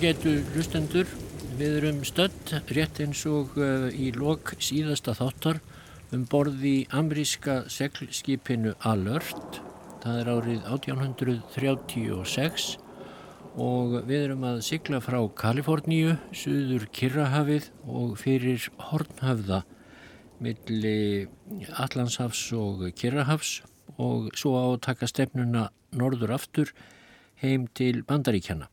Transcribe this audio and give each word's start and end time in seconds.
ágætu 0.00 0.30
hlustendur, 0.54 1.08
við 1.58 1.74
erum 1.76 1.98
stödd 2.08 2.52
rétt 2.72 3.02
eins 3.04 3.20
og 3.28 3.52
uh, 3.60 3.92
í 3.92 4.06
lok 4.16 4.54
síðasta 4.56 5.12
þáttar 5.18 5.58
um 6.16 6.22
borði 6.24 6.86
amríska 6.96 7.68
seglskipinu 7.68 8.72
Alert. 8.88 9.58
Það 10.00 10.22
er 10.22 10.30
árið 10.32 10.70
1836 10.72 12.70
og 13.60 14.08
við 14.08 14.22
erum 14.22 14.48
að 14.54 14.62
sigla 14.70 15.02
frá 15.04 15.20
Kaliforníu, 15.42 16.16
suður 16.32 16.88
Kirrahafið 16.96 17.68
og 17.84 18.16
fyrir 18.24 18.72
Hornhöfða 18.88 19.60
milli 20.40 21.28
Allandshafs 21.76 22.46
og 22.56 22.88
Kirrahafs 22.96 23.58
og 24.00 24.32
svo 24.32 24.56
á 24.56 24.64
að 24.64 24.80
taka 24.88 25.12
stefnuna 25.12 25.68
norður 25.92 26.40
aftur 26.40 26.72
heim 27.44 27.68
til 27.76 28.00
Bandaríkjana. 28.00 28.72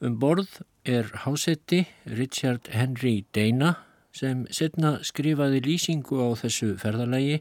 Um 0.00 0.14
borð 0.22 0.60
er 0.86 1.08
hásetti 1.24 1.80
Richard 2.06 2.68
Henry 2.70 3.24
Dana 3.34 3.72
sem 4.14 4.44
setna 4.54 5.00
skrifaði 5.02 5.58
lýsingu 5.64 6.20
á 6.22 6.38
þessu 6.38 6.76
ferðalagi 6.78 7.40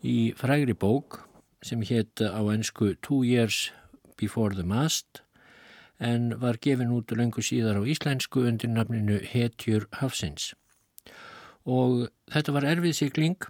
í 0.00 0.14
frægri 0.32 0.72
bók 0.72 1.18
sem 1.60 1.82
hétt 1.84 2.22
á 2.24 2.40
ennsku 2.54 2.94
Two 3.04 3.20
Years 3.20 3.68
Before 4.16 4.56
the 4.56 4.64
Mast 4.64 5.20
en 6.00 6.32
var 6.40 6.56
gefin 6.56 6.94
út 6.96 7.12
lengur 7.12 7.44
síðar 7.44 7.76
á 7.76 7.84
íslensku 7.84 8.46
undir 8.48 8.72
nafninu 8.72 9.18
Hetjur 9.20 9.84
Hafsins. 10.00 10.54
Og 11.68 12.08
þetta 12.32 12.54
var 12.56 12.68
erfið 12.70 12.96
sigling 12.96 13.44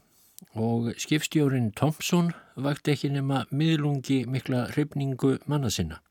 og 0.59 0.91
skipstjórin 0.99 1.71
Thompson 1.79 2.35
vakti 2.59 2.97
ekki 2.99 3.13
nema 3.15 3.45
miðlungi 3.55 4.25
mikla 4.27 4.67
hrifningu 4.75 5.37
manna 5.47 5.71
sinna. 5.71 6.03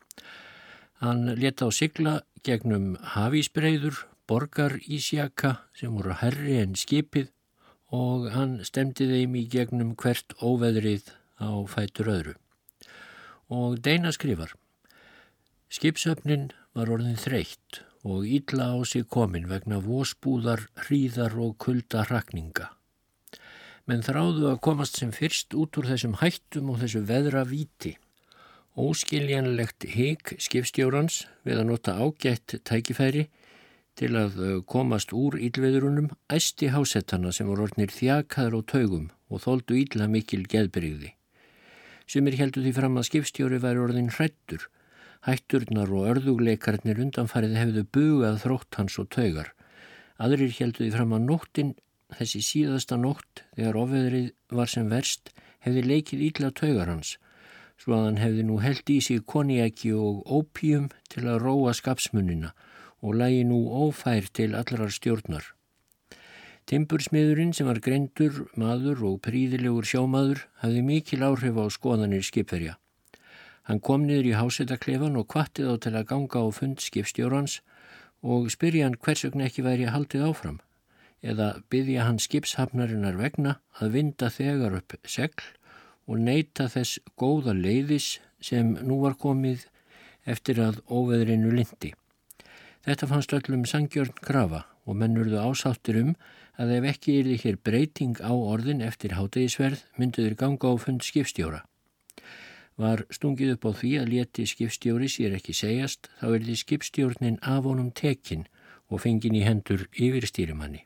Hann 1.04 1.34
leta 1.36 1.68
á 1.68 1.70
sigla 1.76 2.12
gegnum 2.48 2.94
hafísbreyður, 3.12 3.98
borgar 4.24 4.78
ísjaka 4.88 5.50
sem 5.76 5.92
voru 5.92 6.14
herri 6.16 6.54
en 6.62 6.78
skipið 6.80 7.26
og 7.92 8.30
hann 8.32 8.54
stemdi 8.64 9.10
þeim 9.10 9.36
í 9.36 9.42
gegnum 9.52 9.90
hvert 10.00 10.32
óveðrið 10.40 11.10
á 11.44 11.52
fætur 11.68 12.12
öðru. 12.14 12.36
Og 13.52 13.82
Deina 13.84 14.14
skrifar 14.16 14.54
Skipsöfnin 15.68 16.54
var 16.72 16.94
orðin 16.96 17.20
þreytt 17.20 17.82
og 18.08 18.24
ítla 18.24 18.72
á 18.72 18.80
sig 18.88 19.04
komin 19.04 19.50
vegna 19.52 19.82
vósbúðar, 19.84 20.70
hríðar 20.88 21.36
og 21.36 21.58
kulda 21.60 22.06
hrakninga. 22.08 22.70
Menn 23.92 24.08
þráðu 24.08 24.54
að 24.54 24.64
komast 24.64 25.04
sem 25.04 25.12
fyrst 25.12 25.52
út 25.52 25.76
úr 25.76 25.92
þessum 25.92 26.16
hættum 26.24 26.72
og 26.72 26.80
þessu 26.80 27.04
veðra 27.12 27.44
viti 27.44 27.98
óskiljanlegt 28.74 29.86
hík 29.94 30.34
skipstjórans 30.42 31.24
við 31.46 31.60
að 31.62 31.68
nota 31.70 31.94
ágætt 32.02 32.56
tækifæri 32.66 33.28
til 34.00 34.16
að 34.18 34.38
uh, 34.42 34.54
komast 34.66 35.14
úr 35.14 35.38
ílveðurunum 35.38 36.10
æsti 36.34 36.72
hásettana 36.74 37.30
sem 37.36 37.50
voru 37.50 37.68
orðnir 37.68 37.94
þjakaður 37.94 38.58
og 38.60 38.66
taugum 38.72 39.12
og 39.30 39.44
þóldu 39.46 39.78
íla 39.78 40.10
mikil 40.10 40.42
geðbyrgði. 40.50 41.14
Sumir 42.10 42.38
heldur 42.40 42.66
því 42.66 42.74
fram 42.74 42.98
að 42.98 43.08
skipstjóri 43.12 43.62
væri 43.62 43.84
orðin 43.84 44.10
hrættur. 44.16 44.66
Hætturnar 45.24 45.94
og 45.94 46.10
örðugleikarnir 46.12 47.00
undanfarið 47.06 47.54
hefðu 47.56 47.86
bugað 47.96 48.42
þrótt 48.42 48.80
hans 48.82 48.98
og 49.00 49.08
taugar. 49.14 49.54
Aðrir 50.18 50.52
heldur 50.58 50.84
því 50.84 50.92
fram 50.98 51.14
að 51.16 51.30
nóttin, 51.30 51.76
þessi 52.18 52.42
síðasta 52.44 52.98
nótt 53.00 53.46
þegar 53.54 53.80
ofeðrið 53.86 54.34
var 54.52 54.70
sem 54.74 54.90
verst, 54.90 55.32
hefði 55.64 55.86
leikið 55.94 56.26
íla 56.28 56.52
taugar 56.58 56.92
hans 56.92 57.16
svo 57.80 57.98
að 57.98 58.06
hann 58.08 58.22
hefði 58.22 58.46
nú 58.48 58.60
held 58.64 58.90
í 58.94 59.00
sig 59.04 59.26
koniaki 59.34 59.92
og 59.96 60.24
ópíum 60.28 60.90
til 61.14 61.26
að 61.28 61.42
róa 61.44 61.74
skapsmunina 61.78 62.54
og 63.04 63.18
lægi 63.20 63.44
nú 63.50 63.60
ófær 63.68 64.30
til 64.32 64.54
allrar 64.56 64.94
stjórnar. 64.94 65.44
Timbursmiðurinn 66.70 67.52
sem 67.52 67.68
var 67.68 67.82
grendur, 67.84 68.46
maður 68.56 69.04
og 69.10 69.18
príðilegur 69.26 69.84
sjámaður 69.84 70.46
hafði 70.62 70.84
mikil 70.88 71.26
áhrif 71.28 71.60
á 71.60 71.66
skoðanir 71.76 72.24
skipverja. 72.24 72.78
Hann 73.68 73.80
kom 73.84 74.06
niður 74.08 74.30
í 74.30 74.38
hásetaklefan 74.40 75.20
og 75.20 75.28
kvattið 75.32 75.72
á 75.72 75.76
til 75.84 75.96
að 75.96 76.08
ganga 76.12 76.44
á 76.44 76.48
fund 76.56 76.84
skipstjórans 76.84 77.60
og 78.24 78.48
spyrja 78.52 78.88
hann 78.88 79.00
hvers 79.00 79.26
vegna 79.28 79.50
ekki 79.50 79.66
væri 79.68 79.90
að 79.90 79.96
haldið 79.98 80.30
áfram 80.30 80.62
eða 81.24 81.50
byggja 81.72 82.08
hann 82.08 82.20
skipshafnarinnar 82.20 83.20
vegna 83.20 83.58
að 83.80 83.96
vinda 83.98 84.30
þegar 84.32 84.80
upp 84.80 84.96
segl 85.08 85.46
og 86.08 86.20
neyta 86.20 86.68
þess 86.72 87.00
góða 87.20 87.56
leiðis 87.56 88.18
sem 88.44 88.74
nú 88.84 89.00
var 89.04 89.16
komið 89.20 89.68
eftir 90.30 90.60
að 90.64 90.80
óveðrinu 90.92 91.52
lindi. 91.56 91.94
Þetta 92.84 93.08
fannst 93.08 93.36
öllum 93.36 93.64
sangjörn 93.68 94.16
grafa 94.20 94.66
og 94.84 94.98
mennurðu 95.00 95.40
ásáttir 95.40 96.00
um 96.02 96.16
að 96.60 96.74
ef 96.78 96.88
ekki 96.92 97.20
er 97.22 97.30
hér 97.44 97.60
breyting 97.64 98.20
á 98.20 98.32
orðin 98.34 98.84
eftir 98.84 99.16
hátegisverð 99.18 99.86
mynduður 99.98 100.36
ganga 100.40 100.70
á 100.70 100.74
fund 100.78 101.06
skipstjóra. 101.06 101.64
Var 102.76 103.06
stungið 103.14 103.56
upp 103.56 103.68
á 103.70 103.72
því 103.80 103.92
að 104.02 104.12
leti 104.14 104.46
skipstjóri 104.50 105.10
sér 105.10 105.38
ekki 105.38 105.56
segjast 105.56 106.10
þá 106.20 106.28
er 106.34 106.46
því 106.46 106.56
skipstjórnin 106.62 107.40
af 107.42 107.68
honum 107.70 107.92
tekin 107.96 108.48
og 108.90 109.04
fengin 109.06 109.38
í 109.38 109.46
hendur 109.46 109.88
yfirstýrimanni. 109.94 110.84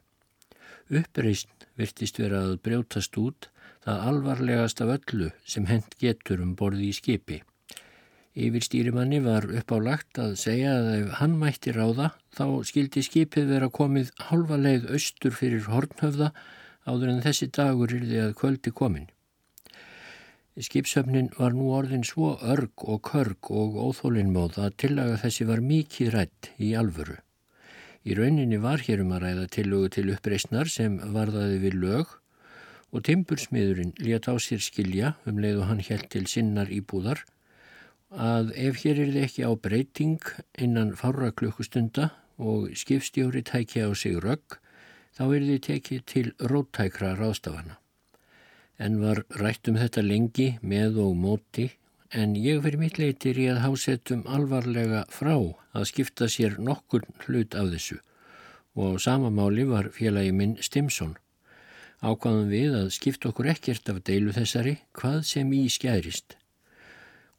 Uppreist 0.88 1.68
virtist 1.80 2.20
vera 2.20 2.44
að 2.46 2.60
brjótast 2.64 3.18
út 3.20 3.50
það 3.88 4.08
alvarlegast 4.12 4.82
af 4.84 4.90
öllu 4.98 5.30
sem 5.48 5.68
hent 5.70 5.94
getur 6.02 6.42
um 6.44 6.58
borði 6.60 6.90
í 6.90 6.96
skipi. 6.98 7.38
Yfir 8.38 8.66
stýrimanni 8.66 9.22
var 9.24 9.48
upp 9.48 9.72
á 9.72 9.78
lagt 9.82 10.20
að 10.22 10.36
segja 10.42 10.74
að 10.76 10.88
ef 10.98 11.14
hann 11.22 11.38
mætti 11.40 11.72
ráða 11.74 12.10
þá 12.36 12.46
skildi 12.68 13.02
skipið 13.06 13.48
vera 13.54 13.70
komið 13.80 14.12
halva 14.28 14.60
leið 14.60 14.92
austur 14.98 15.34
fyrir 15.40 15.70
hornhöfða 15.72 16.34
áður 16.84 17.14
en 17.14 17.24
þessi 17.24 17.48
dagur 17.56 17.96
yrði 17.96 18.20
að 18.26 18.36
kvöldi 18.42 18.76
komin. 18.76 19.08
Skipsöfnin 20.58 21.32
var 21.38 21.56
nú 21.56 21.72
orðin 21.78 22.06
svo 22.06 22.36
örg 22.42 22.84
og 22.92 23.02
körg 23.08 23.52
og 23.54 23.80
óþólinnmóð 23.88 24.60
að 24.68 24.78
tillaga 24.84 25.18
þessi 25.24 25.48
var 25.48 25.64
mikið 25.64 26.14
rætt 26.16 26.52
í 26.58 26.76
alvöru. 26.76 27.20
Í 28.04 28.16
rauninni 28.18 28.60
var 28.62 28.84
hérum 28.84 29.14
að 29.16 29.28
ræða 29.28 29.50
tillögu 29.54 29.92
til 29.96 30.08
uppreysnar 30.14 30.70
sem 30.72 30.98
varðaði 31.14 31.60
við 31.64 31.84
lög 31.84 32.18
og 32.92 33.04
timbursmiðurinn 33.08 33.96
létt 34.00 34.30
á 34.32 34.36
sér 34.40 34.62
skilja 34.64 35.16
um 35.28 35.42
leið 35.44 35.64
og 35.64 35.68
hann 35.72 35.84
held 35.84 36.08
til 36.14 36.28
sinnar 36.30 36.72
íbúðar 36.72 37.24
að 38.12 38.54
ef 38.56 38.84
hér 38.84 39.02
er 39.04 39.12
þið 39.12 39.26
ekki 39.26 39.44
á 39.44 39.52
breyting 39.60 40.30
innan 40.58 40.96
fára 40.96 41.34
klukkustunda 41.36 42.12
og 42.38 42.70
skipstjóri 42.78 43.44
tækja 43.44 43.90
á 43.90 43.92
sig 43.92 44.16
rögg 44.24 44.60
þá 45.18 45.24
er 45.26 45.44
þið 45.50 45.62
tekið 45.68 46.02
til 46.06 46.32
róttækra 46.40 47.16
ráðstafana. 47.18 47.78
En 48.78 49.02
var 49.02 49.24
rætt 49.42 49.68
um 49.68 49.78
þetta 49.82 50.06
lengi 50.06 50.50
með 50.62 51.00
og 51.02 51.16
móti 51.18 51.72
en 52.14 52.36
ég 52.38 52.62
fyrir 52.64 52.80
mitt 52.80 53.00
leytir 53.02 53.40
í 53.42 53.48
að 53.52 53.64
hásettum 53.66 54.24
alvarlega 54.30 55.04
frá 55.12 55.36
að 55.36 55.88
skipta 55.90 56.30
sér 56.32 56.60
nokkur 56.62 57.04
hlut 57.26 57.58
af 57.58 57.74
þessu 57.74 58.00
og 58.78 58.96
á 58.96 59.02
sama 59.02 59.34
máli 59.34 59.66
var 59.68 59.90
félagi 59.92 60.32
minn 60.32 60.56
Stimson 60.62 61.18
ákvaðum 62.02 62.52
við 62.52 62.76
að 62.78 62.92
skipta 62.94 63.32
okkur 63.32 63.50
ekkert 63.54 63.90
af 63.90 64.04
deilu 64.06 64.34
þessari 64.36 64.78
hvað 64.98 65.24
sem 65.30 65.54
í 65.56 65.64
skærist. 65.72 66.38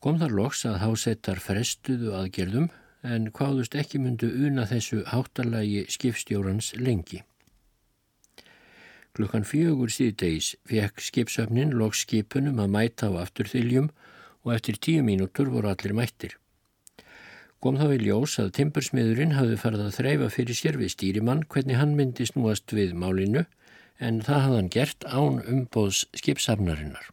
Kom 0.02 0.18
þar 0.18 0.34
loks 0.38 0.64
að 0.66 0.80
hásettar 0.82 1.40
frestuðu 1.42 2.12
aðgerðum 2.18 2.68
en 3.06 3.30
hvaðust 3.34 3.74
ekki 3.78 4.00
myndu 4.02 4.30
una 4.46 4.66
þessu 4.66 5.04
háttalagi 5.06 5.84
skipstjórans 5.90 6.72
lengi. 6.78 7.22
Klukkan 9.14 9.46
fjögur 9.46 9.90
síðdeis 9.90 10.52
fekk 10.68 11.02
skipsöfnin 11.02 11.74
loks 11.74 12.04
skipunum 12.04 12.60
að 12.62 12.74
mæta 12.74 13.08
á 13.10 13.22
afturþyljum 13.24 13.88
og 14.46 14.52
eftir 14.54 14.78
tíu 14.78 15.02
mínútur 15.02 15.50
voru 15.50 15.72
allir 15.72 15.94
mættir. 15.94 16.36
Kom 17.58 17.74
þá 17.74 17.90
í 17.96 18.02
ljós 18.04 18.36
að 18.38 18.52
timbursmiðurinn 18.60 19.34
hafði 19.34 19.56
farið 19.58 19.86
að 19.88 19.96
þreyfa 19.96 20.28
fyrir 20.30 20.58
sér 20.58 20.78
við 20.78 20.92
stýrimann 20.94 21.42
hvernig 21.50 21.80
hann 21.80 21.96
myndi 21.98 22.26
snúast 22.28 22.70
við 22.70 22.94
málinu 22.94 23.42
en 23.98 24.20
það 24.22 24.42
hafði 24.44 24.58
hann 24.58 24.72
gert 24.74 25.06
án 25.06 25.38
umbóðs 25.42 26.04
skipsafnarinnar. 26.16 27.08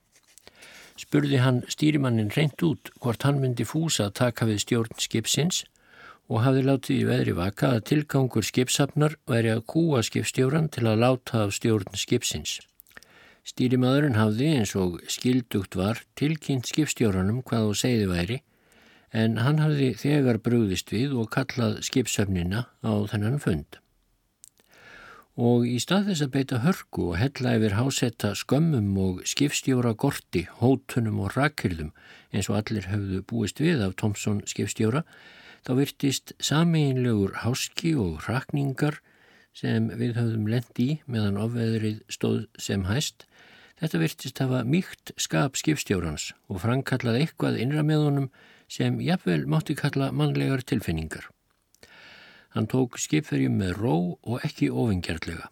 Spurði 0.96 1.42
hann 1.44 1.64
stýrimannin 1.68 2.32
reynd 2.36 2.62
út 2.64 2.92
hvort 3.04 3.26
hann 3.28 3.42
myndi 3.42 3.66
fúsa 3.68 4.08
að 4.08 4.18
taka 4.22 4.48
við 4.48 4.62
stjórn 4.64 5.02
skipsins 5.02 5.64
og 6.32 6.42
hafði 6.46 6.64
látið 6.66 7.02
í 7.02 7.08
veðri 7.10 7.36
vaka 7.38 7.74
að 7.76 7.84
tilgangur 7.90 8.46
skipsafnar 8.48 9.18
væri 9.30 9.52
að 9.54 9.66
kúa 9.74 10.02
skipstjóran 10.06 10.72
til 10.74 10.88
að 10.88 11.02
láta 11.04 11.44
af 11.46 11.54
stjórn 11.58 12.00
skipsins. 12.00 12.60
Stýrimadurinn 13.46 14.18
hafði 14.18 14.56
eins 14.58 14.74
og 14.80 14.98
skildugt 15.12 15.76
var 15.78 16.02
tilkynnt 16.18 16.72
skipstjóranum 16.72 17.44
hvað 17.46 17.72
og 17.74 17.80
segði 17.82 18.08
væri 18.10 18.42
en 19.14 19.38
hann 19.44 19.62
hafði 19.62 19.92
þegar 20.00 20.42
brúðist 20.44 20.90
við 20.96 21.14
og 21.20 21.30
kallað 21.36 21.82
skipsöfnina 21.86 22.66
á 22.82 22.94
þennan 23.12 23.38
fund 23.44 23.78
og 25.36 25.66
í 25.68 25.76
stað 25.84 26.10
þess 26.10 26.24
að 26.24 26.32
beita 26.32 26.60
hörku 26.64 27.10
og 27.12 27.18
hella 27.20 27.56
yfir 27.58 27.76
hásetta 27.76 28.32
skömmum 28.40 28.94
og 29.04 29.24
skipstjóra 29.28 29.92
gorti, 30.00 30.46
hótunum 30.62 31.20
og 31.26 31.36
rakirðum 31.36 31.92
eins 32.32 32.48
og 32.52 32.62
allir 32.62 32.88
höfðu 32.88 33.22
búist 33.28 33.60
við 33.60 33.84
af 33.84 33.98
Tomsson 34.00 34.42
skipstjóra, 34.48 35.04
þá 35.68 35.72
virtist 35.82 36.34
sameinlegur 36.40 37.36
háski 37.44 37.96
og 38.00 38.24
rakningar 38.30 39.02
sem 39.56 39.92
við 39.92 40.16
höfðum 40.20 40.50
lend 40.52 40.80
í 40.80 40.90
meðan 41.08 41.40
ofveðrið 41.44 42.02
stóð 42.12 42.42
sem 42.60 42.88
hæst. 42.88 43.28
Þetta 43.76 44.00
virtist 44.00 44.40
hafa 44.40 44.64
mýkt 44.64 45.12
skap 45.20 45.60
skipstjórans 45.60 46.32
og 46.48 46.64
framkallað 46.64 47.22
eitthvað 47.24 47.60
innra 47.60 47.84
með 47.84 48.08
honum 48.08 48.30
sem 48.72 49.02
jafnvel 49.04 49.44
mátti 49.52 49.76
kalla 49.76 50.14
mannlegar 50.16 50.64
tilfinningar. 50.64 51.28
Hann 52.56 52.70
tók 52.72 52.96
skipferjum 53.02 53.58
með 53.60 53.76
ró 53.82 53.96
og 54.24 54.44
ekki 54.48 54.70
ofingjartlega. 54.72 55.50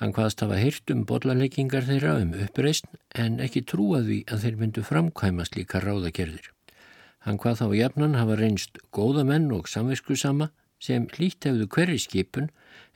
Hann 0.00 0.14
hvaðst 0.16 0.40
hafa 0.42 0.56
heyrt 0.58 0.90
um 0.90 1.04
bollaleggingar 1.06 1.84
þeirra 1.86 2.16
um 2.22 2.32
uppreist 2.42 2.88
en 3.14 3.36
ekki 3.44 3.62
trúaði 3.68 4.22
að 4.32 4.46
þeir 4.46 4.56
myndu 4.62 4.82
framkvæma 4.86 5.44
slíka 5.46 5.82
ráðakerðir. 5.84 6.48
Hann 7.20 7.36
hvað 7.38 7.60
þá 7.60 7.66
jafnan 7.76 8.16
hafa 8.16 8.38
reynst 8.40 8.80
góða 8.96 9.26
menn 9.28 9.50
og 9.52 9.68
samvisku 9.68 10.16
sama 10.16 10.48
sem 10.80 11.04
hlýtt 11.12 11.44
hefðu 11.44 11.68
hverri 11.74 12.00
skipun 12.00 12.48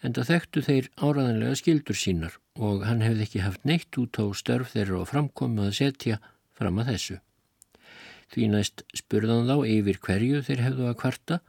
en 0.02 0.16
það 0.16 0.30
þekktu 0.32 0.62
þeir 0.64 0.90
áraðanlega 0.96 1.60
skildur 1.60 2.00
sínar 2.00 2.38
og 2.56 2.86
hann 2.88 3.04
hefði 3.04 3.28
ekki 3.28 3.44
haft 3.44 3.68
neitt 3.68 4.00
út 4.00 4.16
á 4.16 4.24
störf 4.32 4.72
þeirra 4.72 5.02
og 5.02 5.10
framkomið 5.12 5.68
að 5.68 5.76
setja 5.78 6.20
fram 6.56 6.80
að 6.80 6.94
þessu. 6.94 7.18
Því 8.32 8.48
næst 8.50 8.86
spurðan 8.96 9.50
þá 9.50 9.56
yfir 9.68 10.00
hverju 10.08 10.40
þeir 10.46 10.64
hefðu 10.70 10.88
að 10.88 10.98
kvarta 11.04 11.40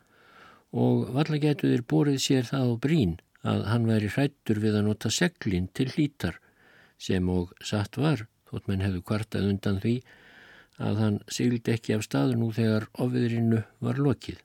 og 0.76 1.12
valla 1.16 1.40
getur 1.40 1.72
þeir 1.72 1.86
borið 1.92 2.20
sér 2.22 2.48
það 2.50 2.72
á 2.72 2.74
brín 2.86 3.18
að 3.48 3.66
hann 3.72 3.88
væri 3.88 4.12
hrættur 4.12 4.60
við 4.64 4.80
að 4.80 4.88
nota 4.90 5.12
seglinn 5.14 5.70
til 5.78 5.88
hlítar 5.94 6.40
sem 7.02 7.30
og 7.30 7.54
satt 7.64 8.00
var 8.02 8.26
þótt 8.50 8.68
menn 8.70 8.84
hefðu 8.84 9.04
kvartað 9.08 9.50
undan 9.52 9.80
því 9.84 9.96
að 10.86 11.00
hann 11.02 11.20
sigildi 11.32 11.76
ekki 11.76 11.96
af 11.96 12.04
staðu 12.04 12.36
nú 12.40 12.50
þegar 12.56 12.90
ofiðrinu 13.00 13.62
var 13.84 14.02
lokið. 14.02 14.42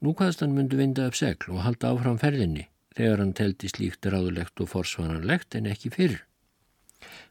Nú 0.00 0.14
hvaðst 0.16 0.42
hann 0.42 0.56
myndu 0.56 0.78
vinda 0.80 1.06
upp 1.10 1.18
segl 1.18 1.52
og 1.54 1.62
halda 1.66 1.92
áfram 1.92 2.18
ferðinni 2.18 2.66
þegar 2.96 3.22
hann 3.22 3.36
teldi 3.36 3.70
slíkt 3.70 4.08
ráðulegt 4.10 4.62
og 4.64 4.70
forsvaranlegt 4.72 5.54
en 5.58 5.68
ekki 5.70 5.92
fyrr. 5.94 6.16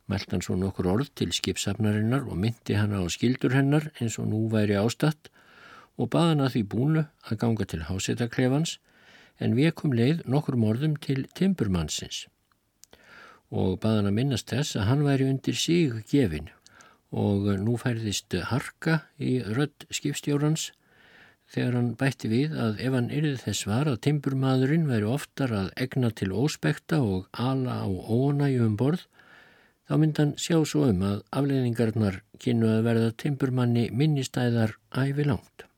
Mælt 0.10 0.32
hann 0.34 0.44
svo 0.46 0.56
nokkur 0.58 0.88
orð 0.94 1.12
til 1.20 1.34
skipsafnarinnar 1.36 2.24
og 2.30 2.40
myndi 2.40 2.78
hann 2.78 2.96
á 2.96 3.02
skildur 3.12 3.54
hennar 3.58 3.90
eins 4.00 4.18
og 4.22 4.30
nú 4.32 4.46
væri 4.54 4.78
ástatt 4.80 5.30
og 6.00 6.12
baða 6.14 6.34
hann 6.34 6.46
að 6.46 6.54
því 6.56 6.64
búnu 6.74 7.06
að 7.28 7.42
ganga 7.44 7.68
til 7.70 7.82
hásetaklefans 7.90 8.78
en 9.44 9.56
við 9.60 9.76
kom 9.82 9.96
leið 9.96 10.24
nokkur 10.26 10.58
morðum 10.60 10.96
til 11.04 11.26
timburmannsins 11.36 12.26
og 13.50 13.80
baða 13.84 14.02
hann 14.02 14.12
að 14.12 14.18
minnast 14.22 14.54
þess 14.54 14.80
að 14.80 14.90
hann 14.90 15.06
væri 15.06 15.30
undir 15.30 15.60
sig 15.60 15.94
gefin 16.12 16.50
og 17.10 17.48
nú 17.62 17.78
færðist 17.82 18.36
harka 18.52 19.02
í 19.18 19.40
rödd 19.44 19.88
skipstjórans 19.90 20.70
þegar 21.50 21.78
hann 21.80 21.94
bætti 21.98 22.30
við 22.30 22.58
að 22.62 22.82
ef 22.86 22.96
hann 22.96 23.14
yrði 23.14 23.38
þess 23.44 23.66
var 23.70 23.90
að 23.90 24.02
timburmadurinn 24.06 24.90
væri 24.90 25.08
oftar 25.10 25.54
að 25.62 25.72
egna 25.86 26.12
til 26.14 26.30
óspekta 26.38 27.00
og 27.02 27.26
ala 27.34 27.82
á 27.82 27.90
ónæju 27.90 28.68
um 28.68 28.76
borð, 28.78 29.08
þá 29.90 29.94
myndi 29.98 30.22
hann 30.22 30.36
sjá 30.38 30.60
svo 30.62 30.86
um 30.92 31.02
að 31.10 31.24
afleiningarnar 31.42 32.22
kynnu 32.44 32.70
að 32.76 32.86
verða 32.86 33.16
timburmanni 33.24 33.90
minnistæðar 33.90 34.78
æfi 34.94 35.26
langt. 35.26 35.69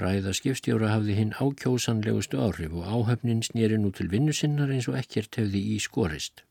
Ræða 0.00 0.32
skipstjóra 0.32 0.94
hafði 0.94 1.14
hinn 1.18 1.32
ákjósanlegustu 1.36 2.38
áhrif 2.40 2.72
og 2.72 2.86
áhöfnin 2.88 3.42
snýri 3.44 3.76
nú 3.76 3.90
til 3.92 4.08
vinnu 4.08 4.32
sinnar 4.32 4.72
eins 4.72 4.88
og 4.88 4.96
ekkert 4.96 5.36
hefði 5.36 5.60
í 5.74 5.80
skorist. 5.84 6.44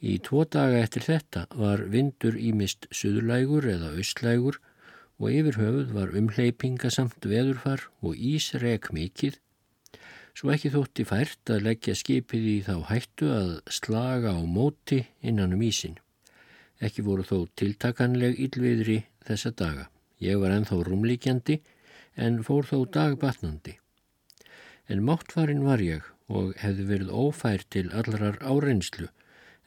Í 0.00 0.16
tvo 0.24 0.42
daga 0.48 0.80
eftir 0.80 1.04
þetta 1.06 1.44
var 1.54 1.84
vindur 1.92 2.34
ímist 2.34 2.88
suðurlægur 2.90 3.68
eða 3.68 3.92
austlægur 4.00 4.58
og 5.20 5.28
yfir 5.28 5.60
höfuð 5.60 5.94
var 5.94 6.14
umhleypingasamt 6.16 7.26
veðurfar 7.28 7.86
og 8.00 8.16
ísrek 8.16 8.88
mikið, 8.96 9.36
svo 10.34 10.54
ekki 10.54 10.72
þótti 10.72 11.04
fært 11.04 11.52
að 11.52 11.66
leggja 11.68 11.98
skipið 12.00 12.46
í 12.56 12.58
þá 12.64 12.76
hættu 12.88 13.28
að 13.36 13.50
slaga 13.68 14.32
á 14.32 14.40
móti 14.40 15.04
innan 15.20 15.52
um 15.54 15.62
ísin. 15.62 15.98
Ekki 16.80 17.04
voru 17.04 17.26
þó 17.28 17.44
tiltakanleg 17.60 18.40
yllviðri 18.40 19.02
þessa 19.28 19.52
daga. 19.52 19.90
Ég 20.18 20.40
var 20.40 20.56
enþá 20.56 20.80
rúmlíkjandi 20.88 21.60
en 22.16 22.42
fór 22.46 22.66
þó 22.66 22.84
dagbatnandi. 22.96 23.76
En 24.90 25.04
máttfarin 25.06 25.64
var 25.64 25.82
ég 25.84 26.06
og 26.30 26.54
hefði 26.62 26.86
verið 26.88 27.14
ófær 27.14 27.64
til 27.70 27.88
allrar 27.94 28.38
áreinslu 28.42 29.08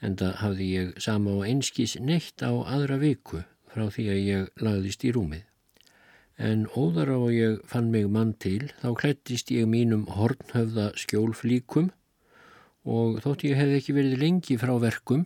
en 0.04 0.16
það 0.20 0.38
hafði 0.42 0.68
ég 0.68 0.94
sama 1.00 1.34
og 1.38 1.48
einskís 1.48 1.96
neitt 2.00 2.44
á 2.44 2.52
aðra 2.52 2.98
viku 3.00 3.42
frá 3.72 3.88
því 3.90 4.06
að 4.12 4.22
ég 4.28 4.64
lagðist 4.64 5.04
í 5.04 5.12
rúmið. 5.14 5.44
En 6.36 6.64
óðar 6.74 7.12
á 7.14 7.18
að 7.18 7.36
ég 7.36 7.60
fann 7.70 7.92
mig 7.94 8.08
mann 8.10 8.32
til 8.42 8.72
þá 8.80 8.88
klættist 9.00 9.52
ég 9.54 9.68
mínum 9.70 10.08
hornhöfða 10.16 10.90
skjólflíkum 10.98 11.92
og 12.84 13.20
þótt 13.24 13.46
ég 13.46 13.60
hef 13.60 13.76
ekki 13.78 13.96
verið 13.96 14.20
lengi 14.20 14.58
frá 14.60 14.74
verkum 14.82 15.24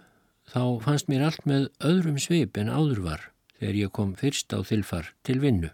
þá 0.52 0.78
fannst 0.84 1.08
mér 1.08 1.26
allt 1.28 1.48
með 1.48 1.68
öðrum 1.84 2.20
svip 2.20 2.60
en 2.60 2.70
áður 2.70 3.02
var 3.08 3.26
þegar 3.58 3.80
ég 3.82 3.94
kom 3.96 4.14
fyrst 4.20 4.52
á 4.54 4.60
þilfar 4.62 5.12
til 5.26 5.40
vinnu. 5.42 5.72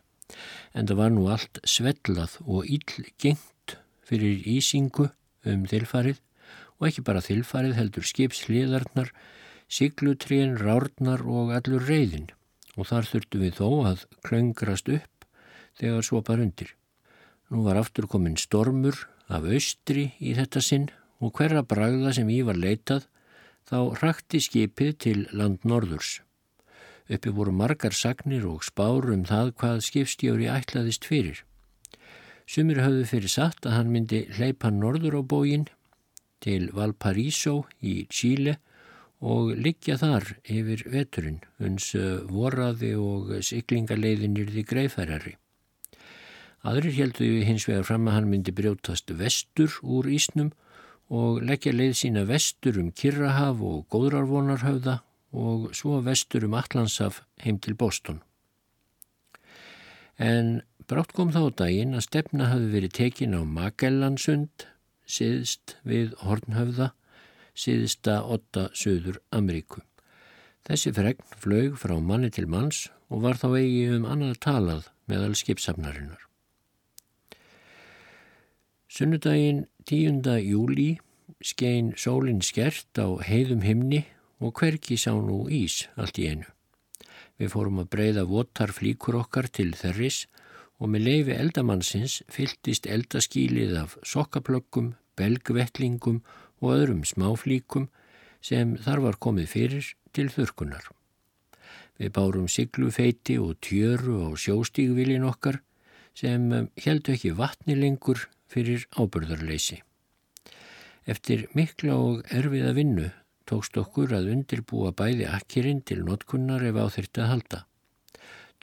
En 0.74 0.88
það 0.88 1.00
var 1.00 1.12
nú 1.14 1.26
allt 1.32 1.60
svellað 1.68 2.38
og 2.44 2.66
ill 2.66 3.08
gengt 3.20 3.76
fyrir 4.04 4.44
ísingu 4.48 5.10
um 5.48 5.66
þilfarið 5.70 6.20
og 6.78 6.88
ekki 6.88 7.04
bara 7.06 7.22
þilfarið 7.24 7.76
heldur 7.78 8.06
skipsliðarnar, 8.08 9.12
siglutrén, 9.68 10.56
rárnar 10.60 11.22
og 11.24 11.52
allur 11.56 11.84
reyðin 11.88 12.30
og 12.74 12.88
þar 12.90 13.08
þurftu 13.10 13.40
við 13.44 13.58
þó 13.60 13.68
að 13.92 14.04
klöngrast 14.26 14.90
upp 14.90 15.28
þegar 15.78 16.06
svopar 16.06 16.42
undir. 16.42 16.74
Nú 17.50 17.62
var 17.66 17.78
aftur 17.78 18.08
komin 18.10 18.38
stormur 18.40 19.06
af 19.28 19.46
austri 19.46 20.10
í 20.18 20.34
þetta 20.36 20.62
sinn 20.64 20.88
og 21.22 21.34
hverra 21.38 21.62
bragða 21.62 22.12
sem 22.16 22.30
í 22.32 22.40
var 22.46 22.58
leitað 22.58 23.06
þá 23.68 23.78
rakti 24.02 24.40
skipið 24.44 24.96
til 25.06 25.18
land 25.32 25.62
norðurs. 25.64 26.20
Uppi 27.04 27.32
voru 27.36 27.52
margar 27.52 27.92
sagnir 27.92 28.46
og 28.48 28.62
spár 28.64 29.10
um 29.12 29.26
það 29.28 29.50
hvað 29.60 29.82
skipstjóri 29.84 30.46
ætlaðist 30.48 31.04
fyrir. 31.04 31.42
Sumir 32.48 32.80
höfðu 32.80 33.04
fyrir 33.08 33.32
satt 33.32 33.66
að 33.68 33.76
hann 33.76 33.92
myndi 33.92 34.22
hleypa 34.36 34.70
norður 34.72 35.20
á 35.20 35.22
bógin 35.24 35.66
til 36.44 36.70
Valparaiso 36.76 37.64
í 37.84 38.06
Chile 38.08 38.56
og 39.24 39.54
liggja 39.56 39.96
þar 40.00 40.34
yfir 40.44 40.84
veturinn 40.92 41.40
uns 41.60 41.92
eh, 41.96 42.24
voraði 42.28 42.92
og 43.00 43.32
syklingaleiðinir 43.40 44.52
því 44.52 44.64
greifærari. 44.68 45.36
Aðrir 46.64 46.96
heldu 46.96 47.26
hins 47.44 47.66
vegar 47.68 47.84
fram 47.88 48.08
að 48.08 48.16
hann 48.18 48.28
myndi 48.32 48.52
brjótast 48.56 49.12
vestur 49.16 49.72
úr 49.84 50.08
Ísnum 50.08 50.54
og 51.12 51.42
leggja 51.44 51.72
leið 51.76 51.98
sína 52.00 52.24
vestur 52.28 52.80
um 52.80 52.92
Kirrahaf 52.96 53.60
og 53.60 53.84
Góðrarvonarhauða 53.92 55.02
og 55.34 55.72
svo 55.74 55.98
vestur 56.06 56.46
um 56.46 56.54
Allandshaf 56.54 57.22
heim 57.42 57.58
til 57.58 57.74
Boston. 57.74 58.22
En 60.18 60.62
brátt 60.86 61.12
kom 61.16 61.32
þá 61.34 61.50
daginn 61.58 61.96
að 61.98 62.06
stefna 62.06 62.52
hafi 62.52 62.70
verið 62.70 62.94
tekin 63.00 63.34
á 63.34 63.42
Magellansund 63.42 64.68
siðst 65.04 65.76
við 65.84 66.14
Hornhöfða, 66.22 66.92
siðsta 67.54 68.22
8 68.22 68.68
Suður 68.78 69.18
Ameríku. 69.34 69.82
Þessi 70.64 70.94
fregn 70.96 71.34
flög 71.42 71.74
frá 71.76 71.98
manni 72.00 72.30
til 72.32 72.46
manns 72.48 72.86
og 73.12 73.26
var 73.26 73.36
þá 73.36 73.48
eigi 73.58 73.88
um 73.98 74.06
annað 74.08 74.38
talað 74.46 74.86
meðal 75.10 75.34
skipsafnarinnar. 75.36 76.22
Sunnudaginn 78.88 79.66
10. 79.90 80.22
júli 80.46 80.94
skein 81.44 81.92
sólinn 81.98 82.40
skert 82.46 82.94
á 82.96 83.18
heiðum 83.26 83.64
himni 83.66 84.04
og 84.40 84.54
hverki 84.58 84.96
sá 84.98 85.12
nú 85.14 85.44
ís 85.50 85.84
allt 85.96 86.18
í 86.18 86.28
einu. 86.32 86.48
Við 87.38 87.50
fórum 87.50 87.80
að 87.82 87.90
breyða 87.90 88.24
votar 88.30 88.72
flíkur 88.74 89.18
okkar 89.18 89.48
til 89.50 89.72
þerris 89.74 90.24
og 90.78 90.90
með 90.90 91.06
leifi 91.08 91.34
eldamannsins 91.34 92.20
fylltist 92.30 92.86
eldaskílið 92.86 93.76
af 93.80 93.96
sokkaplökkum, 94.06 94.94
belgvettlingum 95.18 96.22
og 96.62 96.74
öðrum 96.74 97.04
smáflíkum 97.06 97.88
sem 98.44 98.76
þar 98.84 99.02
var 99.08 99.18
komið 99.22 99.48
fyrir 99.50 99.94
til 100.14 100.28
þurkunar. 100.30 100.86
Við 101.98 102.10
bárum 102.14 102.46
siglufeiti 102.50 103.38
og 103.38 103.58
tjöru 103.62 104.26
á 104.26 104.28
sjóstígvilin 104.34 105.26
okkar 105.26 105.60
sem 106.14 106.70
heldu 106.82 107.14
ekki 107.14 107.34
vatni 107.38 107.76
lengur 107.78 108.26
fyrir 108.50 108.86
ábörðarleysi. 108.94 109.80
Eftir 111.06 111.46
mikla 111.54 111.98
og 111.98 112.22
erfiða 112.32 112.72
vinnu 112.74 113.10
tókst 113.48 113.76
okkur 113.80 114.14
að 114.16 114.30
undirbúa 114.34 114.92
bæði 114.96 115.28
akkirinn 115.28 115.82
til 115.88 116.00
notkunnar 116.06 116.64
ef 116.64 116.78
á 116.80 116.86
þetta 116.96 117.28
halda. 117.30 117.60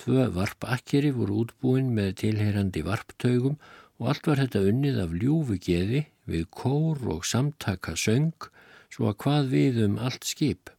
Tvö 0.02 0.28
varpakkeri 0.34 1.12
voru 1.14 1.44
útbúin 1.44 1.92
með 1.94 2.16
tilheyrandi 2.24 2.82
varptaugum 2.88 3.60
og 4.02 4.10
allt 4.10 4.28
var 4.30 4.42
þetta 4.42 4.64
unnið 4.72 5.00
af 5.04 5.12
ljúfu 5.14 5.58
geði 5.62 6.06
við 6.26 6.48
kór 6.50 7.02
og 7.14 7.26
samtaka 7.28 7.94
söng 7.94 8.50
svo 8.92 9.12
að 9.12 9.20
hvað 9.24 9.52
við 9.52 9.82
um 9.86 10.00
allt 10.02 10.26
skip. 10.26 10.72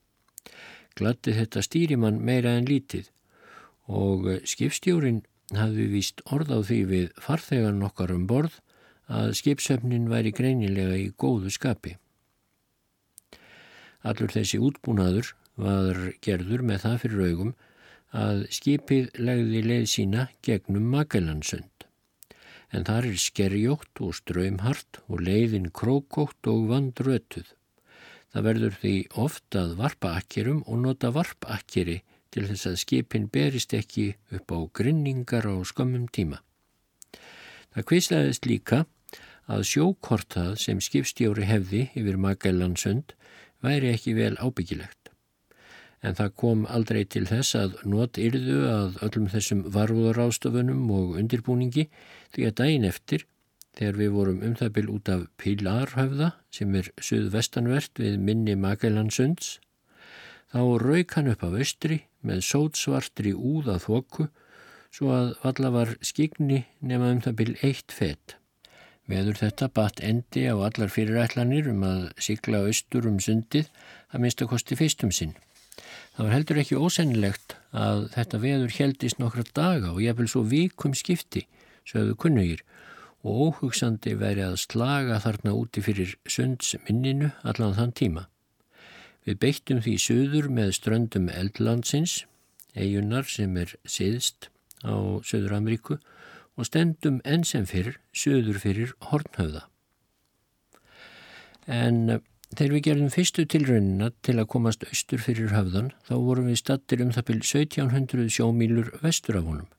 Glatti 0.99 1.35
þetta 1.37 1.63
stýrimann 1.65 2.19
meira 2.21 2.57
en 2.59 2.67
lítið 2.69 3.13
og 3.87 4.29
skipstjórin 4.49 5.23
hafði 5.57 5.89
víst 5.93 6.23
orð 6.33 6.53
á 6.53 6.59
því 6.65 6.81
við 6.91 7.09
farþegan 7.21 7.83
okkar 7.87 8.13
um 8.15 8.27
borð 8.27 8.59
að 9.13 9.35
skipsöfnin 9.39 10.09
væri 10.11 10.33
greinilega 10.35 10.97
í 10.99 11.11
góðu 11.19 11.53
skapi. 11.53 11.97
Allur 14.03 14.33
þessi 14.35 14.59
útbúnaður 14.59 15.33
var 15.61 15.99
gerður 16.25 16.65
með 16.67 16.85
það 16.87 16.99
fyrir 17.05 17.25
augum 17.31 17.53
að 18.13 18.45
skipið 18.53 19.09
legði 19.19 19.63
leið 19.65 19.87
sína 19.89 20.27
gegnum 20.45 20.89
Magellansund. 20.93 21.87
En 22.73 22.87
þar 22.89 23.09
er 23.11 23.19
skerjótt 23.21 24.01
og 24.05 24.15
ströymhart 24.17 25.03
og 25.07 25.21
leiðin 25.25 25.71
krókótt 25.77 26.49
og 26.49 26.69
vandrötuð. 26.71 27.47
Það 28.33 28.47
verður 28.49 28.79
því 28.81 28.95
ofta 29.21 29.67
að 29.67 29.77
varpa 29.81 30.15
akkerum 30.17 30.63
og 30.65 30.81
nota 30.87 31.11
varpakkeri 31.13 31.99
til 32.33 32.47
þess 32.49 32.71
að 32.71 32.81
skipin 32.81 33.29
berist 33.29 33.75
ekki 33.77 34.15
upp 34.33 34.55
á 34.57 34.59
grinningar 34.73 35.45
á 35.45 35.57
skömmum 35.69 36.09
tíma. 36.09 36.41
Það 37.77 37.89
kvislaðist 37.91 38.49
líka 38.49 38.85
að 39.53 39.67
sjókortað 39.69 40.57
sem 40.65 40.81
skipstjóri 40.81 41.45
hefði 41.49 41.91
yfir 41.99 42.17
Magellansund 42.21 43.13
væri 43.63 43.93
ekki 43.95 44.17
vel 44.19 44.35
ábyggilegt. 44.39 45.11
En 46.03 46.17
það 46.19 46.33
kom 46.43 46.65
aldrei 46.67 47.05
til 47.07 47.25
þess 47.31 47.55
að 47.59 47.77
not 47.87 48.19
yrðu 48.19 48.63
að 48.67 48.97
öllum 49.07 49.29
þessum 49.31 49.63
varúðarástofunum 49.75 50.89
og 50.91 51.19
undirbúningi 51.21 51.87
því 52.35 52.49
að 52.49 52.57
daginn 52.59 52.89
eftir 52.89 53.27
þegar 53.79 53.99
við 54.01 54.11
vorum 54.17 54.43
um 54.45 54.57
það 54.59 54.73
byl 54.77 54.89
út 54.97 55.11
af 55.13 55.23
Pilarhöfða 55.41 56.33
sem 56.53 56.75
er 56.77 56.91
suðvestanvert 56.99 58.03
við 58.03 58.19
minni 58.19 58.59
Magellansunds 58.59 59.57
þá 60.53 60.61
rauk 60.83 61.17
hann 61.17 61.31
upp 61.33 61.47
af 61.47 61.57
austri 61.63 62.03
með 62.27 62.45
sótsvartri 62.51 63.33
úða 63.33 63.79
þokku 63.83 64.29
svo 64.93 65.15
að 65.15 65.33
valla 65.45 65.73
var 65.73 65.97
skigni 66.05 66.65
nema 66.85 67.15
um 67.15 67.23
það 67.25 67.39
byl 67.39 67.53
eitt 67.65 67.95
fett. 67.95 68.37
Veður 69.11 69.39
þetta 69.41 69.69
batt 69.75 70.01
endi 70.05 70.45
á 70.47 70.55
allar 70.55 70.93
fyrirætlanir 70.93 71.71
um 71.73 71.83
að 71.87 72.03
sigla 72.23 72.63
austur 72.69 73.09
um 73.11 73.19
sundið 73.21 73.71
að 74.13 74.23
minnst 74.23 74.45
að 74.45 74.53
kosti 74.53 74.79
fyrstum 74.79 75.11
sinn. 75.15 75.35
Það 76.15 76.27
var 76.27 76.35
heldur 76.37 76.61
ekki 76.63 76.79
ósennilegt 76.79 77.57
að 77.73 78.05
þetta 78.15 78.41
veður 78.43 78.77
heldist 78.77 79.19
nokkra 79.19 79.45
daga 79.57 79.95
og 79.95 80.03
vil 80.19 80.29
svo 80.29 80.43
vikum 80.47 80.95
skipti, 80.95 81.47
sögðu 81.89 82.19
kunnugir 82.21 82.63
og 83.23 83.41
óhugsandi 83.47 84.15
veri 84.19 84.45
að 84.45 84.61
slaga 84.63 85.21
þarna 85.23 85.55
úti 85.57 85.83
fyrir 85.83 86.15
sundsminninu 86.27 87.33
allan 87.43 87.77
þann 87.79 87.97
tíma. 87.99 88.27
Við 89.23 89.39
beittum 89.39 89.83
því 89.83 89.97
söður 90.03 90.49
með 90.51 90.73
ströndum 90.79 91.29
eldlandsins, 91.31 92.25
eigunar 92.75 93.29
sem 93.31 93.55
er 93.57 93.75
siðst 93.87 94.51
á 94.83 95.23
Söður 95.23 95.55
Ameríku 95.61 95.99
og 96.59 96.69
stendum 96.69 97.21
enn 97.25 97.47
sem 97.49 97.67
fyrr 97.69 97.97
söður 98.13 98.61
fyrir 98.63 98.95
Hornhöfða. 99.09 99.67
En 101.67 102.19
þegar 102.53 102.75
við 102.75 102.85
gerðum 102.89 103.13
fyrstu 103.15 103.47
tilraunina 103.47 104.11
til 104.27 104.39
að 104.39 104.51
komast 104.55 104.85
austur 104.89 105.23
fyrir 105.23 105.55
höfðan 105.55 105.93
þá 106.09 106.15
vorum 106.17 106.51
við 106.51 106.61
stattir 106.61 107.05
um 107.05 107.15
það 107.15 107.29
byrj 107.31 107.47
1700 107.67 108.35
sjómílur 108.37 108.93
vestur 109.05 109.39
af 109.41 109.49
honum. 109.49 109.71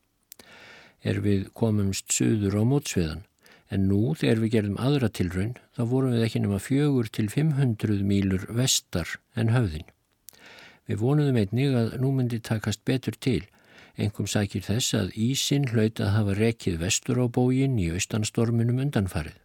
Er 1.03 1.19
við 1.19 1.49
komumst 1.53 2.13
söður 2.15 2.57
á 2.57 2.63
mótsveðan 2.63 3.25
En 3.73 3.87
nú 3.89 4.13
þegar 4.19 4.41
við 4.43 4.51
gerðum 4.53 4.79
aðra 4.85 5.09
tilraun 5.09 5.55
þá 5.73 5.81
vorum 5.89 6.13
við 6.13 6.25
ekki 6.27 6.41
nema 6.43 6.59
fjögur 6.61 7.07
til 7.09 7.25
500 7.31 8.03
mílur 8.05 8.43
vestar 8.53 9.15
en 9.39 9.49
höfðin. 9.53 9.87
Við 10.85 10.99
vonuðum 11.01 11.39
einnig 11.41 11.77
að 11.79 11.95
nú 12.03 12.11
myndi 12.13 12.41
takast 12.43 12.83
betur 12.85 13.17
til. 13.17 13.41
Engum 13.93 14.25
sækir 14.25 14.63
þess 14.65 14.95
að 14.97 15.11
Ísin 15.21 15.67
hlaut 15.69 15.99
að 16.01 16.13
hafa 16.15 16.35
rekið 16.39 16.79
vestur 16.81 17.19
á 17.21 17.29
bógin 17.29 17.75
í 17.77 17.91
austanstorminum 17.93 18.81
undanfarið. 18.81 19.35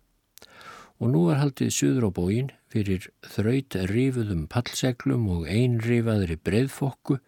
Og 0.99 1.12
nú 1.12 1.26
var 1.28 1.43
haldið 1.43 1.75
suður 1.76 2.09
á 2.09 2.11
bógin 2.17 2.49
fyrir 2.73 3.11
þraut 3.23 3.76
rifuðum 3.93 4.47
pallseglum 4.49 5.28
og 5.35 5.45
einrifaðri 5.52 6.38
breyðfokku 6.40 7.19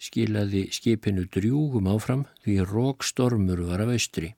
skilaði 0.00 0.64
skipinu 0.74 1.26
drjúgum 1.30 1.88
áfram 1.92 2.24
því 2.44 2.56
rókstormur 2.72 3.60
var 3.68 3.84
af 3.84 3.92
austri. 3.94 4.32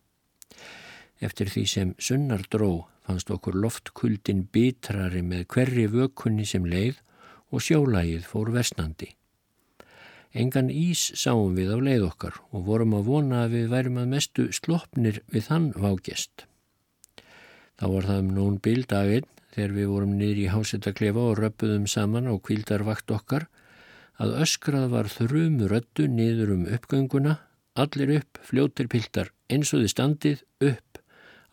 Eftir 1.22 1.48
því 1.48 1.64
sem 1.70 1.94
sunnar 1.98 2.44
dró 2.50 2.86
fannst 3.06 3.30
okkur 3.32 3.56
loftkuldin 3.62 4.44
bitrari 4.52 5.22
með 5.22 5.46
hverri 5.54 5.86
vökunni 5.94 6.44
sem 6.44 6.66
leið 6.66 6.98
og 7.54 7.62
sjólægið 7.62 8.26
fór 8.26 8.50
vestnandi. 8.52 9.15
Engan 10.36 10.68
ís 10.68 11.06
sáum 11.16 11.54
við 11.56 11.72
á 11.72 11.78
leið 11.80 12.02
okkar 12.10 12.34
og 12.52 12.66
vorum 12.66 12.96
að 12.98 13.08
vona 13.08 13.38
að 13.46 13.54
við 13.56 13.70
værum 13.72 14.00
að 14.02 14.10
mestu 14.12 14.44
sloppnir 14.52 15.22
við 15.32 15.46
þann 15.48 15.70
vágest. 15.80 16.44
Þá 17.80 17.86
var 17.94 18.08
það 18.10 18.20
um 18.22 18.30
nón 18.36 18.58
bildaginn 18.64 19.30
þegar 19.54 19.76
við 19.78 19.88
vorum 19.94 20.14
niður 20.18 20.42
í 20.42 20.50
hásettaklefa 20.52 21.24
og 21.30 21.40
röpuðum 21.40 21.86
saman 21.88 22.28
á 22.28 22.34
kvildarvakt 22.36 23.12
okkar 23.16 23.48
að 24.20 24.36
öskrað 24.44 24.90
var 24.92 25.08
þrjumur 25.12 25.76
öllu 25.78 26.08
niður 26.12 26.52
um 26.54 26.64
uppgönguna, 26.76 27.38
allir 27.76 28.14
upp, 28.18 28.40
fljóttir 28.44 28.88
piltar, 28.92 29.32
eins 29.52 29.72
og 29.72 29.84
þið 29.84 29.92
standið 29.92 30.44
upp 30.68 31.00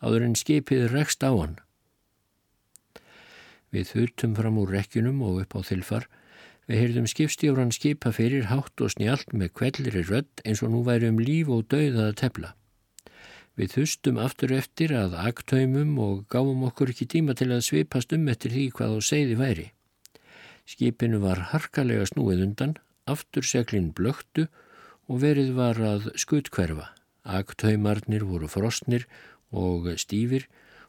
áður 0.04 0.26
en 0.28 0.36
skipið 0.36 0.90
rekst 0.92 1.24
á 1.24 1.32
hann. 1.32 1.56
Við 3.72 3.88
þurftum 3.90 4.36
fram 4.36 4.60
úr 4.60 4.76
rekjunum 4.76 5.22
og 5.24 5.40
upp 5.42 5.56
á 5.56 5.60
þilfar. 5.66 6.04
Við 6.64 6.80
heyrðum 6.80 7.06
skipstjóran 7.10 7.72
skipa 7.76 8.12
fyrir 8.16 8.46
hátt 8.48 8.80
og 8.80 8.94
snjált 8.94 9.34
með 9.36 9.50
kvellir 9.58 9.98
rödd 10.08 10.44
eins 10.48 10.62
og 10.64 10.72
nú 10.72 10.80
væri 10.86 11.10
um 11.12 11.20
líf 11.20 11.50
og 11.52 11.66
dauða 11.68 12.08
að 12.08 12.18
tefla. 12.22 12.54
Við 13.54 13.74
þustum 13.76 14.16
aftur 14.18 14.54
eftir 14.56 14.94
að 14.96 15.18
aktaumum 15.20 15.92
og 16.02 16.24
gáum 16.32 16.64
okkur 16.66 16.90
ekki 16.90 17.06
tíma 17.12 17.36
til 17.38 17.52
að 17.52 17.66
svipast 17.68 18.16
um 18.16 18.24
eftir 18.32 18.54
því 18.56 18.64
hvað 18.78 18.96
á 18.96 19.00
segði 19.04 19.36
væri. 19.38 19.66
Skipinu 20.64 21.20
var 21.20 21.50
harkalega 21.52 22.08
snúið 22.08 22.46
undan, 22.48 22.74
aftur 23.04 23.44
seglinn 23.44 23.92
blöktu 23.92 24.48
og 25.06 25.20
verið 25.20 25.52
var 25.60 25.78
að 25.78 26.08
skutkverfa. 26.18 26.88
Aktaumarnir 27.24 28.24
voru 28.24 28.48
frostnir 28.48 29.04
og 29.52 29.92
stífir 30.00 30.48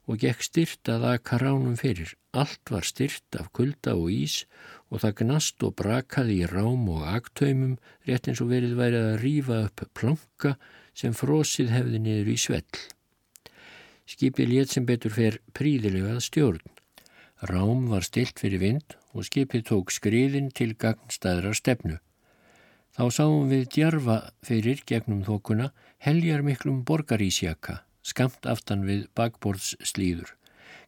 og 0.10 0.22
gekk 0.22 0.44
styrt 0.46 0.90
að 0.90 1.06
aka 1.12 1.38
ránum 1.42 1.76
fyrir. 1.78 2.16
Allt 2.34 2.72
var 2.72 2.86
styrt 2.88 3.38
af 3.40 3.52
kulda 3.54 3.94
og 3.98 4.10
ís 4.14 4.44
og 4.96 5.02
það 5.04 5.16
gnast 5.20 5.64
og 5.68 5.76
brakaði 5.82 6.38
í 6.40 6.48
rám 6.48 6.88
og 6.94 7.04
aktaumum 7.12 7.76
rétt 8.08 8.30
eins 8.32 8.42
og 8.44 8.52
verið 8.54 8.78
værið 8.80 9.08
að 9.10 9.18
rýfa 9.24 9.58
upp 9.68 9.84
planka 9.98 10.54
sem 10.96 11.16
frosið 11.16 11.74
hefði 11.76 12.02
niður 12.06 12.32
í 12.32 12.38
svell. 12.40 12.82
Skipið 14.08 14.52
létt 14.54 14.76
sem 14.76 14.88
betur 14.88 15.12
fer 15.12 15.40
príðilegað 15.58 16.22
stjórn. 16.24 16.64
Rám 17.52 17.90
var 17.92 18.06
stilt 18.08 18.40
fyrir 18.40 18.62
vind 18.64 18.96
og 19.12 19.28
skipið 19.28 19.66
tók 19.70 19.92
skriðin 19.92 20.52
til 20.56 20.72
gagnstæðrar 20.80 21.58
stefnu. 21.58 21.98
Þá 22.96 23.04
sáum 23.12 23.50
við 23.52 23.68
djarfa 23.76 24.22
fyrir 24.48 24.80
gegnum 24.88 25.26
þokuna 25.28 25.74
heljar 26.06 26.46
miklum 26.48 26.86
borgarísjaka 26.88 27.82
skamt 28.06 28.46
aftan 28.48 28.86
við 28.86 29.08
bakborðslýður, 29.18 30.30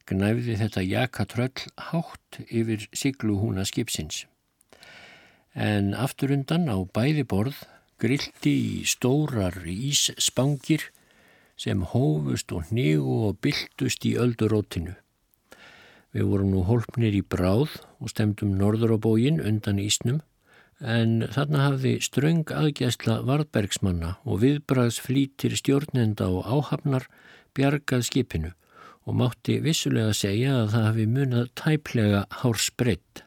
gnæfði 0.08 0.56
þetta 0.62 0.84
jakatröll 0.86 1.64
hátt 1.90 2.40
yfir 2.48 2.88
sigluhúna 2.96 3.66
skipsins. 3.68 4.26
En 5.54 5.94
afturundan 5.98 6.70
á 6.72 6.78
bæði 6.86 7.26
borð 7.28 7.64
grildi 8.02 8.54
í 8.54 8.86
stórar 8.86 9.58
ísspangir 9.66 10.92
sem 11.58 11.82
hófust 11.82 12.54
og 12.54 12.70
hnigu 12.70 13.18
og 13.28 13.40
byltust 13.42 14.06
í 14.06 14.14
öldurótinu. 14.22 14.94
Við 16.14 16.30
vorum 16.30 16.54
nú 16.54 16.64
hólpnir 16.68 17.16
í 17.18 17.24
bráð 17.26 17.80
og 18.00 18.12
stemdum 18.14 18.54
norður 18.58 18.96
á 18.96 18.98
bógin 19.02 19.42
undan 19.42 19.82
ísnum 19.82 20.22
en 20.80 21.26
þarna 21.34 21.64
hafði 21.66 21.96
ströng 22.06 22.54
aðgæsla 22.54 23.24
varðbergsmanna 23.26 24.14
og 24.24 24.44
viðbraðs 24.46 25.02
flýtir 25.02 25.58
stjórnenda 25.58 26.30
og 26.30 26.46
áhafnar 26.46 27.10
bjargað 27.58 28.06
skipinu 28.12 28.54
og 29.08 29.16
mátti 29.16 29.62
vissulega 29.64 30.12
segja 30.16 30.58
að 30.62 30.74
það 30.74 30.88
hafi 30.90 31.06
munað 31.08 31.52
tæplega 31.62 32.24
hárs 32.42 32.68
breytt. 32.76 33.24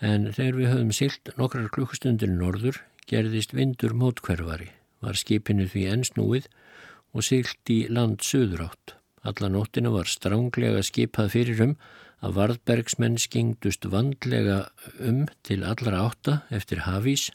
En 0.00 0.30
þegar 0.32 0.56
við 0.58 0.70
höfum 0.72 0.94
silt 0.96 1.32
nokkrar 1.38 1.68
klukkustundir 1.74 2.32
norður 2.32 2.80
gerðist 3.10 3.52
vindur 3.54 3.92
mótkverfari, 3.98 4.70
var 5.04 5.18
skipinu 5.18 5.68
því 5.68 5.84
ennsnúið 5.92 6.48
og 7.12 7.26
silt 7.26 7.70
í 7.70 7.84
land 7.92 8.24
söður 8.24 8.70
átt. 8.70 8.96
Alla 9.22 9.52
nóttina 9.52 9.92
var 9.94 10.08
stránglega 10.10 10.80
skipað 10.82 11.34
fyrir 11.36 11.60
um 11.66 11.76
að 12.22 12.38
varðbergsmenn 12.38 13.20
skingdust 13.20 13.86
vandlega 13.92 14.64
um 15.02 15.26
til 15.46 15.60
allra 15.66 16.06
átta 16.08 16.40
eftir 16.54 16.82
hafís 16.86 17.28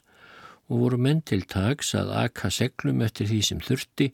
og 0.68 0.82
voru 0.82 0.98
menn 1.00 1.22
til 1.24 1.44
tags 1.48 1.94
að 1.96 2.12
aka 2.24 2.50
seglum 2.52 3.00
eftir 3.04 3.28
því 3.30 3.40
sem 3.48 3.60
þurfti 3.64 4.10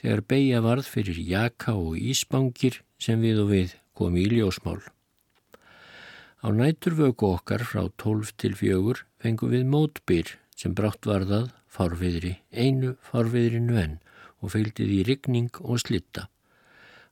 þegar 0.00 0.22
beigja 0.30 0.62
varð 0.62 0.90
fyrir 0.90 1.18
jaka 1.18 1.74
og 1.74 1.98
ísbangir 1.98 2.80
sem 3.02 3.22
við 3.22 3.42
og 3.42 3.50
við 3.52 3.74
komi 3.96 4.22
í 4.26 4.30
ljósmál. 4.36 4.82
Á 6.44 6.48
næturvöku 6.52 7.32
okkar 7.32 7.64
frá 7.66 7.88
12 7.98 8.34
til 8.38 8.54
4 8.54 9.02
fengum 9.22 9.50
við 9.50 9.64
mótbyr 9.72 10.36
sem 10.56 10.74
brátt 10.76 11.08
varðað 11.08 11.50
farviðri, 11.66 12.36
einu 12.52 12.94
farviðrinu 13.02 13.80
enn 13.80 13.98
og 14.40 14.52
fylgdi 14.54 14.86
því 14.86 15.00
rigning 15.08 15.60
og 15.64 15.80
slitta. 15.82 16.28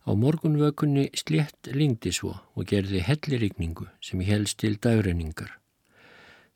Á 0.05 0.11
morgunvökunni 0.13 1.09
slétt 1.17 1.73
lingdi 1.73 2.13
svo 2.13 2.35
og 2.55 2.69
gerði 2.69 3.01
hellirigningu 3.09 3.89
sem 4.05 4.21
helst 4.21 4.61
til 4.61 4.77
dagrenningar. 4.77 5.57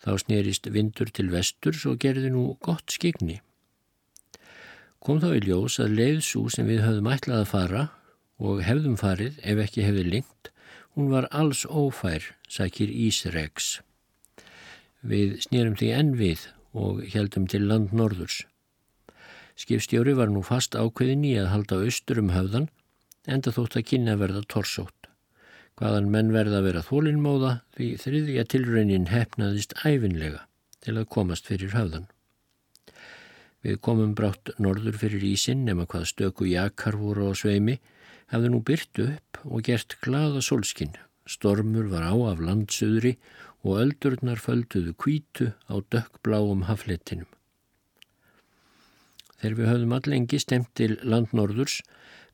Þá 0.04 0.12
snerist 0.22 0.68
vindur 0.70 1.10
til 1.10 1.30
vesturs 1.32 1.84
og 1.88 1.98
gerði 2.02 2.30
nú 2.34 2.44
gott 2.62 2.94
skigni. 2.94 3.40
Kom 5.02 5.20
þá 5.22 5.30
í 5.38 5.42
ljós 5.46 5.78
að 5.82 5.96
leiðsú 5.98 6.44
sem 6.52 6.66
við 6.68 6.84
höfðum 6.84 7.10
ætlað 7.14 7.42
að 7.42 7.50
fara 7.52 7.82
og 8.38 8.62
hefðum 8.66 8.96
farið 8.98 9.38
ef 9.42 9.62
ekki 9.64 9.86
hefði 9.86 10.04
lingt, 10.12 10.50
hún 10.94 11.10
var 11.10 11.28
alls 11.34 11.64
ófær, 11.66 12.22
sækir 12.50 12.90
Ísregs. 12.90 13.78
Við 15.02 15.38
snerum 15.46 15.78
því 15.78 15.90
enn 15.94 16.14
við 16.18 16.48
og 16.74 17.02
heldum 17.14 17.46
til 17.50 17.64
land 17.66 17.94
norðurs. 17.94 18.42
Skipstjóri 19.58 20.14
var 20.14 20.30
nú 20.30 20.44
fast 20.46 20.76
ákveðin 20.78 21.26
í 21.26 21.34
að 21.38 21.50
halda 21.54 21.80
austur 21.82 22.20
um 22.22 22.34
höfðan 22.34 22.68
enda 23.26 23.54
þótt 23.54 23.78
að 23.78 23.88
kynna 23.90 24.18
verða 24.18 24.44
torsótt. 24.46 24.97
Hvaðan 25.78 26.08
menn 26.10 26.32
verða 26.34 26.58
að 26.58 26.64
vera 26.66 26.80
þólinnmóða 26.82 27.50
því 27.76 27.88
þriðja 28.02 28.44
tilraunin 28.50 29.10
hefnaðist 29.12 29.76
æfinlega 29.84 30.40
til 30.82 30.96
að 30.98 31.10
komast 31.14 31.46
fyrir 31.46 31.70
höfðan. 31.76 32.08
Við 33.62 33.78
komum 33.86 34.14
brátt 34.18 34.50
norður 34.58 34.98
fyrir 34.98 35.22
ísinn 35.28 35.64
nema 35.66 35.86
hvað 35.90 36.08
stöku 36.10 36.48
jakar 36.50 36.98
voru 36.98 37.30
á 37.30 37.32
sveimi, 37.38 37.78
hafði 38.30 38.50
nú 38.50 38.60
byrtu 38.66 39.06
upp 39.12 39.40
og 39.44 39.62
gert 39.68 39.94
glada 40.02 40.42
solskinn. 40.42 40.94
Stormur 41.28 41.86
var 41.92 42.06
á 42.10 42.14
af 42.30 42.42
landsuðri 42.42 43.16
og 43.62 43.78
öldurnar 43.82 44.40
földuðu 44.42 44.94
kvítu 44.98 45.52
á 45.70 45.78
dökkbláum 45.78 46.66
haflettinum. 46.66 47.28
Þegar 49.38 49.58
við 49.58 49.70
höfðum 49.70 49.94
allengi 49.94 50.40
stemt 50.42 50.70
til 50.74 50.96
landnorðurs 51.06 51.82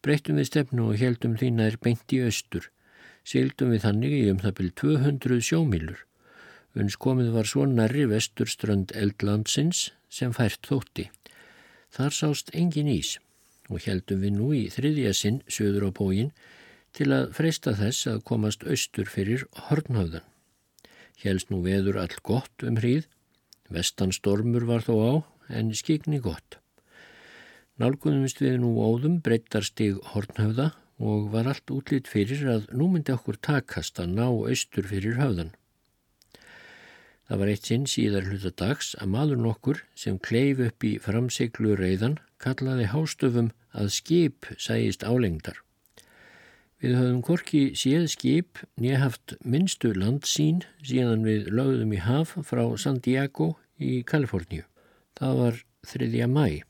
breyttum 0.04 0.40
við 0.40 0.48
stefnu 0.48 0.88
og 0.88 1.00
heldum 1.00 1.36
því 1.40 1.50
nær 1.58 1.76
beint 1.80 2.12
í 2.16 2.22
austur. 2.24 2.70
Sildum 3.24 3.72
við 3.72 3.86
þannig 3.86 4.14
í 4.18 4.24
um 4.30 4.40
það 4.42 4.56
byrj 4.58 4.72
200 4.80 5.44
sjómílur. 5.48 6.00
Uns 6.74 6.96
komið 7.00 7.30
var 7.32 7.48
svo 7.48 7.64
nærri 7.70 8.04
vesturströnd 8.10 8.92
eldlandsins 8.98 9.86
sem 10.12 10.34
fært 10.36 10.66
þótti. 10.68 11.08
Þar 11.94 12.16
sást 12.16 12.50
engin 12.52 12.90
ís 12.90 13.16
og 13.70 13.80
heldum 13.86 14.20
við 14.20 14.34
nú 14.36 14.50
í 14.52 14.64
þriðja 14.74 15.14
sinn 15.16 15.40
söður 15.48 15.88
á 15.88 15.90
bógin 15.96 16.34
til 16.94 17.08
að 17.16 17.30
freysta 17.38 17.72
þess 17.78 18.10
að 18.10 18.24
komast 18.28 18.66
austur 18.68 19.08
fyrir 19.10 19.46
hornhafðan. 19.68 20.26
Helst 21.22 21.48
nú 21.50 21.62
veður 21.64 22.02
all 22.02 22.18
gott 22.26 22.66
um 22.66 22.76
hríð, 22.76 23.06
vestan 23.72 24.12
stormur 24.12 24.66
var 24.68 24.84
þó 24.84 24.94
á 25.00 25.12
en 25.48 25.72
skikni 25.72 26.20
gott. 26.20 26.58
Nálgunumist 27.80 28.42
við 28.42 28.60
nú 28.62 28.76
óðum 28.82 29.20
breyttar 29.24 29.64
stig 29.66 29.96
hornhöfða 30.12 30.72
og 31.04 31.28
var 31.34 31.50
allt 31.50 31.72
útlýtt 31.74 32.08
fyrir 32.08 32.46
að 32.48 32.70
nú 32.72 32.88
myndi 32.92 33.12
okkur 33.12 33.36
takast 33.44 34.00
að 34.00 34.14
ná 34.16 34.26
austur 34.30 34.88
fyrir 34.88 35.18
höfðan. 35.20 35.52
Það 37.28 37.40
var 37.40 37.50
eitt 37.50 37.68
sinn 37.68 37.84
síðar 37.88 38.26
hlutadags 38.28 38.92
að 39.00 39.12
maður 39.12 39.42
nokkur 39.44 39.82
sem 39.96 40.16
kleif 40.20 40.60
upp 40.64 40.84
í 40.84 40.94
framseglu 41.00 41.76
reyðan 41.80 42.18
kallaði 42.40 42.88
hástöfum 42.92 43.52
að 43.72 43.92
skip 43.96 44.48
sæist 44.60 45.04
álengdar. 45.04 45.56
Við 46.84 46.98
höfum 46.98 47.20
korki 47.24 47.62
séð 47.80 48.10
skip 48.12 48.60
nýjahaft 48.76 49.38
minnstu 49.40 49.94
landsín 49.96 50.60
síðan 50.84 51.24
við 51.24 51.48
lögðum 51.48 51.94
í 51.96 52.00
haf 52.04 52.34
frá 52.44 52.64
San 52.80 53.00
Diego 53.00 53.54
í 53.80 54.02
Kaliforníu. 54.04 54.66
Það 55.16 55.40
var 55.40 55.60
3. 55.88 56.26
mæ 56.28 56.60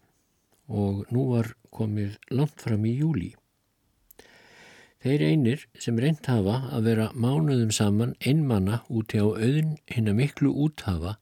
og 0.70 1.02
nú 1.10 1.30
var 1.32 1.50
komið 1.74 2.14
langt 2.30 2.62
fram 2.62 2.86
í 2.86 2.94
júli. 3.00 3.32
Þeir 5.04 5.20
einir 5.20 5.62
sem 5.84 5.98
reynd 6.00 6.24
hafa 6.24 6.70
að 6.72 6.86
vera 6.88 7.06
mánuðum 7.12 7.72
saman 7.76 8.14
einmanna 8.24 8.78
úti 8.88 9.18
á 9.20 9.28
auðin 9.28 9.74
hinn 9.92 10.08
að 10.08 10.16
miklu 10.16 10.52
úthafa, 10.64 11.18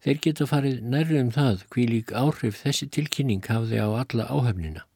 þeir 0.00 0.20
geta 0.24 0.46
farið 0.48 0.78
nærri 0.94 1.18
um 1.20 1.28
það 1.34 1.66
hví 1.74 1.84
lík 1.90 2.14
áhrif 2.16 2.62
þessi 2.62 2.88
tilkynning 2.88 3.44
hafði 3.44 3.82
á 3.84 3.88
alla 4.00 4.30
áhefnina. 4.32 4.86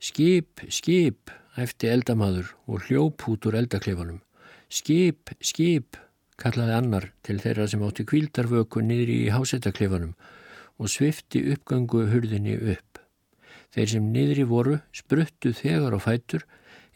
Skip, 0.00 0.62
skip, 0.72 1.28
æfti 1.60 1.90
eldamadur 1.92 2.54
og 2.64 2.86
hljóp 2.86 3.28
út 3.28 3.48
úr 3.50 3.58
eldakleifanum. 3.60 4.22
Skip, 4.72 5.34
skip, 5.44 5.98
kallaði 6.40 6.72
annar 6.78 7.10
til 7.26 7.36
þeirra 7.42 7.66
sem 7.68 7.84
átti 7.84 8.06
kvildarvöku 8.08 8.80
niður 8.80 9.12
í 9.12 9.22
hásettakleifanum 9.34 10.14
og 10.80 10.88
svifti 10.88 11.44
uppgangu 11.52 12.06
hurðinni 12.14 12.56
upp. 12.78 13.02
Þeir 13.76 13.92
sem 13.92 14.08
niðri 14.14 14.48
voru 14.48 14.78
spruttu 14.96 15.52
þegar 15.52 15.98
á 15.98 16.00
fætur 16.00 16.48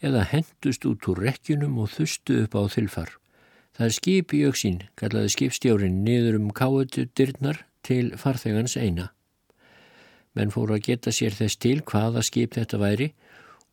eða 0.03 0.25
hendust 0.29 0.85
út 0.85 1.07
úr 1.09 1.23
rekkjunum 1.23 1.79
og 1.81 1.93
þustu 1.95 2.43
upp 2.43 2.57
á 2.59 2.61
þilfar. 2.69 3.11
Það 3.73 3.87
er 3.87 3.95
skip 3.97 4.33
í 4.35 4.43
auksín, 4.45 4.79
kallaði 4.99 5.33
skipstjórin 5.33 6.03
niður 6.05 6.37
um 6.41 6.51
káutu 6.53 7.07
dyrnar 7.17 7.63
til 7.87 8.11
farþegans 8.19 8.75
eina. 8.77 9.09
Menn 10.37 10.53
fóru 10.53 10.75
að 10.75 10.85
geta 10.89 11.13
sér 11.13 11.33
þess 11.37 11.57
til 11.61 11.79
hvaða 11.81 12.23
skip 12.25 12.53
þetta 12.57 12.79
væri 12.81 13.09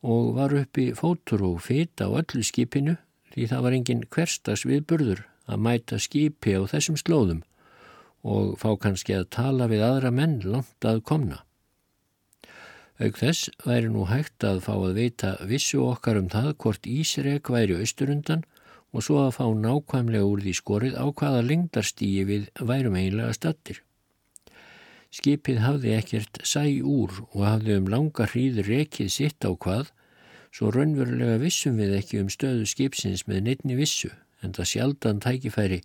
og 0.00 0.32
var 0.38 0.54
uppi 0.56 0.90
fótur 0.96 1.44
og 1.44 1.60
fit 1.64 2.00
á 2.00 2.08
öllu 2.08 2.44
skipinu 2.44 2.96
því 3.34 3.50
það 3.50 3.64
var 3.66 3.76
engin 3.76 4.06
hverstags 4.08 4.64
við 4.68 4.86
burður 4.88 5.22
að 5.50 5.62
mæta 5.66 6.00
skipi 6.00 6.56
á 6.56 6.62
þessum 6.70 6.98
slóðum 7.00 7.44
og 8.24 8.56
fá 8.60 8.72
kannski 8.80 9.16
að 9.16 9.30
tala 9.36 9.68
við 9.70 9.84
aðra 9.84 10.12
menn 10.12 10.40
langt 10.44 10.84
að 10.84 11.02
komna. 11.08 11.40
Auk 13.00 13.16
þess 13.16 13.48
væri 13.64 13.88
nú 13.88 14.02
hægt 14.10 14.44
að 14.44 14.58
fá 14.66 14.74
að 14.76 14.98
veita 14.98 15.28
vissu 15.48 15.78
okkar 15.80 16.18
um 16.20 16.26
það 16.28 16.50
hvort 16.60 16.88
Ísrek 16.88 17.48
væri 17.48 17.78
austurundan 17.80 18.42
og 18.92 19.04
svo 19.06 19.22
að 19.22 19.36
fá 19.38 19.46
nákvæmlega 19.56 20.26
úr 20.28 20.42
því 20.44 20.52
skorið 20.58 20.98
á 21.00 21.06
hvaða 21.08 21.46
lengdarstíi 21.46 22.26
við 22.28 22.50
værum 22.60 22.98
einlega 23.00 23.32
stattir. 23.36 23.80
Skipið 25.10 25.62
hafði 25.64 25.94
ekkert 25.96 26.42
sæ 26.46 26.64
úr 26.84 27.14
og 27.32 27.40
hafði 27.46 27.78
um 27.80 27.88
langa 27.90 28.26
hríð 28.30 28.60
rekið 28.68 29.08
sitt 29.14 29.48
á 29.48 29.50
hvað, 29.50 29.88
svo 30.52 30.68
raunverulega 30.74 31.40
vissum 31.40 31.80
við 31.80 31.96
ekki 32.02 32.20
um 32.20 32.28
stöðu 32.28 32.68
skipsins 32.68 33.24
með 33.30 33.46
neittni 33.46 33.78
vissu 33.78 34.12
en 34.44 34.52
það 34.52 34.70
sjaldan 34.74 35.24
tækifæri 35.24 35.80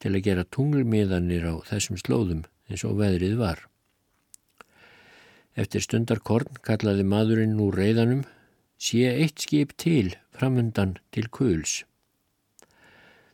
til 0.00 0.14
að 0.14 0.24
gera 0.28 0.46
tunglmiðanir 0.54 1.50
á 1.50 1.54
þessum 1.66 1.98
slóðum 1.98 2.46
eins 2.70 2.86
og 2.86 2.96
veðrið 3.02 3.36
var. 3.42 3.69
Eftir 5.58 5.82
stundarkorn 5.82 6.60
kallaði 6.62 7.06
maðurinn 7.06 7.58
úr 7.62 7.74
reyðanum 7.74 8.22
sé 8.78 9.08
eitt 9.10 9.42
skip 9.42 9.74
til 9.80 10.14
framundan 10.36 10.96
til 11.10 11.26
kuls. 11.28 11.82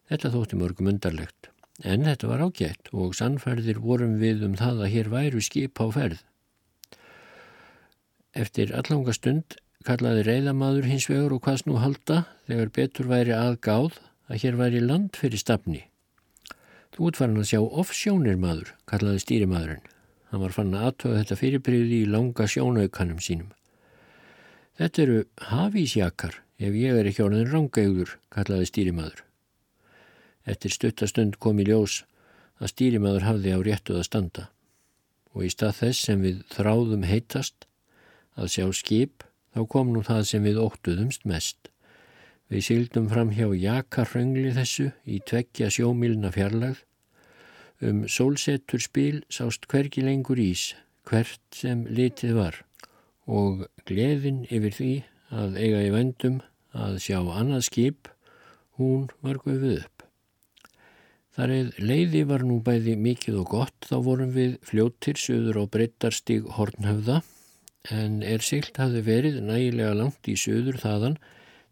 Þetta 0.06 0.30
þótti 0.32 0.56
mörgum 0.58 0.88
undarlegt, 0.92 1.50
en 1.82 2.06
þetta 2.06 2.30
var 2.30 2.44
ágætt 2.46 2.88
og 2.94 3.14
sannferðir 3.18 3.82
vorum 3.82 4.16
við 4.22 4.46
um 4.46 4.56
það 4.58 4.86
að 4.86 4.92
hér 4.94 5.12
væru 5.12 5.42
skip 5.44 5.82
á 5.82 5.86
ferð. 5.92 6.22
Eftir 8.36 8.72
allanga 8.76 9.14
stund 9.16 9.58
kallaði 9.86 10.24
reyðamadur 10.26 10.88
hins 10.88 11.08
vegur 11.10 11.36
og 11.36 11.44
hvaðs 11.46 11.66
nú 11.66 11.78
halda 11.82 12.24
þegar 12.48 12.72
betur 12.78 13.10
væri 13.10 13.34
aðgáð 13.36 14.00
að 14.26 14.40
hér 14.42 14.58
væri 14.58 14.82
land 14.82 15.18
fyrir 15.18 15.42
stafni. 15.42 15.84
Þú 16.96 17.10
útvarn 17.10 17.36
að 17.38 17.50
sjá 17.50 17.60
offsjónir 17.60 18.40
maður, 18.40 18.72
kallaði 18.88 19.22
stýrimadurinn. 19.22 19.84
Hann 20.30 20.42
var 20.42 20.54
fann 20.56 20.74
að 20.74 20.88
aðtöða 20.88 21.20
þetta 21.20 21.38
fyrirbríði 21.42 22.00
í 22.02 22.10
langa 22.10 22.48
sjónaukanum 22.50 23.20
sínum. 23.22 23.52
Þetta 24.76 25.02
eru 25.02 25.20
hafísjakar 25.50 26.40
ef 26.58 26.74
ég 26.76 26.98
er 26.98 27.08
ekki 27.08 27.24
orðin 27.24 27.52
rangauður, 27.52 28.16
kallaði 28.32 28.68
stýrimaður. 28.70 29.22
Eftir 30.46 30.74
stuttastund 30.74 31.38
kom 31.42 31.60
í 31.62 31.66
ljós 31.68 32.02
að 32.60 32.72
stýrimaður 32.72 33.26
hafði 33.28 33.54
á 33.56 33.58
réttuð 33.60 34.00
að 34.00 34.08
standa 34.08 34.44
og 35.36 35.44
í 35.44 35.52
stað 35.52 35.78
þess 35.82 36.04
sem 36.08 36.22
við 36.24 36.42
þráðum 36.54 37.04
heitast 37.04 37.66
að 38.40 38.52
sjá 38.54 38.66
skip 38.78 39.24
þá 39.56 39.60
kom 39.72 39.92
nú 39.92 40.02
það 40.04 40.22
sem 40.30 40.44
við 40.44 40.60
óttuðumst 40.62 41.26
mest. 41.28 41.70
Við 42.52 42.64
syldum 42.68 43.08
fram 43.10 43.32
hjá 43.34 43.48
jakarröngli 43.58 44.52
þessu 44.56 44.90
í 45.04 45.20
tveggja 45.28 45.68
sjómilna 45.72 46.30
fjarlagð 46.34 46.84
Um 47.84 48.06
sólsetur 48.08 48.80
spil 48.80 49.20
sást 49.28 49.66
hvergi 49.68 50.00
lengur 50.00 50.40
ís, 50.40 50.70
hvert 51.04 51.42
sem 51.52 51.84
litið 51.92 52.32
var 52.38 52.62
og 53.26 53.66
gleðin 53.84 54.46
yfir 54.48 54.72
því 54.72 54.92
að 55.34 55.58
eiga 55.60 55.82
í 55.84 55.90
vendum 55.92 56.38
að 56.72 56.96
sjá 57.04 57.18
annað 57.20 57.66
skip, 57.66 58.08
hún 58.78 59.10
var 59.20 59.42
guðið 59.42 59.82
upp. 59.82 60.04
Þar 61.36 61.52
eða 61.52 61.86
leiði 61.90 62.22
var 62.30 62.46
nú 62.48 62.58
bæði 62.64 62.94
mikið 62.96 63.40
og 63.42 63.50
gott 63.52 63.88
þá 63.90 63.96
vorum 64.08 64.32
við 64.32 64.56
fljóttir 64.64 65.20
söður 65.20 65.60
á 65.60 65.64
breyttarstíg 65.68 66.46
hornhöfða 66.56 67.20
en 67.92 68.22
er 68.24 68.40
silt 68.40 68.78
hafði 68.80 69.02
verið 69.04 69.42
nægilega 69.44 69.92
langt 69.98 70.30
í 70.32 70.36
söður 70.40 70.80
þaðan 70.80 71.18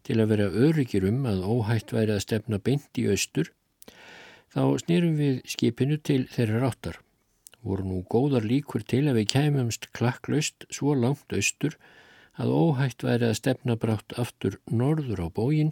til 0.05 0.19
að 0.21 0.35
vera 0.35 0.51
öryggir 0.67 1.07
um 1.09 1.25
að 1.25 1.41
óhætt 1.49 1.95
væri 1.95 2.13
að 2.13 2.25
stefna 2.27 2.61
beint 2.61 3.01
í 3.01 3.07
austur 3.09 3.49
Þá 4.55 4.79
snýrum 4.79 5.17
við 5.19 5.39
skipinu 5.51 5.97
til 5.99 6.21
þeirra 6.31 6.61
ráttar. 6.63 7.01
voru 7.65 7.83
nú 7.83 7.97
góðar 8.07 8.45
líkur 8.45 8.83
til 8.85 9.07
að 9.09 9.17
við 9.17 9.31
kæmumst 9.33 9.87
klakklaust 9.91 10.67
svo 10.69 10.93
langt 10.93 11.33
austur 11.33 11.73
að 12.37 12.51
óhætt 12.53 13.03
væri 13.03 13.25
að 13.25 13.39
stefna 13.39 13.75
brátt 13.75 14.13
aftur 14.21 14.59
norður 14.69 15.25
á 15.25 15.27
bógin 15.33 15.71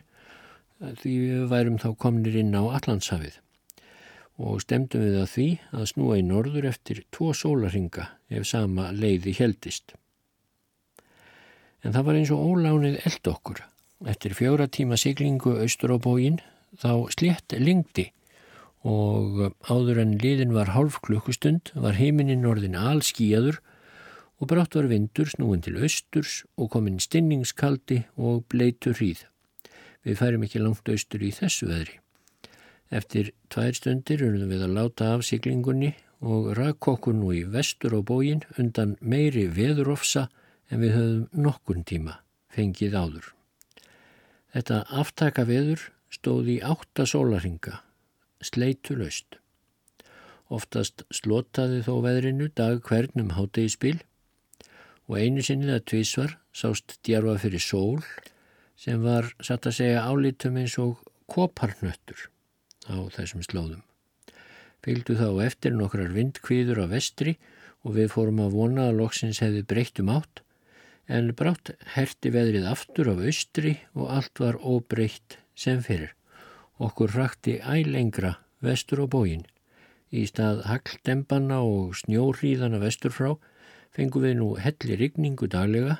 því 0.82 1.14
við 1.22 1.44
værum 1.52 1.78
þá 1.80 1.94
komnir 2.02 2.36
inn 2.42 2.50
á 2.58 2.64
Allandshafið 2.66 3.38
og 4.42 4.64
stemdum 4.66 5.06
við 5.06 5.20
að 5.22 5.30
því 5.36 5.46
að 5.78 5.86
snúa 5.92 6.18
í 6.18 6.26
norður 6.26 6.68
eftir 6.72 7.04
tvo 7.14 7.30
sólarhinga 7.38 8.08
ef 8.34 8.48
sama 8.50 8.90
leiði 8.92 9.36
heldist. 9.38 9.94
En 11.86 11.94
það 11.94 12.10
var 12.10 12.20
eins 12.20 12.34
og 12.34 12.44
ólánið 12.50 13.00
eld 13.06 13.32
okkur. 13.32 13.62
Eftir 14.10 14.36
fjóra 14.36 14.68
tíma 14.68 14.98
siglingu 15.00 15.56
austur 15.62 15.94
á 15.96 15.98
bógin 16.02 16.42
þá 16.82 17.06
slétt 17.14 17.56
lingdi 17.62 18.10
og 18.84 19.54
áður 19.72 20.02
en 20.04 20.18
liðin 20.20 20.54
var 20.56 20.74
hálf 20.76 21.00
klukkustund 21.06 21.72
var 21.74 21.96
heiminin 21.96 22.48
orðin 22.48 22.76
allskíjaður 22.76 23.62
og 24.44 24.50
brátt 24.52 24.76
var 24.76 24.90
vindur 24.92 25.30
snúin 25.32 25.64
til 25.64 25.78
austurs 25.80 26.42
og 26.60 26.74
komin 26.76 27.00
stinningskaldi 27.00 28.04
og 28.20 28.44
bleitur 28.52 28.98
hríð. 29.00 29.24
Við 30.04 30.20
færim 30.20 30.44
ekki 30.44 30.60
langt 30.60 30.90
austur 30.92 31.24
í 31.24 31.32
þessu 31.32 31.70
veðri. 31.70 32.00
Eftir 32.92 33.32
tvær 33.50 33.72
stundir 33.78 34.26
unum 34.28 34.52
við 34.52 34.66
að 34.68 34.76
láta 34.76 35.14
af 35.16 35.24
siglingunni 35.26 35.94
og 36.20 36.52
rakk 36.60 36.90
okkur 36.92 37.16
nú 37.16 37.32
í 37.32 37.46
vestur 37.48 37.96
á 37.96 38.00
bógin 38.04 38.44
undan 38.60 38.98
meiri 39.00 39.48
veðurofsa 39.48 40.28
en 40.70 40.84
við 40.84 40.96
höfum 40.98 41.46
nokkun 41.48 41.88
tíma 41.88 42.20
fengið 42.52 43.00
áður. 43.00 43.32
Þetta 44.54 44.84
aftaka 44.92 45.48
veður 45.48 45.88
stóði 46.14 46.60
í 46.60 46.64
átta 46.68 47.08
sólaringa 47.10 47.80
sleitu 48.48 48.98
laust. 49.00 49.40
Oftast 50.54 51.06
slotaði 51.14 51.82
þó 51.86 51.94
veðrinu 52.06 52.50
dag 52.56 52.82
hvern 52.86 53.24
um 53.24 53.32
hátegi 53.38 53.72
spil 53.74 53.96
og 55.08 55.18
einu 55.20 55.44
sinnið 55.46 55.78
að 55.78 55.88
tvísvar 55.92 56.38
sást 56.56 56.98
djarfa 57.06 57.40
fyrir 57.42 57.64
sól 57.64 58.04
sem 58.80 59.02
var 59.04 59.32
satt 59.44 59.68
að 59.70 59.78
segja 59.80 60.06
álitum 60.06 60.60
eins 60.60 60.78
og 60.82 61.02
koparnöttur 61.32 62.30
á 62.90 63.00
þessum 63.16 63.44
slóðum. 63.46 63.84
Fylgdu 64.84 65.16
þá 65.16 65.28
eftir 65.46 65.76
nokkrar 65.76 66.12
vindkvíður 66.16 66.84
á 66.84 66.86
vestri 66.92 67.38
og 67.84 67.96
við 67.98 68.12
fórum 68.16 68.42
að 68.44 68.58
vona 68.58 68.90
að 68.90 69.00
loksins 69.00 69.40
hefði 69.44 69.64
breytt 69.68 70.02
um 70.04 70.12
átt 70.12 70.44
en 71.12 71.32
brátt 71.36 71.74
herti 71.96 72.32
veðrið 72.32 72.68
aftur 72.68 73.12
á 73.12 73.16
austri 73.16 73.78
og 73.96 74.12
allt 74.12 74.44
var 74.44 74.60
óbreytt 74.60 75.40
sem 75.56 75.82
fyrir 75.84 76.14
okkur 76.80 77.14
rakti 77.16 77.60
ælengra 77.60 78.38
vestur 78.64 79.04
á 79.04 79.08
bógin. 79.08 79.46
Í 80.14 80.26
stað 80.30 80.64
hagldembanna 80.70 81.62
og 81.66 81.96
snjóhríðana 81.98 82.80
vestur 82.82 83.14
frá 83.14 83.32
fengum 83.94 84.26
við 84.26 84.36
nú 84.40 84.50
helli 84.62 84.98
rigningu 84.98 85.50
daglega 85.50 86.00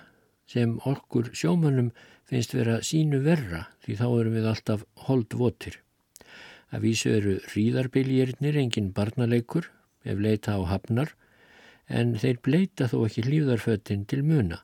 sem 0.50 0.76
okkur 0.90 1.32
sjómanum 1.34 1.92
finnst 2.30 2.54
vera 2.56 2.80
sínu 2.86 3.22
verra 3.26 3.68
því 3.86 3.98
þá 4.00 4.06
erum 4.10 4.38
við 4.38 4.50
alltaf 4.52 4.86
hold 5.08 5.34
votir. 5.38 5.80
Að 6.74 6.88
vísu 6.88 7.12
eru 7.14 7.36
hríðarbiljirnir 7.52 8.58
engin 8.58 8.94
barnaleikur 8.96 9.70
ef 10.04 10.20
leita 10.20 10.58
á 10.58 10.62
hafnar 10.70 11.14
en 11.88 12.16
þeir 12.18 12.40
bleita 12.46 12.88
þó 12.90 13.04
ekki 13.08 13.28
hlýðarföttin 13.28 14.08
til 14.10 14.24
muna 14.26 14.64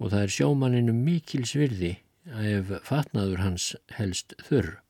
og 0.00 0.10
það 0.10 0.22
er 0.22 0.34
sjómaninu 0.38 0.94
mikil 0.96 1.44
svirði 1.48 1.92
ef 2.24 2.72
fatnaður 2.86 3.44
hans 3.44 3.74
helst 3.98 4.34
þurr. 4.48 4.83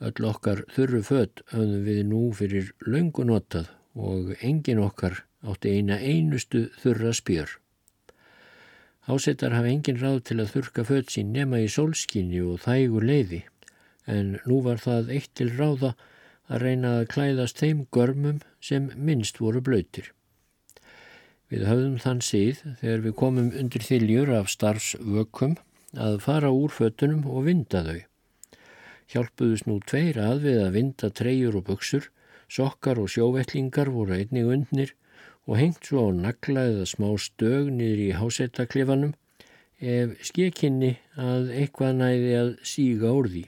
Öll 0.00 0.24
okkar 0.24 0.62
þurru 0.72 1.02
fött 1.04 1.42
höfðum 1.52 1.82
við 1.84 1.98
nú 2.08 2.20
fyrir 2.36 2.70
löngu 2.88 3.26
notað 3.28 3.66
og 4.00 4.30
engin 4.40 4.80
okkar 4.80 5.18
átti 5.44 5.74
eina 5.76 5.98
einustu 6.00 6.62
þurra 6.80 7.12
spjör. 7.16 7.52
Hásettar 9.04 9.52
hafa 9.52 9.68
engin 9.68 10.00
ráð 10.00 10.22
til 10.30 10.38
að 10.40 10.54
þurka 10.54 10.86
fött 10.88 11.12
sín 11.12 11.34
nema 11.36 11.60
í 11.60 11.68
sólskinni 11.68 12.40
og 12.40 12.62
þægu 12.64 13.04
leiði 13.04 13.42
en 14.08 14.38
nú 14.48 14.62
var 14.64 14.80
það 14.80 15.12
eitt 15.18 15.34
til 15.36 15.50
ráða 15.58 15.92
að 16.48 16.64
reyna 16.64 16.96
að 17.00 17.08
klæðast 17.14 17.60
þeim 17.60 17.86
görmum 17.92 18.40
sem 18.64 18.88
minnst 18.96 19.40
voru 19.44 19.60
blöytir. 19.60 20.12
Við 21.52 21.66
höfðum 21.68 21.98
þann 22.00 22.24
síð 22.24 22.64
þegar 22.80 23.04
við 23.04 23.18
komum 23.20 23.52
undir 23.52 23.84
þiljur 23.84 24.32
af 24.40 24.48
starfsvökkum 24.48 25.58
að 25.92 26.22
fara 26.24 26.54
úr 26.54 26.72
föttunum 26.72 27.26
og 27.28 27.50
vinda 27.50 27.84
þau 27.84 28.00
hjálpuðus 29.10 29.66
nú 29.66 29.78
tveir 29.82 30.18
að 30.22 30.44
við 30.46 30.58
að 30.64 30.74
vinda 30.78 31.10
treyjur 31.20 31.58
og 31.60 31.66
buksur, 31.70 32.10
sokkar 32.50 33.00
og 33.02 33.10
sjóvettlingar 33.10 33.90
voru 33.94 34.18
einnig 34.18 34.46
undnir 34.46 34.94
og 35.46 35.58
hengt 35.58 35.86
svo 35.86 36.06
á 36.06 36.14
nagla 36.14 36.66
eða 36.70 36.86
smá 36.86 37.08
stög 37.18 37.70
niður 37.74 38.04
í 38.04 38.10
hásettaklifanum 38.18 39.14
ef 39.80 40.12
skekinni 40.28 40.92
að 41.16 41.50
eitthvað 41.56 41.96
næði 42.02 42.36
að 42.38 42.52
síga 42.72 43.14
úr 43.16 43.30
því. 43.32 43.44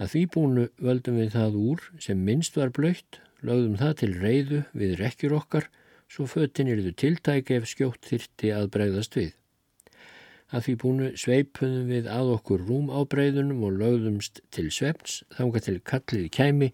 Að 0.00 0.10
því 0.10 0.22
búinu 0.34 0.66
völdum 0.82 1.20
við 1.20 1.30
það 1.36 1.60
úr 1.60 1.86
sem 2.02 2.24
minnst 2.26 2.56
var 2.58 2.72
blöytt, 2.74 3.20
lögðum 3.44 3.78
það 3.78 3.96
til 4.00 4.12
reyðu 4.18 4.60
við 4.74 4.96
rekkjur 4.98 5.36
okkar, 5.38 5.68
svo 6.10 6.26
föttin 6.30 6.72
eruðu 6.72 6.94
tiltæki 6.98 7.60
ef 7.60 7.68
skjótt 7.70 8.10
þyrti 8.10 8.50
að 8.56 8.70
bregðast 8.74 9.18
við. 9.20 9.32
Að 10.52 10.66
því 10.66 10.74
búinu 10.82 11.06
sveipuðum 11.18 11.86
við 11.88 12.08
að 12.12 12.32
okkur 12.34 12.66
rúm 12.68 12.90
á 12.92 13.00
breyðunum 13.08 13.62
og 13.64 13.78
lögðumst 13.80 14.42
til 14.54 14.66
svefns, 14.74 15.22
þanga 15.32 15.62
til 15.64 15.78
kallið 15.80 16.26
kæmi 16.36 16.68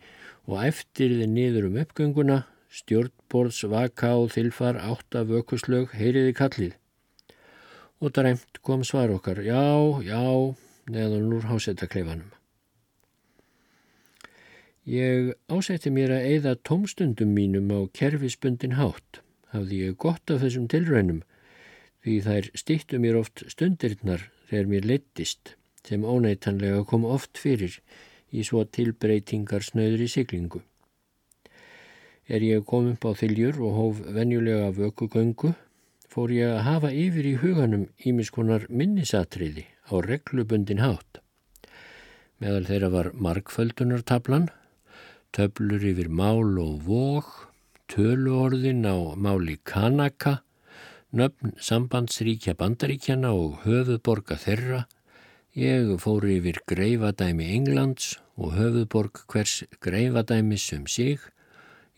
og 0.51 0.65
eftirði 0.65 1.29
niður 1.31 1.69
um 1.69 1.79
uppgönguna, 1.85 2.41
stjórnborðs, 2.71 3.63
vaka 3.71 4.17
og 4.19 4.35
þilfar, 4.35 4.81
átta 4.83 5.23
vökuslög, 5.29 5.95
heyriði 5.95 6.35
kallið. 6.37 6.75
Og 8.01 8.13
dræmt 8.17 8.61
kom 8.67 8.83
svar 8.87 9.13
okkar, 9.15 9.43
já, 9.45 9.63
já, 10.03 10.23
neðan 10.91 11.33
úr 11.37 11.49
hásettakleifanum. 11.51 12.31
Ég 14.91 15.35
ásætti 15.53 15.93
mér 15.93 16.17
að 16.17 16.27
eigða 16.33 16.55
tómstundum 16.67 17.35
mínum 17.37 17.69
á 17.71 17.87
kerfisbundin 17.95 18.79
hátt. 18.81 19.21
Hafði 19.53 19.85
ég 19.85 19.99
gott 20.01 20.33
af 20.33 20.41
þessum 20.43 20.67
tilraunum 20.73 21.21
því 22.05 22.17
þær 22.27 22.51
stýttu 22.57 23.01
mér 23.03 23.19
oft 23.21 23.45
stundirnar 23.53 24.29
þegar 24.51 24.71
mér 24.73 24.89
leittist 24.89 25.55
sem 25.87 26.05
óneitanlega 26.05 26.85
kom 26.89 27.05
oft 27.09 27.39
fyrir 27.41 27.79
í 28.31 28.45
svo 28.47 28.65
tilbreytingar 28.65 29.65
snöður 29.67 30.05
í 30.07 30.11
siglingu. 30.11 30.63
Er 32.31 32.45
ég 32.47 32.63
kom 32.67 32.93
upp 32.93 33.05
á 33.05 33.13
þiljur 33.19 33.59
og 33.67 33.73
hóf 33.75 34.03
venjulega 34.15 34.71
vökugöngu, 34.77 35.55
fór 36.11 36.31
ég 36.35 36.53
að 36.53 36.67
hafa 36.67 36.91
yfir 36.95 37.27
í 37.27 37.35
huganum 37.43 37.89
ímiskonar 38.07 38.69
minnisatriði 38.71 39.67
á 39.91 39.95
reglubundin 40.07 40.83
hátt. 40.83 41.19
Meðal 42.41 42.67
þeirra 42.69 42.91
var 42.95 43.11
markföldunartablan, 43.19 44.47
töblur 45.35 45.83
yfir 45.91 46.09
mál 46.09 46.55
og 46.63 46.87
vóg, 46.87 47.27
töluorðin 47.91 48.87
á 48.87 48.97
máli 49.19 49.59
kanaka, 49.67 50.41
nöfn 51.11 51.57
sambandsríkja 51.59 52.55
bandaríkjana 52.59 53.33
og 53.35 53.65
höfuðborga 53.65 54.37
þeirra. 54.39 54.85
Ég 55.59 55.97
fór 55.99 56.27
yfir 56.31 56.61
greifadæmi 56.71 57.49
Englands 57.57 58.13
og 58.39 58.55
höfuðborg 58.55 59.25
hvers 59.33 59.65
greifadæmis 59.83 60.69
um 60.77 60.87
sig. 60.87 61.19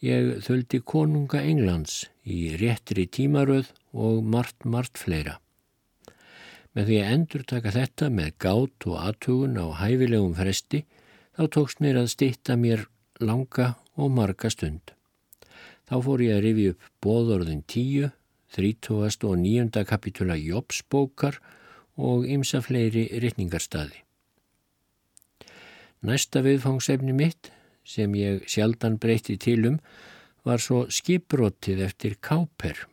Ég 0.02 0.40
þöldi 0.46 0.80
konunga 0.80 1.42
Englands 1.44 2.06
í 2.24 2.56
réttri 2.56 3.04
tímaröð 3.04 3.68
og 3.92 4.24
margt, 4.24 4.64
margt 4.64 4.96
fleira. 4.98 5.36
Með 6.72 6.88
því 6.88 6.98
að 7.02 7.12
endur 7.12 7.44
taka 7.44 7.74
þetta 7.74 8.08
með 8.08 8.32
gát 8.40 8.88
og 8.88 8.96
aðtugun 8.96 9.60
á 9.60 9.66
hæfilegum 9.82 10.32
fresti, 10.38 10.86
þá 11.36 11.44
tókst 11.52 11.84
mér 11.84 12.00
að 12.00 12.10
stitta 12.14 12.56
mér 12.56 12.86
langa 13.20 13.74
og 14.00 14.08
marga 14.16 14.48
stund. 14.48 14.96
Þá 15.84 15.96
fór 16.00 16.24
ég 16.24 16.38
að 16.38 16.44
rifi 16.46 16.68
upp 16.72 16.90
bóðorðin 17.04 17.64
tíu 17.68 18.08
30. 18.52 19.24
og 19.24 19.38
9. 19.38 19.84
kapitula 19.88 20.36
Jópsbókar 20.36 21.38
og 21.96 22.26
ymsa 22.28 22.60
fleiri 22.60 23.06
rytningarstaði. 23.22 24.02
Næsta 26.02 26.42
viðfangsefni 26.44 27.14
mitt, 27.16 27.52
sem 27.84 28.12
ég 28.18 28.44
sjaldan 28.50 28.98
breyti 28.98 29.38
til 29.40 29.66
um, 29.68 29.78
var 30.44 30.60
svo 30.60 30.84
skiprótið 30.90 31.84
eftir 31.86 32.16
Káper. 32.20 32.84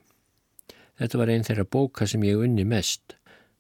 Þetta 1.00 1.20
var 1.22 1.32
einn 1.34 1.46
þeirra 1.48 1.66
bóka 1.66 2.08
sem 2.08 2.24
ég 2.28 2.40
unni 2.40 2.66
mest, 2.68 3.16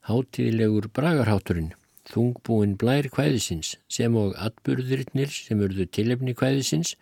hátíðilegur 0.08 0.90
bragarháturinn, 0.94 1.74
þungbúin 2.10 2.78
blær 2.80 3.10
kvæðisins 3.14 3.76
sem 3.92 4.16
og 4.18 4.38
atburðurinnir 4.38 5.32
sem 5.34 5.60
urðu 5.62 5.88
tilefni 5.90 6.36
kvæðisins 6.38 6.96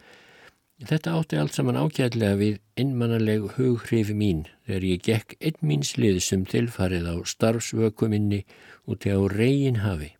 Þetta 0.77 1.15
átti 1.17 1.37
allt 1.41 1.55
saman 1.57 1.77
ágæðlega 1.81 2.37
við 2.37 2.57
innmannaleg 2.77 3.45
hughrif 3.55 4.11
mín 4.13 4.43
þegar 4.67 4.83
ég 4.85 4.99
gekk 5.07 5.33
einn 5.41 5.57
míns 5.65 5.95
lið 5.97 6.19
sem 6.21 6.43
tilfarið 6.45 7.07
á 7.09 7.15
starfsvökuminni 7.25 8.43
úti 8.85 9.09
á 9.09 9.17
reygin 9.25 9.81
hafi. 9.81 10.11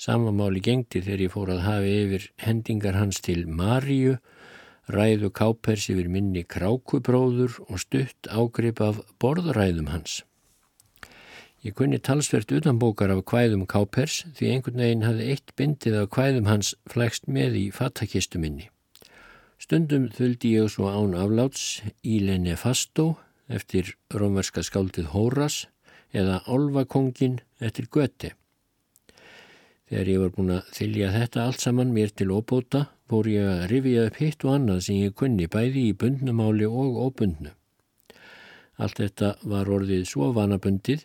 Samamáli 0.00 0.62
gengdi 0.64 1.02
þegar 1.04 1.24
ég 1.26 1.34
fór 1.34 1.52
að 1.52 1.60
hafi 1.66 1.92
yfir 2.06 2.24
hendingar 2.46 2.96
hans 2.96 3.20
til 3.20 3.44
Maríu, 3.44 4.16
ræðu 4.88 5.28
kápers 5.36 5.90
yfir 5.92 6.08
minni 6.08 6.46
krákubróður 6.48 7.60
og 7.68 7.84
stutt 7.84 8.32
ágrip 8.32 8.80
af 8.80 9.04
borðræðum 9.20 9.92
hans. 9.92 10.22
Ég 11.60 11.76
kunni 11.76 12.00
talsvert 12.00 12.56
utanbókar 12.56 13.12
af 13.12 13.26
kvæðum 13.28 13.68
kápers 13.68 14.22
því 14.32 14.54
einhvern 14.56 14.80
veginn 14.80 15.04
hafði 15.04 15.30
eitt 15.36 15.56
bindið 15.60 16.02
af 16.06 16.12
kvæðum 16.16 16.48
hans 16.48 16.72
flækst 16.88 17.28
með 17.28 17.66
í 17.66 17.70
fattakistu 17.76 18.40
minni. 18.40 18.70
Stundum 19.60 20.06
þuldi 20.08 20.54
ég 20.56 20.70
svo 20.72 20.88
án 20.88 21.12
afláts 21.20 21.82
Ílene 22.00 22.54
Fastó 22.56 23.18
eftir 23.52 23.90
rómverska 24.08 24.62
skáldið 24.64 25.10
Hóras 25.12 25.66
eða 26.16 26.38
Olvakongin 26.48 27.42
eftir 27.60 27.90
Göti. 27.92 28.30
Þegar 29.90 30.08
ég 30.08 30.22
var 30.22 30.32
búin 30.32 30.54
að 30.54 30.72
þylja 30.78 31.12
þetta 31.12 31.44
allt 31.44 31.60
saman 31.66 31.92
mér 31.92 32.14
til 32.16 32.30
óbóta, 32.32 32.86
fór 33.10 33.28
ég 33.28 33.50
að 33.50 33.66
rifja 33.74 34.06
upp 34.08 34.18
hitt 34.22 34.48
og 34.48 34.56
annað 34.56 34.82
sem 34.86 35.02
ég 35.02 35.14
kunni 35.20 35.50
bæði 35.50 35.84
í 35.90 35.94
bundnumáli 35.98 36.64
og 36.70 36.96
óbundnu. 37.10 37.52
Allt 38.80 39.04
þetta 39.04 39.34
var 39.44 39.68
orðið 39.68 40.08
svo 40.08 40.32
vanabundið, 40.32 41.04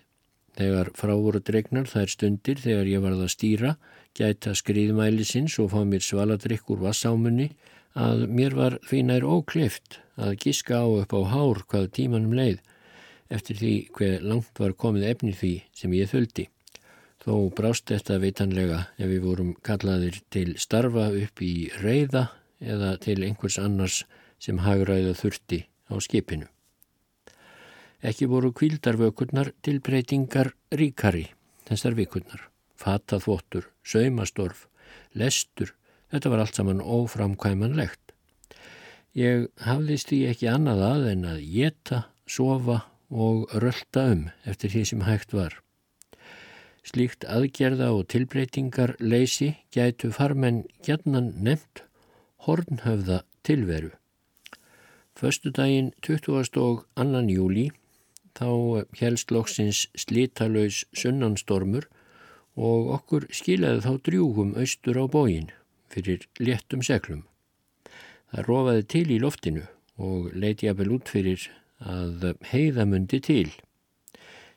þegar 0.56 0.96
frá 0.96 1.12
voru 1.12 1.44
dregnar 1.44 1.92
þær 1.92 2.14
stundir 2.14 2.64
þegar 2.64 2.88
ég 2.88 3.04
varð 3.04 3.28
að 3.28 3.34
stýra, 3.36 3.76
gæta 4.16 4.56
skriðmælisins 4.56 5.60
og 5.60 5.74
fá 5.76 5.82
mér 5.84 6.06
svaladrykk 6.06 6.72
úr 6.72 6.86
vassámunni, 6.88 7.52
að 7.96 8.26
mér 8.28 8.56
var 8.56 8.78
því 8.84 9.02
nær 9.08 9.26
óklift 9.28 10.00
að 10.20 10.36
giska 10.44 10.84
á 10.84 10.88
upp 11.02 11.16
á 11.16 11.22
hár 11.32 11.62
hvað 11.70 11.92
tímanum 11.96 12.36
leið, 12.36 12.60
eftir 13.32 13.58
því 13.60 13.76
hver 13.96 14.26
langt 14.28 14.60
var 14.60 14.76
komið 14.76 15.08
efni 15.12 15.34
því 15.34 15.54
sem 15.74 15.96
ég 15.96 16.12
þöldi. 16.12 16.50
Þó 17.26 17.50
brást 17.58 17.90
þetta 17.90 18.20
vitanlega 18.22 18.82
ef 19.00 19.08
við 19.10 19.24
vorum 19.24 19.54
kallaðir 19.66 20.20
til 20.30 20.52
starfa 20.62 21.08
upp 21.10 21.42
í 21.42 21.72
reyða 21.82 22.28
eða 22.62 22.92
til 23.02 23.24
einhvers 23.26 23.58
annars 23.58 24.04
sem 24.38 24.60
hagræða 24.62 25.16
þurfti 25.18 25.64
á 25.90 25.96
skipinu. 26.04 26.46
Ekki 28.06 28.28
voru 28.30 28.52
kvildarvökurnar 28.54 29.50
til 29.66 29.80
breytingar 29.82 30.52
ríkari 30.70 31.32
þessar 31.66 31.96
vikurnar. 31.98 32.44
Fata 32.76 33.18
þvottur, 33.24 33.72
saumastorf, 33.82 34.68
lestur, 35.18 35.72
þetta 36.16 36.32
var 36.32 36.44
allt 36.44 36.58
saman 36.58 36.82
óframkvæmanlegt. 36.82 38.14
Ég 39.16 39.48
hafðist 39.64 40.12
því 40.12 40.20
ekki 40.32 40.50
annað 40.52 40.82
að 40.88 41.06
en 41.12 41.28
að 41.30 41.44
geta, 41.52 42.02
sofa 42.28 42.82
og 43.12 43.52
rölda 43.64 44.08
um 44.12 44.26
eftir 44.48 44.74
því 44.74 44.84
sem 44.90 45.06
hægt 45.08 45.36
var. 45.36 45.60
Slíkt 46.86 47.26
aðgerða 47.32 47.92
og 47.96 48.08
tilbreytingar 48.12 48.96
leysi 49.00 49.56
gætu 49.74 50.12
farmenn 50.14 50.66
gjarnan 50.86 51.32
nefnt 51.44 51.86
hornhöfða 52.46 53.24
tilveru. 53.48 53.92
Föstu 55.16 55.52
daginn 55.56 55.94
20. 56.04 56.60
og 56.60 56.86
annan 56.96 57.30
júli 57.32 57.70
þá 58.36 58.84
helst 59.00 59.32
loksins 59.32 59.86
slítalauðs 59.96 60.84
sunnanstormur 60.94 61.88
og 62.56 62.92
okkur 63.00 63.30
skilaði 63.32 63.86
þá 63.86 63.94
drjúgum 64.08 64.58
austur 64.60 65.00
á 65.00 65.06
bógin 65.08 65.54
fyrir 65.96 66.28
léttum 66.40 66.84
seglum. 66.86 67.24
Það 68.32 68.50
rofaði 68.50 68.88
til 68.92 69.06
í 69.16 69.22
loftinu 69.24 69.64
og 69.96 70.34
leiti 70.36 70.68
að 70.68 70.82
vel 70.82 70.92
út 70.98 71.12
fyrir 71.12 71.48
að 71.80 72.36
heiðamundi 72.52 73.22
til. 73.24 73.50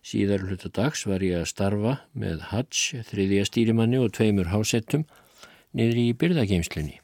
Síðar 0.02 0.46
hluta 0.46 0.70
dags 0.72 1.04
var 1.06 1.22
ég 1.22 1.42
að 1.42 1.50
starfa 1.50 1.94
með 2.16 2.44
Hatch, 2.50 2.94
þriðja 3.10 3.48
stýrimanni 3.48 3.98
og 4.00 4.14
tveimur 4.16 4.50
hásettum 4.52 5.04
niður 5.76 6.00
í 6.00 6.06
byrðageimslunni. 6.18 7.00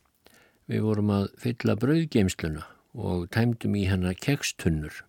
Við 0.70 0.86
vorum 0.86 1.10
að 1.12 1.26
fylla 1.42 1.74
brauðgeimsluna 1.76 2.64
og 2.94 3.26
tæmdum 3.34 3.74
í 3.76 3.84
hana 3.90 4.14
kekstunnur. 4.16 5.02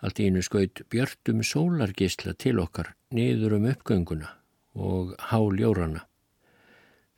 Allt 0.00 0.20
í 0.20 0.28
einu 0.28 0.42
skaut 0.44 0.84
björtum 0.92 1.42
sólargisla 1.44 2.34
til 2.40 2.58
okkar 2.62 2.94
niður 3.14 3.58
um 3.58 3.68
uppgönguna 3.70 4.30
og 4.74 5.14
háljóranna. 5.30 6.06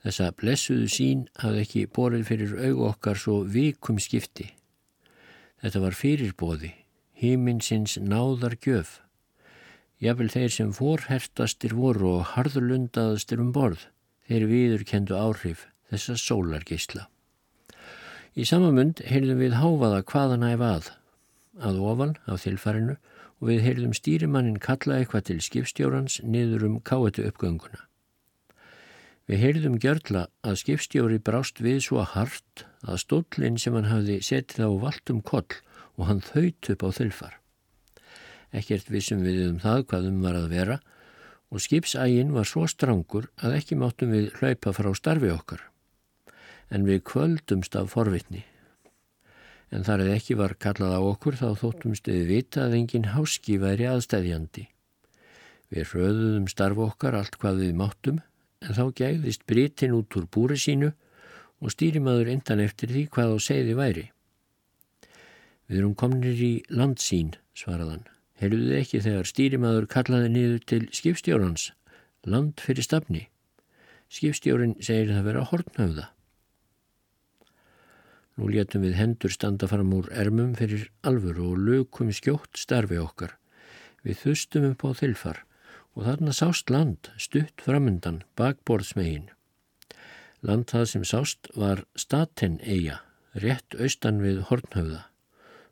Þessa 0.07 0.29
blessuðu 0.39 0.87
sín 0.87 1.23
hafði 1.43 1.63
ekki 1.65 1.81
borið 1.97 2.29
fyrir 2.29 2.51
augu 2.69 2.85
okkar 2.87 3.19
svo 3.19 3.41
vikum 3.51 3.97
skipti. 3.99 4.53
Þetta 5.59 5.81
var 5.83 5.97
fyrirbóði, 5.99 6.69
híminsins 7.19 7.97
náðar 7.99 8.55
gjöf. 8.63 9.01
Jáfnvel 9.99 10.29
þeir 10.31 10.53
sem 10.55 10.71
forhertastir 10.77 11.75
voru 11.75 12.13
og 12.21 12.31
harðurlundaðastir 12.37 13.43
um 13.43 13.51
borð, 13.51 13.89
þeir 14.31 14.47
viður 14.53 14.85
kendu 14.93 15.19
áhrif 15.19 15.67
þessa 15.91 16.15
sólargeisla. 16.23 17.09
Í 18.39 18.47
samamund 18.47 19.03
heyrðum 19.11 19.43
við 19.43 19.59
háfaða 19.59 20.05
hvaðan 20.07 20.47
æfa 20.53 20.71
að, 20.77 20.93
að 21.67 21.83
ofan 21.83 22.15
á 22.31 22.39
þilfarinu 22.39 22.95
og 23.41 23.51
við 23.51 23.67
heyrðum 23.67 23.99
stýrimannin 23.99 24.63
kalla 24.63 25.01
eitthvað 25.01 25.27
til 25.33 25.41
skipstjórans 25.43 26.21
niður 26.23 26.71
um 26.71 26.79
káetu 26.79 27.27
uppgönguna. 27.27 27.86
Við 29.27 29.43
heyrðum 29.43 29.81
gjörla 29.83 30.27
að 30.47 30.61
skipstjóri 30.61 31.19
brást 31.19 31.59
við 31.65 31.81
svo 31.89 32.05
hart 32.07 32.67
að 32.87 33.01
stóllin 33.03 33.59
sem 33.59 33.75
hann 33.75 33.91
hafði 33.91 34.21
setið 34.23 34.69
á 34.69 34.71
valtum 34.87 35.25
koll 35.27 35.49
og 35.97 36.07
hann 36.11 36.23
þaut 36.23 36.71
upp 36.75 36.87
á 36.87 36.91
þilfar 37.01 37.43
ekkert 38.57 38.91
vissum 38.93 39.23
við 39.25 39.43
um 39.51 39.57
það 39.63 39.87
hvað 39.91 40.11
um 40.11 40.21
var 40.25 40.39
að 40.39 40.53
vera 40.53 40.77
og 41.53 41.63
skipsægin 41.63 42.35
var 42.35 42.49
svo 42.49 42.67
strangur 42.71 43.29
að 43.37 43.57
ekki 43.61 43.79
máttum 43.79 44.13
við 44.15 44.31
hlaupa 44.39 44.73
frá 44.75 44.91
starfi 44.99 45.31
okkar. 45.31 45.63
En 46.75 46.87
við 46.89 47.05
kvöldumst 47.07 47.77
af 47.79 47.93
forvitni. 47.95 48.43
En 49.71 49.87
þar 49.87 50.05
eða 50.05 50.17
ekki 50.19 50.37
var 50.39 50.57
kallað 50.63 50.97
á 50.99 51.01
okkur 51.03 51.39
þá 51.39 51.49
þóttumst 51.61 52.11
við 52.11 52.27
vita 52.31 52.65
að 52.67 52.79
engin 52.81 53.11
háski 53.15 53.61
væri 53.63 53.87
aðstæðjandi. 53.91 54.67
Við 55.71 55.95
röðuðum 55.95 56.51
starf 56.51 56.83
okkar 56.83 57.19
allt 57.19 57.39
hvað 57.43 57.63
við 57.63 57.79
máttum 57.79 58.21
en 58.65 58.77
þá 58.77 58.85
gæðist 59.01 59.45
britin 59.49 59.95
út 59.97 60.17
úr 60.17 60.27
búri 60.33 60.57
sínu 60.61 60.93
og 61.61 61.73
stýrimaður 61.73 62.33
endan 62.35 62.63
eftir 62.65 62.93
því 62.93 63.07
hvað 63.13 63.33
á 63.33 63.37
segði 63.43 63.77
væri. 63.79 64.05
Við 65.67 65.81
erum 65.81 65.95
komnir 65.99 66.37
í 66.39 66.53
landsín, 66.71 67.35
svaraðan. 67.57 68.05
Heyrðuðu 68.37 68.77
ekki 68.79 69.01
þegar 69.03 69.31
stýrimaður 69.31 69.89
kallaði 69.91 70.29
niður 70.33 70.67
til 70.71 70.83
skipstjórans, 70.95 71.71
land 72.29 72.61
fyrir 72.63 72.85
stafni. 72.85 73.25
Skipstjórin 74.13 74.77
segir 74.85 75.11
það 75.11 75.27
vera 75.31 75.47
hortnöfða. 75.51 76.05
Nú 78.37 78.51
létum 78.53 78.85
við 78.85 78.99
hendur 79.01 79.33
standa 79.33 79.67
fram 79.67 79.95
úr 79.97 80.11
ermum 80.13 80.53
fyrir 80.59 80.91
alvöru 81.09 81.55
og 81.55 81.63
lökum 81.65 82.13
skjótt 82.13 82.61
starfi 82.61 83.01
okkar. 83.01 83.33
Við 84.05 84.21
þustum 84.27 84.69
upp 84.71 84.85
á 84.85 84.91
þilfar 85.01 85.41
og 85.97 86.05
þarna 86.05 86.37
sást 86.37 86.71
land 86.71 87.11
stutt 87.17 87.65
framöndan 87.65 88.23
bakborðsmegin. 88.37 89.31
Land 90.47 90.71
það 90.71 90.89
sem 90.93 91.05
sást 91.09 91.51
var 91.57 91.87
Staten 91.97 92.61
eiga, 92.63 93.01
rétt 93.35 93.75
austan 93.81 94.21
við 94.23 94.45
hortnöfða 94.51 95.07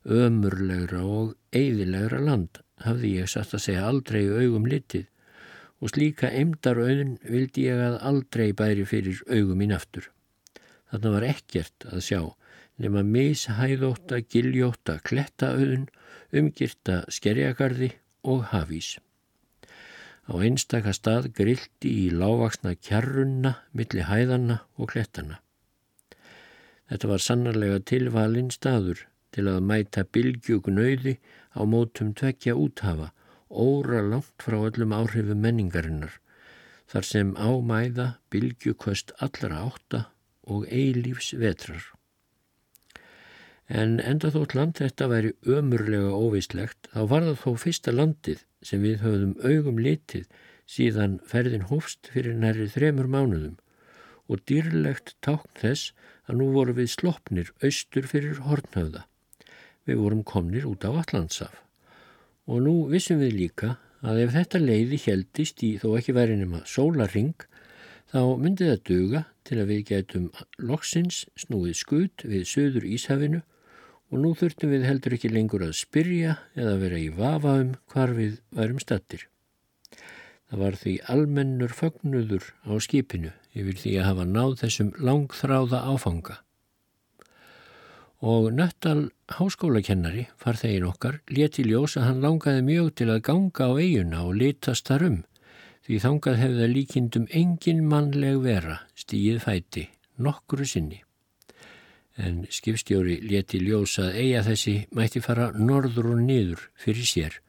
ömurlegra 0.05 1.01
og 1.01 1.35
eigðilegra 1.57 2.21
land 2.21 2.61
hafði 2.85 3.15
ég 3.21 3.31
satt 3.31 3.55
að 3.57 3.65
segja 3.67 3.87
aldrei 3.89 4.25
augum 4.29 4.67
litið 4.69 5.07
og 5.81 5.93
slíka 5.93 6.31
emdar 6.31 6.81
auðin 6.81 7.17
vildi 7.25 7.67
ég 7.69 7.81
að 7.81 7.97
aldrei 8.11 8.53
bæri 8.57 8.85
fyrir 8.89 9.23
augum 9.29 9.59
mín 9.61 9.75
aftur. 9.77 10.11
Þarna 10.93 11.15
var 11.17 11.29
ekkert 11.29 11.89
að 11.91 12.05
sjá 12.05 12.21
nema 12.81 13.05
mishæðóta, 13.07 14.21
giljóta, 14.29 14.99
klettaauðin, 15.07 15.89
umgirta 16.35 17.03
skerjagarði 17.13 17.93
og 18.27 18.49
hafís. 18.53 18.97
Á 20.25 20.41
einstaka 20.41 20.95
stað 20.97 21.33
grildi 21.37 21.91
í 22.05 22.05
lávaksna 22.13 22.73
kjarrunna, 22.81 23.59
milli 23.77 24.05
hæðanna 24.09 24.63
og 24.81 24.95
klettana. 24.95 25.41
Þetta 26.89 27.11
var 27.11 27.25
sannarlega 27.25 27.81
tilvalinn 27.91 28.51
staður 28.55 29.05
til 29.35 29.49
að 29.51 29.65
mæta 29.69 30.05
bylgjugnauði 30.17 31.19
á 31.53 31.61
mótum 31.69 32.15
tvekja 32.17 32.55
úthafa, 32.57 33.11
óra 33.51 34.01
langt 34.05 34.45
frá 34.45 34.57
öllum 34.63 34.95
áhrifum 34.97 35.43
menningarinnar, 35.45 36.17
þar 36.89 37.09
sem 37.09 37.35
ámæða 37.37 38.09
bylgjuköst 38.33 39.13
allra 39.25 39.61
átta 39.69 40.07
og 40.49 40.65
eilífs 40.73 41.35
vetrar. 41.41 41.85
En 43.69 43.97
enda 44.01 44.29
þótt 44.33 44.57
land 44.57 44.81
þetta 44.81 45.09
væri 45.09 45.33
ömurlega 45.49 46.13
óvislegt, 46.13 46.89
þá 46.93 47.01
var 47.13 47.29
það 47.29 47.39
þó 47.45 47.51
fyrsta 47.65 47.95
landið 47.95 48.45
sem 48.65 48.83
við 48.85 49.03
höfðum 49.05 49.35
augum 49.45 49.81
litið 49.87 50.27
síðan 50.67 51.19
ferðin 51.29 51.69
hófst 51.71 52.11
fyrir 52.13 52.37
næri 52.41 52.69
þremur 52.73 53.11
mánuðum 53.11 53.57
og 54.29 54.45
dýrlegt 54.49 55.17
tákn 55.25 55.51
þess 55.61 55.93
að 56.29 56.41
nú 56.41 56.53
voru 56.55 56.77
við 56.79 56.95
sloppnir 56.95 57.53
austur 57.61 58.09
fyrir 58.09 58.41
hornhauða 58.47 59.05
við 59.85 60.01
vorum 60.01 60.23
komnir 60.25 60.65
út 60.69 60.85
á 60.89 60.91
Allandsaf. 60.93 61.53
Og 62.49 62.63
nú 62.65 62.75
vissum 62.93 63.21
við 63.21 63.37
líka 63.39 63.77
að 64.05 64.25
ef 64.25 64.35
þetta 64.37 64.61
leiði 64.61 65.01
heldist 65.07 65.63
í 65.65 65.75
þó 65.81 65.95
ekki 65.99 66.15
væri 66.17 66.37
nema 66.41 66.63
sólaring, 66.69 67.37
þá 68.13 68.21
myndi 68.41 68.69
það 68.69 68.83
duga 68.89 69.23
til 69.45 69.61
að 69.61 69.71
við 69.73 69.83
gætum 69.91 70.27
loksins 70.61 71.25
snúið 71.41 71.77
skut 71.81 72.25
við 72.29 72.47
söður 72.49 72.89
Íshafinu 72.89 73.43
og 74.13 74.21
nú 74.23 74.33
þurftum 74.39 74.75
við 74.75 74.87
heldur 74.89 75.17
ekki 75.17 75.33
lengur 75.33 75.65
að 75.67 75.77
spyrja 75.79 76.37
eða 76.55 76.77
vera 76.83 77.01
í 77.01 77.11
vafa 77.15 77.57
um 77.63 77.75
hvar 77.93 78.15
við 78.17 78.41
værum 78.55 78.81
stattir. 78.83 79.27
Það 80.51 80.65
var 80.65 80.79
því 80.79 80.95
almennur 81.15 81.73
fögnudur 81.75 82.51
á 82.69 82.73
skipinu 82.85 83.33
yfir 83.55 83.79
því 83.81 83.99
að 83.99 84.11
hafa 84.11 84.27
náð 84.29 84.59
þessum 84.65 84.91
langþráða 85.01 85.85
áfanga 85.95 86.41
og 88.25 88.53
Nöttal 88.57 89.11
háskólakennari, 89.29 90.29
farþegin 90.41 90.87
okkar, 90.89 91.19
leti 91.29 91.65
ljós 91.67 91.99
að 92.01 92.07
hann 92.09 92.23
langaði 92.25 92.63
mjög 92.65 92.91
til 92.97 93.11
að 93.13 93.25
ganga 93.29 93.69
á 93.69 93.73
eiguna 93.77 94.23
og 94.25 94.39
litast 94.41 94.89
þar 94.89 95.05
um, 95.11 95.19
því 95.85 96.01
þangað 96.07 96.41
hefði 96.41 96.69
líkindum 96.73 97.27
engin 97.29 97.85
mannleg 97.91 98.41
vera 98.41 98.79
stíið 98.97 99.43
fæti, 99.45 99.89
nokkru 100.17 100.65
sinni. 100.65 101.04
En 102.17 102.45
skipstjóri 102.47 103.19
leti 103.27 103.59
ljós 103.59 103.97
að 103.99 104.19
eiga 104.23 104.45
þessi 104.47 104.75
mætti 104.95 105.23
fara 105.25 105.49
norður 105.57 106.13
og 106.13 106.21
niður 106.23 106.69
fyrir 106.79 107.09
sér 107.11 107.41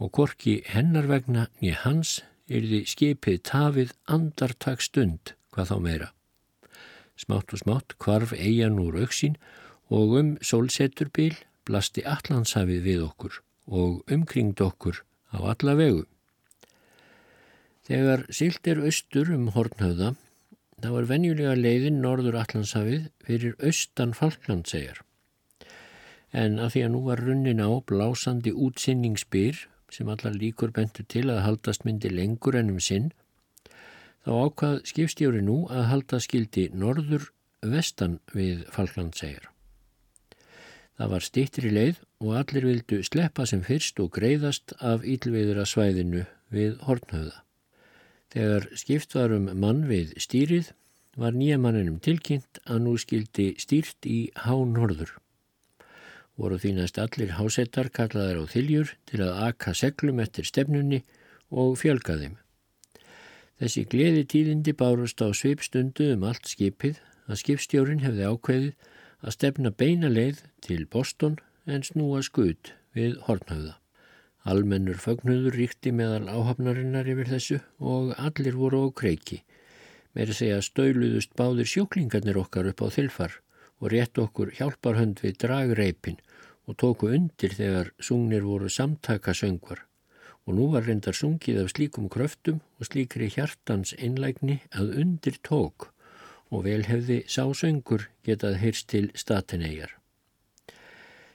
og 0.00 0.12
korki 0.16 0.60
hennar 0.70 1.08
vegna 1.10 1.48
nýja 1.60 1.82
hans 1.82 2.20
yrði 2.50 2.84
skipið 2.88 3.42
tafið 3.50 3.92
andartak 4.10 4.82
stund 4.82 5.34
hvað 5.52 5.72
þá 5.72 5.76
meira. 5.84 6.08
Smátt 7.20 7.52
og 7.52 7.60
smátt 7.60 7.96
kvarf 8.00 8.32
eigan 8.32 8.78
úr 8.80 9.02
auksín 9.02 9.36
og 9.90 10.16
um 10.20 10.32
sólseturbíl 10.40 11.34
blasti 11.68 12.06
allansafið 12.06 12.86
við 12.86 13.04
okkur 13.10 13.42
og 13.70 14.00
umkringd 14.10 14.62
okkur 14.64 15.02
á 15.34 15.38
alla 15.52 15.76
vegu. 15.78 16.06
Þegar 17.86 18.26
sílt 18.30 18.66
er 18.70 18.82
austur 18.86 19.32
um 19.34 19.48
Hortnöða, 19.54 20.14
þá 20.84 20.90
er 21.00 21.08
venjulega 21.10 21.54
leiðin 21.58 22.00
norður 22.04 22.38
allansafið 22.40 23.08
fyrir 23.26 23.56
austan 23.58 24.14
Falklandsegar. 24.16 25.02
En 26.30 26.60
að 26.62 26.74
því 26.74 26.82
að 26.86 26.92
nú 26.94 27.00
var 27.08 27.22
runnin 27.26 27.62
á 27.62 27.70
blásandi 27.82 28.52
útsinningsbyr 28.54 29.64
sem 29.90 30.08
allar 30.08 30.36
líkur 30.36 30.70
bentur 30.74 31.06
til 31.10 31.26
að 31.28 31.42
haldast 31.46 31.84
myndi 31.84 32.12
lengur 32.12 32.58
ennum 32.60 32.78
sinn, 32.80 33.10
þá 34.22 34.30
ákvað 34.46 34.76
skipstjóri 34.92 35.42
nú 35.42 35.64
að 35.68 35.88
halda 35.90 36.20
skildi 36.22 36.68
norður 36.70 37.30
vestan 37.66 38.20
við 38.32 38.62
Falklandsegar. 38.70 39.50
Það 41.00 41.12
var 41.14 41.24
stýttri 41.24 41.70
leið 41.72 42.00
og 42.20 42.34
allir 42.36 42.66
vildu 42.68 43.02
sleppa 43.08 43.46
sem 43.48 43.62
fyrst 43.64 44.00
og 44.04 44.12
greiðast 44.16 44.74
af 44.84 45.06
ílviðra 45.08 45.64
svæðinu 45.64 46.26
við 46.52 46.76
hornhauða. 46.84 47.40
Þegar 48.30 48.68
skipt 48.78 49.16
var 49.16 49.32
um 49.34 49.48
mann 49.58 49.86
við 49.90 50.12
stýrið 50.22 50.70
var 51.18 51.34
nýja 51.34 51.58
manninum 51.58 51.98
tilkynnt 52.02 52.60
að 52.70 52.84
nú 52.84 52.92
skildi 53.00 53.48
stýrt 53.58 54.06
í 54.06 54.20
hánhorður. 54.44 55.16
Voru 56.38 56.60
þínast 56.62 57.00
allir 57.02 57.34
hásettar 57.36 57.90
kallaðar 57.92 58.38
á 58.40 58.44
þiljur 58.52 58.94
til 59.10 59.24
að 59.26 59.42
aka 59.48 59.74
seglum 59.76 60.22
eftir 60.22 60.46
stefnunni 60.48 61.02
og 61.50 61.74
fjölga 61.82 62.16
þeim. 62.22 62.38
Þessi 63.60 63.84
gleði 63.92 64.22
tíðindi 64.24 64.72
bárust 64.72 65.20
á 65.20 65.28
sveipstundu 65.36 66.12
um 66.14 66.24
allt 66.30 66.48
skipið 66.48 67.02
að 67.26 67.42
skipstjórin 67.42 68.06
hefði 68.06 68.30
ákveðið 68.30 68.96
að 69.20 69.36
stefna 69.36 69.74
beina 69.74 70.08
leið 70.08 70.40
til 70.64 70.86
Boston 70.86 71.36
en 71.66 71.84
snúa 71.84 72.22
skut 72.24 72.72
við 72.96 73.18
Hortnöða. 73.26 73.79
Almennur 74.48 74.96
fögnuður 74.96 75.58
ríkti 75.58 75.92
meðal 75.92 76.30
áhafnarinnar 76.32 77.08
yfir 77.12 77.28
þessu 77.28 77.58
og 77.76 78.14
allir 78.16 78.56
voru 78.56 78.86
á 78.86 78.96
kreiki. 78.96 79.42
Meiri 80.16 80.34
segja 80.34 80.62
stöluðust 80.64 81.36
báðir 81.36 81.68
sjóklingarnir 81.68 82.40
okkar 82.40 82.70
upp 82.72 82.80
á 82.80 82.88
þilfar 82.88 83.36
og 83.80 83.92
rétt 83.92 84.16
okkur 84.18 84.54
hjálparhönd 84.56 85.20
við 85.20 85.36
dragreipin 85.44 86.18
og 86.64 86.78
tóku 86.80 87.12
undir 87.12 87.54
þegar 87.58 87.92
sungnir 88.00 88.48
voru 88.48 88.72
samtaka 88.72 89.36
söngvar. 89.36 89.84
Og 90.48 90.56
nú 90.56 90.70
var 90.72 90.88
reyndar 90.88 91.14
sungið 91.14 91.60
af 91.62 91.72
slíkum 91.74 92.08
kröftum 92.08 92.64
og 92.80 92.88
slíkri 92.88 93.28
hjartans 93.28 93.92
einlægni 94.00 94.62
að 94.72 94.96
undir 95.04 95.36
tók 95.44 95.90
og 96.50 96.64
vel 96.64 96.82
hefði 96.88 97.22
sásöngur 97.28 98.08
getað 98.26 98.58
heyrst 98.64 98.88
til 98.90 99.12
statinegjar. 99.14 99.99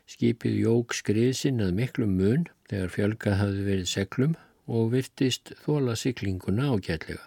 Skipið 0.05 0.57
jók 0.61 0.93
skriðsinn 0.93 1.63
að 1.65 1.77
miklu 1.79 2.05
mun 2.09 2.45
þegar 2.69 2.91
fjölgað 2.93 3.39
hafði 3.39 3.63
verið 3.69 3.87
seglum 3.89 4.35
og 4.65 4.91
virtist 4.93 5.53
þóla 5.63 5.95
siklinguna 5.97 6.69
ágætlega. 6.73 7.23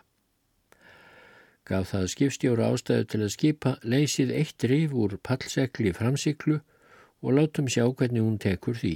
Gaf 1.69 1.91
það 1.93 2.07
skipstjóra 2.15 2.69
ástæðu 2.73 3.09
til 3.13 3.23
að 3.25 3.35
skipa 3.35 3.73
leysið 3.83 4.35
eitt 4.41 4.69
rif 4.71 4.95
úr 4.95 5.19
pallsegli 5.23 5.93
framsiklu 5.97 6.61
og 7.21 7.35
látum 7.35 7.69
sjá 7.69 7.85
hvernig 7.89 8.25
hún 8.25 8.39
tekur 8.41 8.79
því. 8.79 8.95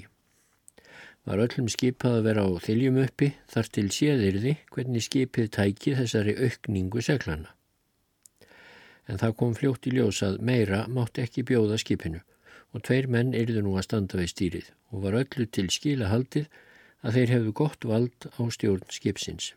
Var 1.26 1.42
öllum 1.46 1.68
skipað 1.70 2.20
að 2.20 2.28
vera 2.30 2.46
á 2.46 2.50
þiljum 2.62 3.02
uppi 3.02 3.32
þar 3.50 3.74
til 3.76 3.88
séðirði 3.94 4.54
hvernig 4.74 5.06
skipið 5.06 5.50
tæki 5.58 5.98
þessari 5.98 6.38
aukningu 6.38 7.02
seglana 7.02 7.52
en 9.10 9.18
það 9.20 9.34
kom 9.38 9.54
fljótt 9.58 9.88
í 9.90 9.94
ljós 9.96 10.22
að 10.26 10.38
meira 10.46 10.84
mátti 10.88 11.24
ekki 11.24 11.44
bjóða 11.48 11.78
skipinu 11.80 12.22
og 12.72 12.84
tveir 12.86 13.08
menn 13.12 13.34
erðu 13.36 13.64
nú 13.64 13.76
að 13.76 13.86
standa 13.88 14.20
við 14.20 14.30
stýrið 14.32 14.68
og 14.92 15.06
var 15.06 15.18
öllu 15.22 15.46
til 15.46 15.68
skila 15.72 16.10
haldið 16.12 16.48
að 17.02 17.18
þeir 17.18 17.34
hefðu 17.34 17.52
gott 17.60 17.84
vald 17.88 18.28
á 18.38 18.42
stjórn 18.54 18.86
skipsins. 18.94 19.52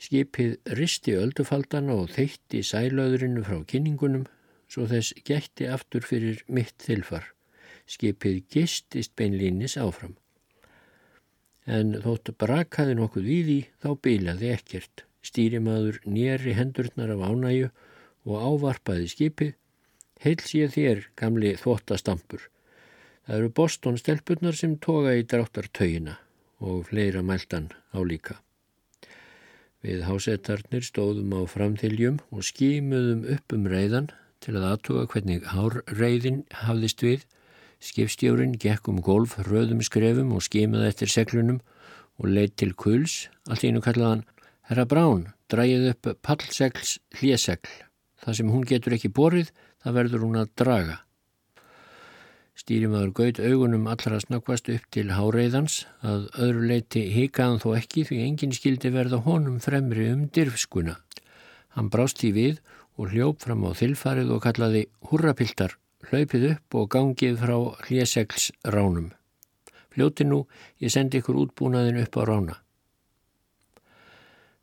Skipið 0.00 0.56
risti 0.78 1.12
öldufaldana 1.20 1.96
og 2.00 2.14
þeitti 2.14 2.62
sælöðurinu 2.64 3.44
frá 3.44 3.58
kynningunum 3.68 4.24
svo 4.70 4.86
þess 4.88 5.12
gætti 5.26 5.68
aftur 5.68 6.06
fyrir 6.06 6.40
mitt 6.48 6.78
þilfar. 6.80 7.26
Skipið 7.90 8.40
gistist 8.54 9.12
beinlínis 9.18 9.76
áfram. 9.76 10.14
En 11.66 11.92
þótt 12.00 12.32
brakaði 12.40 12.96
nokkuð 12.96 13.28
í 13.28 13.58
þá 13.82 13.90
bílaði 14.06 14.54
ekkert. 14.54 15.04
Stýrimaður 15.20 16.00
nýri 16.08 16.54
hendurnar 16.56 17.12
af 17.12 17.26
ánæju 17.28 17.68
og 18.24 18.36
ávarpaði 18.40 19.10
skipið, 19.12 19.52
heils 20.24 20.54
ég 20.54 20.74
þér, 20.74 21.06
gamli 21.16 21.54
þvóttastampur. 21.60 22.46
Það 23.26 23.36
eru 23.38 23.50
Boston 23.56 23.98
stelpunnar 24.00 24.56
sem 24.58 24.76
toga 24.82 25.16
í 25.16 25.24
dráttartauina 25.28 26.18
og 26.60 26.88
fleira 26.90 27.22
mæltan 27.24 27.70
álíka. 27.96 28.40
Við 29.80 30.04
hásettarnir 30.04 30.84
stóðum 30.84 31.32
á 31.32 31.40
framþiljum 31.48 32.18
og 32.34 32.44
skímuðum 32.44 33.22
upp 33.32 33.54
um 33.56 33.68
reyðan 33.70 34.10
til 34.44 34.56
að 34.58 34.66
aðtuga 34.74 35.06
hvernig 35.12 35.46
hárreyðin 35.54 36.42
hafðist 36.64 37.04
við. 37.04 37.24
Skipstjórin 37.80 38.58
gekk 38.60 38.90
um 38.92 39.00
golf 39.00 39.38
röðum 39.46 39.80
skrefum 39.84 40.34
og 40.36 40.44
skímuði 40.44 40.90
eftir 40.90 41.12
seglunum 41.12 41.62
og 42.20 42.28
leitt 42.28 42.58
til 42.60 42.74
kuls. 42.76 43.30
Allt 43.48 43.64
einu 43.64 43.80
kallaðan 43.80 44.26
Herra 44.68 44.84
Brán, 44.84 45.30
drægið 45.48 45.88
upp 45.94 46.10
pallsegls 46.22 46.98
hlésegl. 47.16 47.72
Það 48.20 48.36
sem 48.36 48.52
hún 48.52 48.66
getur 48.68 48.94
ekki 48.94 49.08
borið, 49.16 49.48
það 49.84 49.96
verður 49.98 50.26
hún 50.26 50.40
að 50.40 50.52
draga. 50.60 50.96
Stýrimaður 52.60 53.12
gaut 53.16 53.38
augunum 53.40 53.86
allra 53.88 54.18
snakvast 54.20 54.68
upp 54.74 54.88
til 54.92 55.06
háreiðans 55.16 55.84
að 56.04 56.26
öðru 56.44 56.66
leiti 56.68 57.06
hikaðan 57.14 57.62
þó 57.62 57.70
ekki 57.78 58.04
því 58.08 58.18
enginn 58.26 58.52
skildi 58.52 58.90
verða 58.92 59.22
honum 59.24 59.56
fremri 59.64 60.10
um 60.12 60.26
dirfskuna. 60.28 60.98
Hann 61.72 61.88
brást 61.88 62.20
því 62.20 62.32
við 62.36 62.60
og 63.00 63.14
hljóp 63.14 63.40
fram 63.46 63.64
á 63.64 63.72
þilfarið 63.80 64.34
og 64.34 64.42
kallaði 64.44 64.84
hurrapiltar, 65.08 65.78
hlaupið 66.10 66.46
upp 66.50 66.76
og 66.76 66.90
gangið 66.92 67.40
frá 67.40 67.56
hljesegls 67.86 68.50
ránum. 68.68 69.08
Fljóti 69.90 70.26
nú, 70.28 70.44
ég 70.84 70.92
sendi 70.92 71.22
ykkur 71.22 71.40
útbúnaðin 71.46 72.02
upp 72.04 72.20
á 72.20 72.22
rána. 72.28 72.60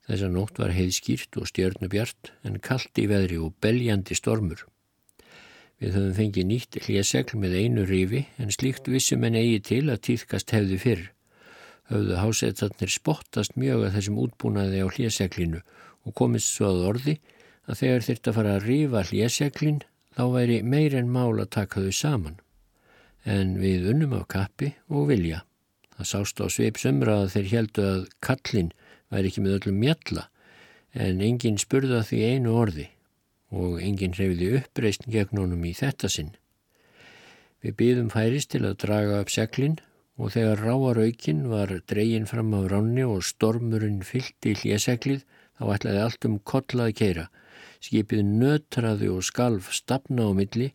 Þessa 0.07 0.30
nótt 0.32 0.61
var 0.61 0.72
heiðskýrt 0.72 1.36
og 1.41 1.49
stjörnubjart 1.49 2.32
en 2.47 2.61
kallt 2.63 3.01
í 3.01 3.09
veðri 3.09 3.41
og 3.41 3.57
beljandi 3.59 4.15
stormur. 4.15 4.68
Við 5.78 5.93
höfum 5.93 6.13
fengið 6.17 6.47
nýtt 6.49 6.78
hljesegl 6.88 7.38
með 7.38 7.55
einu 7.61 7.84
rifi 7.86 8.23
en 8.41 8.49
slíkt 8.53 8.88
vissum 8.89 9.25
en 9.28 9.36
eigi 9.38 9.59
til 9.67 9.84
að 9.93 10.01
týðkast 10.07 10.53
hefði 10.55 10.80
fyrr. 10.82 11.03
Höfðu 11.91 12.17
hásettarnir 12.17 12.91
spottast 12.91 13.53
mjög 13.61 13.86
að 13.86 13.99
þessum 13.99 14.17
útbúnaði 14.23 14.82
á 14.82 14.88
hljeseglinu 14.89 15.61
og 15.61 16.15
komist 16.17 16.49
svo 16.55 16.71
að 16.71 16.88
orði 16.89 17.15
að 17.69 17.80
þegar 17.84 18.07
þurft 18.07 18.32
að 18.32 18.38
fara 18.39 18.55
að 18.57 18.67
rifa 18.71 19.05
hljeseglin 19.11 19.80
þá 20.17 20.23
væri 20.34 20.57
meir 20.65 20.97
en 20.97 21.13
mál 21.13 21.38
að 21.38 21.53
taka 21.59 21.86
þau 21.86 21.93
saman. 21.93 22.41
En 23.23 23.53
við 23.61 23.88
unnum 23.93 24.17
á 24.17 24.25
kappi 24.25 24.73
og 24.89 25.11
vilja. 25.11 25.43
Það 25.93 26.11
sást 26.15 26.41
á 26.41 26.45
sveip 26.49 26.82
sömra 26.82 27.21
að 27.21 27.32
þeir 27.36 27.53
heldu 27.53 27.86
að 27.86 28.03
kallin 28.25 28.73
væri 29.13 29.30
ekki 29.30 29.45
með 29.45 29.59
öllum 29.59 29.82
mjalla 29.86 30.30
en 30.97 31.21
enginn 31.21 31.61
spurða 31.61 32.01
því 32.07 32.25
einu 32.34 32.57
orði 32.57 32.89
og 33.52 33.80
enginn 33.82 34.16
hreyfiði 34.18 34.62
uppreist 34.62 35.08
gegn 35.08 35.41
honum 35.41 35.66
í 35.66 35.74
þetta 35.78 36.10
sinn. 36.12 36.34
Við 37.64 37.78
býðum 37.80 38.12
færist 38.14 38.52
til 38.54 38.66
að 38.68 38.80
draga 38.84 39.22
upp 39.24 39.32
seglinn 39.34 39.80
og 40.18 40.34
þegar 40.34 40.64
ráaraukinn 40.66 41.48
var 41.50 41.72
dregin 41.89 42.30
fram 42.30 42.54
á 42.58 42.62
ránni 42.70 43.06
og 43.06 43.26
stormurinn 43.26 44.04
fyllt 44.06 44.50
í 44.50 44.56
hljeseglið 44.58 45.26
Þá 45.58 45.74
ætlaði 45.74 46.02
allt 46.04 46.28
um 46.30 46.38
kollaði 46.45 46.95
keira. 47.02 47.26
Skipið 47.82 48.24
nötraði 48.26 49.10
og 49.10 49.26
skalf 49.26 49.72
stapna 49.74 50.30
á 50.30 50.32
milli 50.38 50.72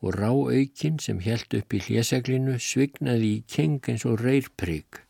og 0.00 0.16
ráaukinn 0.16 1.00
sem 1.02 1.20
held 1.24 1.58
upp 1.58 1.74
í 1.74 1.82
hléseglinu 1.86 2.56
svignaði 2.62 3.32
í 3.36 3.40
keng 3.50 3.82
eins 3.90 4.06
og 4.06 4.22
reyrprygg. 4.22 5.02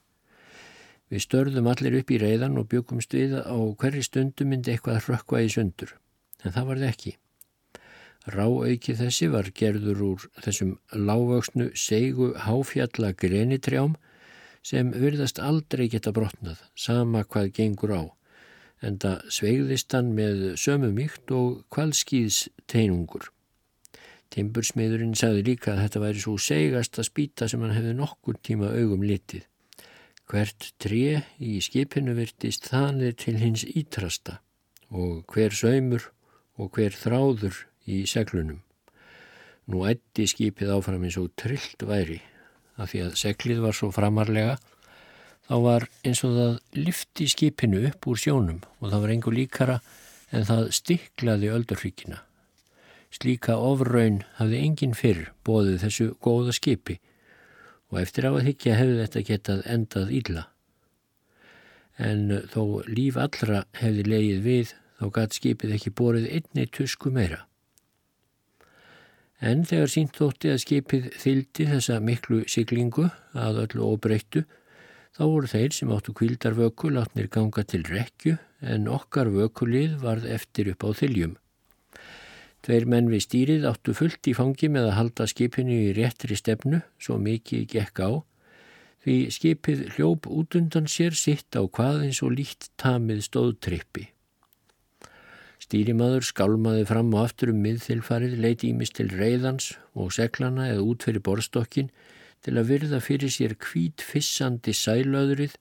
Við 1.10 1.24
störðum 1.26 1.68
allir 1.68 1.98
upp 2.00 2.12
í 2.14 2.20
reyðan 2.22 2.58
og 2.60 2.70
byggumst 2.72 3.14
við 3.16 3.36
á 3.44 3.58
hverri 3.76 4.02
stundu 4.06 4.46
myndi 4.46 4.72
eitthvað 4.72 5.04
hrökkva 5.04 5.44
í 5.44 5.52
sundur. 5.52 5.96
En 6.44 6.54
það 6.54 6.70
var 6.70 6.80
það 6.80 6.92
ekki. 6.92 7.16
Ráauki 8.30 8.94
þessi 8.98 9.30
var 9.32 9.48
gerður 9.56 10.02
úr 10.04 10.28
þessum 10.44 10.74
lágvöksnu 10.92 11.70
seigu 11.78 12.34
háfjalla 12.44 13.14
grenitrjám 13.16 13.96
sem 14.62 14.92
virðast 14.92 15.40
aldrei 15.40 15.86
geta 15.88 16.12
brotnað, 16.12 16.60
sama 16.76 17.24
hvað 17.24 17.52
gengur 17.56 17.94
á. 17.96 18.02
En 18.84 18.98
það 19.00 19.24
sveigðist 19.36 19.96
hann 19.96 20.12
með 20.16 20.44
sömu 20.60 20.90
mýkt 20.96 21.32
og 21.36 21.62
kvalskýðs 21.72 22.48
teinungur. 22.68 23.30
Timbursmiðurinn 24.30 25.16
sagði 25.18 25.42
líka 25.48 25.72
að 25.72 25.82
þetta 25.84 26.04
væri 26.04 26.22
svo 26.22 26.36
segast 26.38 27.00
að 27.00 27.08
spýta 27.08 27.48
sem 27.50 27.64
hann 27.64 27.74
hefði 27.74 27.96
nokkur 27.98 28.36
tíma 28.46 28.70
augum 28.76 29.02
litið. 29.02 29.48
Hvert 30.30 30.70
tré 30.78 31.24
í 31.42 31.56
skipinu 31.64 32.14
virtist 32.14 32.68
þanir 32.70 33.16
til 33.18 33.34
hins 33.40 33.64
ítrasta 33.66 34.38
og 34.90 35.24
hver 35.32 35.54
saumur 35.56 36.10
og 36.60 36.74
hver 36.76 36.94
þráður 36.96 37.62
í 37.90 38.02
seglunum. 38.08 38.60
Nú 39.70 39.84
ætti 39.88 40.26
skipið 40.28 40.74
áfram 40.74 41.06
eins 41.06 41.18
og 41.20 41.32
trillt 41.38 41.82
væri 41.86 42.20
af 42.80 42.92
því 42.92 43.02
að 43.06 43.16
seglið 43.20 43.62
var 43.64 43.76
svo 43.76 43.90
framarlega 43.94 44.56
þá 45.48 45.54
var 45.64 45.86
eins 46.06 46.22
og 46.26 46.36
það 46.36 46.80
lifti 46.86 47.28
skipinu 47.30 47.84
upp 47.88 48.08
úr 48.10 48.20
sjónum 48.22 48.60
og 48.78 48.86
það 48.88 49.04
var 49.04 49.12
engu 49.14 49.34
líkara 49.34 49.78
en 50.30 50.46
það 50.46 50.68
stiklaði 50.76 51.50
öldurríkina. 51.50 52.20
Slíka 53.10 53.56
ofraun 53.58 54.20
hafði 54.38 54.60
enginn 54.62 54.94
fyrr 54.94 55.32
bóðið 55.46 55.80
þessu 55.84 56.06
góða 56.22 56.54
skipi 56.54 57.00
og 57.90 57.98
eftir 58.04 58.28
á 58.28 58.32
að 58.32 58.46
higgja 58.46 58.76
hefði 58.78 59.00
þetta 59.00 59.24
getað 59.30 59.64
endað 59.74 60.12
ílla. 60.20 60.44
En 61.98 62.28
þó 62.52 62.62
líf 62.86 63.18
allra 63.18 63.64
hefði 63.80 64.06
leið 64.06 64.44
við 64.46 64.74
þá 65.00 65.06
gætt 65.16 65.38
skipið 65.38 65.76
ekki 65.78 65.94
borið 65.96 66.28
einni 66.36 66.66
tusku 66.68 67.10
meira. 67.14 67.46
En 69.40 69.64
þegar 69.64 69.88
sínt 69.88 70.18
þótti 70.20 70.52
að 70.52 70.62
skipið 70.66 71.04
þyldi 71.16 71.66
þessa 71.70 72.00
miklu 72.04 72.42
siglingu 72.52 73.06
að 73.32 73.62
öllu 73.64 73.86
óbreyttu 73.94 74.44
þá 75.16 75.22
voru 75.24 75.48
þeir 75.48 75.72
sem 75.72 75.92
áttu 75.96 76.12
kvildarvöku 76.16 76.90
látnir 76.92 77.30
ganga 77.32 77.64
til 77.64 77.80
rekju 77.88 78.36
en 78.60 78.90
okkar 78.92 79.32
vökulið 79.32 79.96
varð 80.04 80.28
eftir 80.28 80.68
upp 80.74 80.84
á 80.84 80.90
þyljum. 81.00 81.38
Tveir 82.60 82.84
menn 82.84 83.08
við 83.08 83.24
stýrið 83.24 83.66
áttu 83.70 83.96
fullt 83.96 84.28
í 84.28 84.36
fangi 84.36 84.68
með 84.68 84.90
að 84.90 84.96
halda 84.98 85.26
skipinu 85.32 85.78
í 85.88 85.92
réttri 85.96 86.36
stefnu, 86.36 86.82
svo 87.00 87.16
mikið 87.16 87.64
gekk 87.72 88.04
á, 88.04 88.10
því 89.00 89.16
skipið 89.32 89.84
hljóp 89.96 90.28
út 90.28 90.60
undan 90.60 90.84
sér 90.84 91.16
sitt 91.16 91.56
á 91.56 91.64
hvað 91.64 92.04
eins 92.04 92.20
og 92.20 92.36
líkt 92.36 92.68
tamið 92.76 93.24
stóðtrippi. 93.30 94.10
Stýrimaður 95.60 96.24
skálmaði 96.24 96.86
fram 96.88 97.12
og 97.12 97.26
aftur 97.26 97.52
um 97.52 97.60
miðþilfarið, 97.64 98.38
leiti 98.40 98.70
ímis 98.72 98.94
til 98.96 99.10
reyðans 99.12 99.74
og 99.92 100.14
seglana 100.16 100.70
eða 100.72 100.86
út 100.88 101.04
fyrir 101.04 101.24
borstokkin 101.26 101.90
til 102.40 102.56
að 102.56 102.70
virða 102.72 103.00
fyrir 103.04 103.32
sér 103.32 103.56
kvít 103.60 104.00
fissandi 104.00 104.72
sælöðrið 104.72 105.58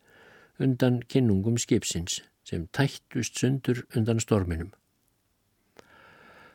undan 0.63 1.01
kinnungum 1.11 1.59
skipsins 1.59 2.21
sem 2.47 2.67
tættust 2.73 3.37
sundur 3.39 3.83
undan 3.95 4.21
storminum. 4.23 4.71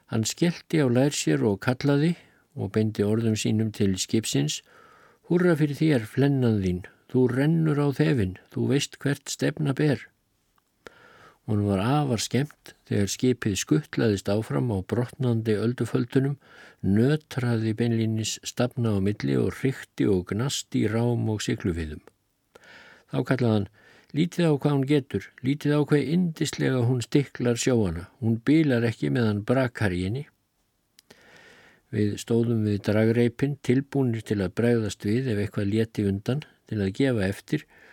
Hann 0.08 0.24
skellti 0.28 0.80
á 0.80 0.88
lær 0.88 1.12
sér 1.16 1.44
og 1.44 1.60
kallaði 1.64 2.14
og 2.54 2.72
beindi 2.74 3.04
orðum 3.04 3.36
sínum 3.38 3.70
til 3.74 3.96
skipsins. 4.00 4.62
Húra 5.28 5.54
fyrir 5.56 5.78
þér, 5.78 6.08
flennan 6.08 6.60
þín, 6.64 6.82
þú 7.12 7.28
rennur 7.32 7.80
á 7.80 7.88
þefin, 7.96 8.36
þú 8.52 8.68
veist 8.72 8.98
hvert 9.00 9.32
stefna 9.32 9.72
ber. 9.76 10.02
Hún 11.44 11.66
var 11.68 11.82
afar 11.84 12.22
skemmt 12.24 12.72
þegar 12.88 13.10
skipið 13.12 13.56
skuttlaðist 13.60 14.30
áfram 14.32 14.72
á 14.72 14.80
brotnandi 14.80 15.58
ölduföldunum, 15.60 16.38
nötraði 16.80 17.74
beinlínis 17.76 18.38
stafna 18.44 18.96
á 18.96 18.98
milli 19.04 19.36
og 19.36 19.52
hrykti 19.60 20.08
og 20.08 20.30
gnasti 20.32 20.86
rám 20.88 21.28
og 21.28 21.44
siklufiðum. 21.44 22.00
Þá 23.12 23.18
kallaði 23.28 23.54
hann 23.54 23.72
Lítið 24.14 24.46
á 24.46 24.54
hvað 24.54 24.74
hún 24.76 24.84
getur, 24.86 25.24
lítið 25.42 25.72
á 25.74 25.80
hvað 25.90 26.10
indislega 26.14 26.82
hún 26.86 27.00
stiklar 27.02 27.56
sjóana. 27.58 28.04
Hún 28.22 28.36
bílar 28.46 28.84
ekki 28.86 29.08
meðan 29.10 29.40
brakar 29.42 29.90
í 29.90 30.04
henni. 30.04 30.22
Við 31.90 32.12
stóðum 32.22 32.60
við 32.62 32.76
dragreipin 32.86 33.56
tilbúinir 33.66 34.22
til 34.22 34.38
að 34.44 34.54
bregðast 34.60 35.02
við 35.02 35.32
ef 35.32 35.40
eitthvað 35.42 35.72
leti 35.72 36.06
undan 36.06 36.44
til 36.70 36.78
að 36.78 36.92
gefa 37.00 37.26
eftir 37.26 37.66
og 37.66 37.83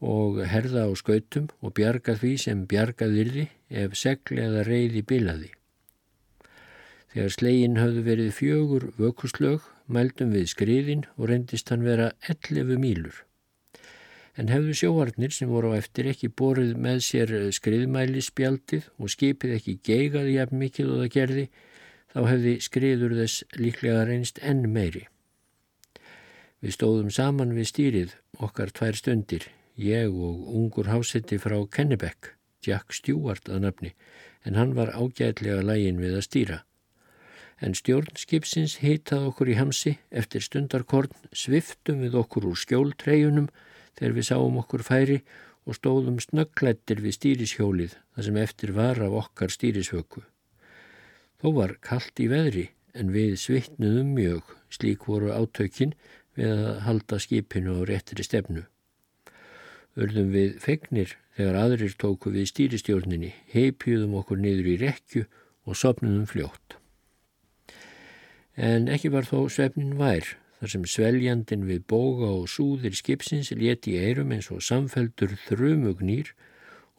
herða 0.00 0.86
á 0.88 0.90
skautum 0.96 1.48
og 1.60 1.74
bjarga 1.76 2.16
því 2.18 2.34
sem 2.44 2.66
bjargaðirði 2.70 3.46
ef 3.84 3.96
segli 4.00 4.42
eða 4.44 4.66
reyði 4.68 5.02
bílaði. 5.06 5.50
Þegar 7.10 7.34
slegin 7.36 7.80
höfðu 7.80 8.04
verið 8.06 8.36
fjögur 8.36 8.90
vökuslög 9.00 9.66
mældum 9.86 10.30
við 10.36 10.52
skriðin 10.52 11.08
og 11.16 11.28
reyndist 11.32 11.72
hann 11.72 11.84
vera 11.84 12.12
11 12.30 12.78
mílur 12.78 13.24
en 14.40 14.48
hefðu 14.48 14.74
sjóarnir 14.78 15.34
sem 15.36 15.50
voru 15.52 15.74
á 15.74 15.80
eftir 15.80 16.08
ekki 16.08 16.30
borið 16.40 16.76
með 16.80 17.02
sér 17.04 17.32
skriðmæli 17.52 18.22
spjaldið 18.24 18.86
og 18.96 19.12
skipið 19.12 19.56
ekki 19.58 19.78
geigaði 19.84 20.36
jafn 20.38 20.60
mikið 20.62 20.92
og 20.94 21.00
það 21.02 21.14
gerði, 21.16 21.46
þá 22.14 22.20
hefði 22.30 22.54
skriður 22.66 23.16
þess 23.18 23.44
líklega 23.60 24.04
reynst 24.08 24.40
enn 24.40 24.64
meiri. 24.72 25.06
Við 26.60 26.76
stóðum 26.76 27.10
saman 27.12 27.56
við 27.56 27.70
stýrið 27.72 28.16
okkar 28.40 28.72
tvær 28.76 28.96
stundir, 28.96 29.44
ég 29.80 30.12
og 30.12 30.48
ungur 30.54 30.90
hásetti 30.90 31.38
frá 31.40 31.56
Kennebeck, 31.72 32.34
Jack 32.64 32.92
Stewart 32.92 33.48
að 33.48 33.64
nafni, 33.64 33.92
en 34.44 34.56
hann 34.56 34.74
var 34.76 34.92
ágætlega 34.92 35.62
lægin 35.64 36.00
við 36.00 36.16
að 36.18 36.26
stýra. 36.26 36.58
En 37.60 37.76
stjórnskipsins 37.76 38.78
heitað 38.80 39.26
okkur 39.30 39.50
í 39.52 39.58
hamsi, 39.58 39.98
eftir 40.10 40.44
stundarkorn 40.44 41.12
sviftum 41.36 42.00
við 42.04 42.16
okkur 42.22 42.48
úr 42.52 42.60
skjóltreyjunum 42.60 43.50
þegar 43.98 44.16
við 44.16 44.28
sáum 44.30 44.58
okkur 44.62 44.84
færi 44.84 45.20
og 45.68 45.76
stóðum 45.76 46.18
snögglættir 46.24 47.02
við 47.04 47.16
stýrishjólið 47.18 47.96
þar 48.14 48.26
sem 48.26 48.40
eftir 48.40 48.72
var 48.76 49.00
af 49.04 49.16
okkar 49.24 49.52
stýrishöku. 49.52 50.24
Þó 51.40 51.48
var 51.56 51.76
kallt 51.84 52.20
í 52.20 52.28
veðri 52.32 52.66
en 52.96 53.12
við 53.12 53.36
svitnuðum 53.40 54.16
mjög, 54.16 54.42
slík 54.72 55.06
voru 55.08 55.32
átökin 55.32 55.94
við 56.36 56.52
að 56.56 56.80
halda 56.88 57.20
skipinu 57.22 57.80
á 57.80 57.80
réttri 57.88 58.24
stefnu. 58.24 58.64
Örðum 59.98 60.30
við 60.34 60.58
fegnir 60.62 61.16
þegar 61.34 61.56
aðrir 61.64 61.96
tóku 61.98 62.30
við 62.34 62.50
stýristjórninni, 62.52 63.32
heipjúðum 63.50 64.18
okkur 64.20 64.38
niður 64.38 64.68
í 64.70 64.76
rekju 64.84 65.24
og 65.66 65.78
sopnum 65.78 66.26
fljótt. 66.30 66.76
En 68.54 68.90
ekki 68.92 69.10
var 69.10 69.26
þó 69.26 69.48
svefnin 69.50 69.96
vær 69.98 70.36
þar 70.60 70.72
sem 70.74 70.86
sveljandin 70.92 71.64
við 71.64 71.84
boga 71.88 72.28
og 72.36 72.48
súðir 72.52 72.94
skipsins 72.98 73.50
leti 73.56 73.96
í 73.96 74.02
eirum 74.04 74.34
eins 74.36 74.50
og 74.52 74.60
samfeldur 74.62 75.32
þrumugnýr 75.46 76.34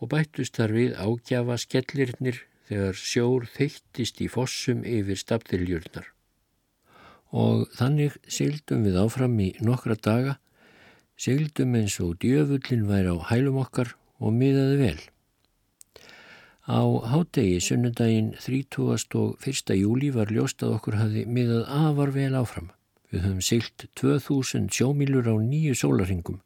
og 0.01 0.09
bættust 0.11 0.57
þar 0.57 0.73
við 0.73 0.95
ágjafa 0.97 1.59
skellirnir 1.61 2.41
þegar 2.71 2.97
sjór 2.97 3.45
þeittist 3.53 4.21
í 4.25 4.29
fossum 4.31 4.81
yfir 4.87 5.19
stapðiljurnar. 5.21 6.07
Og 7.31 7.67
þannig 7.77 8.17
sildum 8.27 8.87
við 8.87 8.97
áfram 8.99 9.37
í 9.39 9.51
nokkra 9.63 9.95
daga, 9.95 10.39
sildum 11.21 11.75
eins 11.77 11.99
og 12.01 12.15
djöfullin 12.23 12.87
væri 12.89 13.11
á 13.13 13.17
hælum 13.29 13.59
okkar 13.61 13.91
og 14.17 14.33
miðaði 14.33 14.77
vel. 14.79 15.01
Á 16.65 16.81
hádegi 17.11 17.59
sunnudaginn 17.61 18.31
30. 18.41 18.79
og 19.19 19.37
1. 19.45 19.75
júli 19.77 20.09
var 20.15 20.33
ljóst 20.33 20.65
að 20.65 20.77
okkur 20.79 20.97
hafi 20.97 21.25
miðað 21.29 21.69
afar 21.77 22.13
vel 22.17 22.33
áfram. 22.41 22.71
Við 23.11 23.25
höfum 23.27 23.41
silt 23.45 23.85
2000 24.01 24.69
sjómílur 24.73 25.29
á 25.29 25.35
nýju 25.37 25.77
sólaringum 25.77 26.41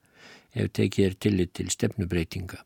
ef 0.52 0.72
tekið 0.76 1.06
er 1.08 1.20
tillit 1.24 1.54
til 1.56 1.72
stefnubreitinga. 1.72 2.60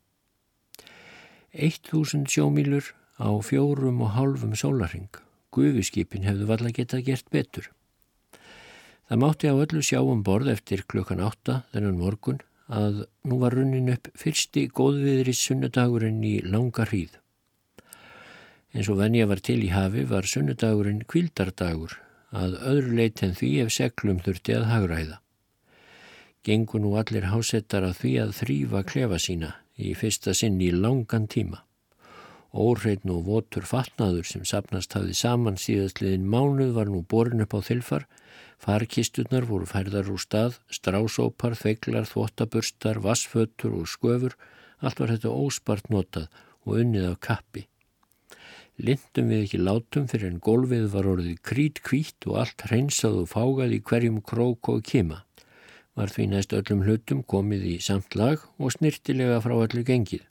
1000 1.54 2.26
sjómílur 2.26 2.90
á 3.22 3.30
fjórum 3.38 4.02
og 4.02 4.16
hálfum 4.18 4.56
sólaring. 4.58 5.10
Guðuskipin 5.54 6.26
hefðu 6.26 6.50
valla 6.50 6.74
getað 6.74 7.06
gert 7.06 7.30
betur. 7.30 7.70
Það 9.10 9.18
mátti 9.18 9.50
á 9.50 9.54
öllu 9.58 9.80
sjá 9.82 9.98
um 10.06 10.20
borð 10.22 10.52
eftir 10.52 10.84
klukkan 10.86 11.18
8 11.26 11.54
þennan 11.72 11.96
morgun 11.98 12.36
að 12.70 13.00
nú 13.26 13.38
var 13.40 13.56
runnin 13.58 13.90
upp 13.90 14.06
fyrsti 14.14 14.68
góðviðri 14.70 15.34
sunnudagurinn 15.34 16.20
í 16.22 16.36
langa 16.46 16.86
hríð. 16.86 17.16
En 18.70 18.86
svo 18.86 18.94
venja 19.00 19.26
var 19.26 19.42
til 19.42 19.58
í 19.66 19.72
hafi 19.74 20.04
var 20.06 20.28
sunnudagurinn 20.30 21.02
kvildardagur 21.10 21.96
að 22.30 22.54
öðru 22.60 22.94
leit 23.00 23.24
en 23.26 23.34
því 23.34 23.50
ef 23.64 23.72
seglum 23.74 24.20
þurfti 24.22 24.54
að 24.54 24.68
hagræða. 24.70 25.18
Gengu 26.46 26.78
nú 26.78 26.94
allir 27.00 27.26
hásettar 27.32 27.82
að 27.88 27.98
því 28.04 28.12
að 28.22 28.36
þrýfa 28.38 28.84
klefa 28.94 29.18
sína 29.18 29.50
í 29.74 29.96
fyrsta 29.98 30.36
sinn 30.38 30.62
í 30.62 30.70
langan 30.70 31.26
tíma 31.26 31.64
Óreitn 32.50 33.12
og 33.14 33.26
votur 33.28 33.62
fatnaður 33.62 34.26
sem 34.26 34.42
sapnast 34.48 34.94
hafið 34.96 35.14
saman 35.14 35.58
síðastliðin 35.60 36.26
mánuð 36.26 36.72
var 36.74 36.88
nú 36.90 37.04
borin 37.06 37.44
upp 37.44 37.54
á 37.54 37.60
þilfar. 37.62 38.06
Farkisturnar 38.60 39.46
voru 39.48 39.64
færðar 39.64 40.10
úr 40.12 40.20
stað, 40.20 40.58
strásópar, 40.68 41.54
þveiklar, 41.56 42.04
þvottaburstar, 42.10 43.00
vassfötur 43.00 43.72
og 43.78 43.88
sköfur. 43.88 44.36
Allt 44.84 45.00
var 45.00 45.12
þetta 45.14 45.32
óspart 45.32 45.88
notað 45.92 46.28
og 46.66 46.80
unnið 46.82 47.06
af 47.10 47.20
kappi. 47.24 47.66
Lindum 48.80 49.32
við 49.32 49.42
ekki 49.44 49.58
látum 49.60 50.06
fyrir 50.08 50.30
en 50.30 50.42
gólfið 50.44 50.86
var 50.92 51.08
orðið 51.08 51.40
krít 51.44 51.80
kvít 51.84 52.28
og 52.28 52.38
allt 52.42 52.64
hreinsað 52.68 53.18
og 53.22 53.30
fágað 53.32 53.74
í 53.76 53.80
hverjum 53.90 54.20
krók 54.24 54.70
og 54.72 54.84
kima. 54.88 55.22
Var 55.96 56.12
því 56.12 56.26
næst 56.30 56.54
öllum 56.56 56.84
hlutum 56.86 57.20
komið 57.28 57.66
í 57.74 57.76
samt 57.84 58.16
lag 58.16 58.44
og 58.56 58.72
snirtilega 58.76 59.40
frá 59.44 59.56
allir 59.56 59.84
gengið. 59.88 60.24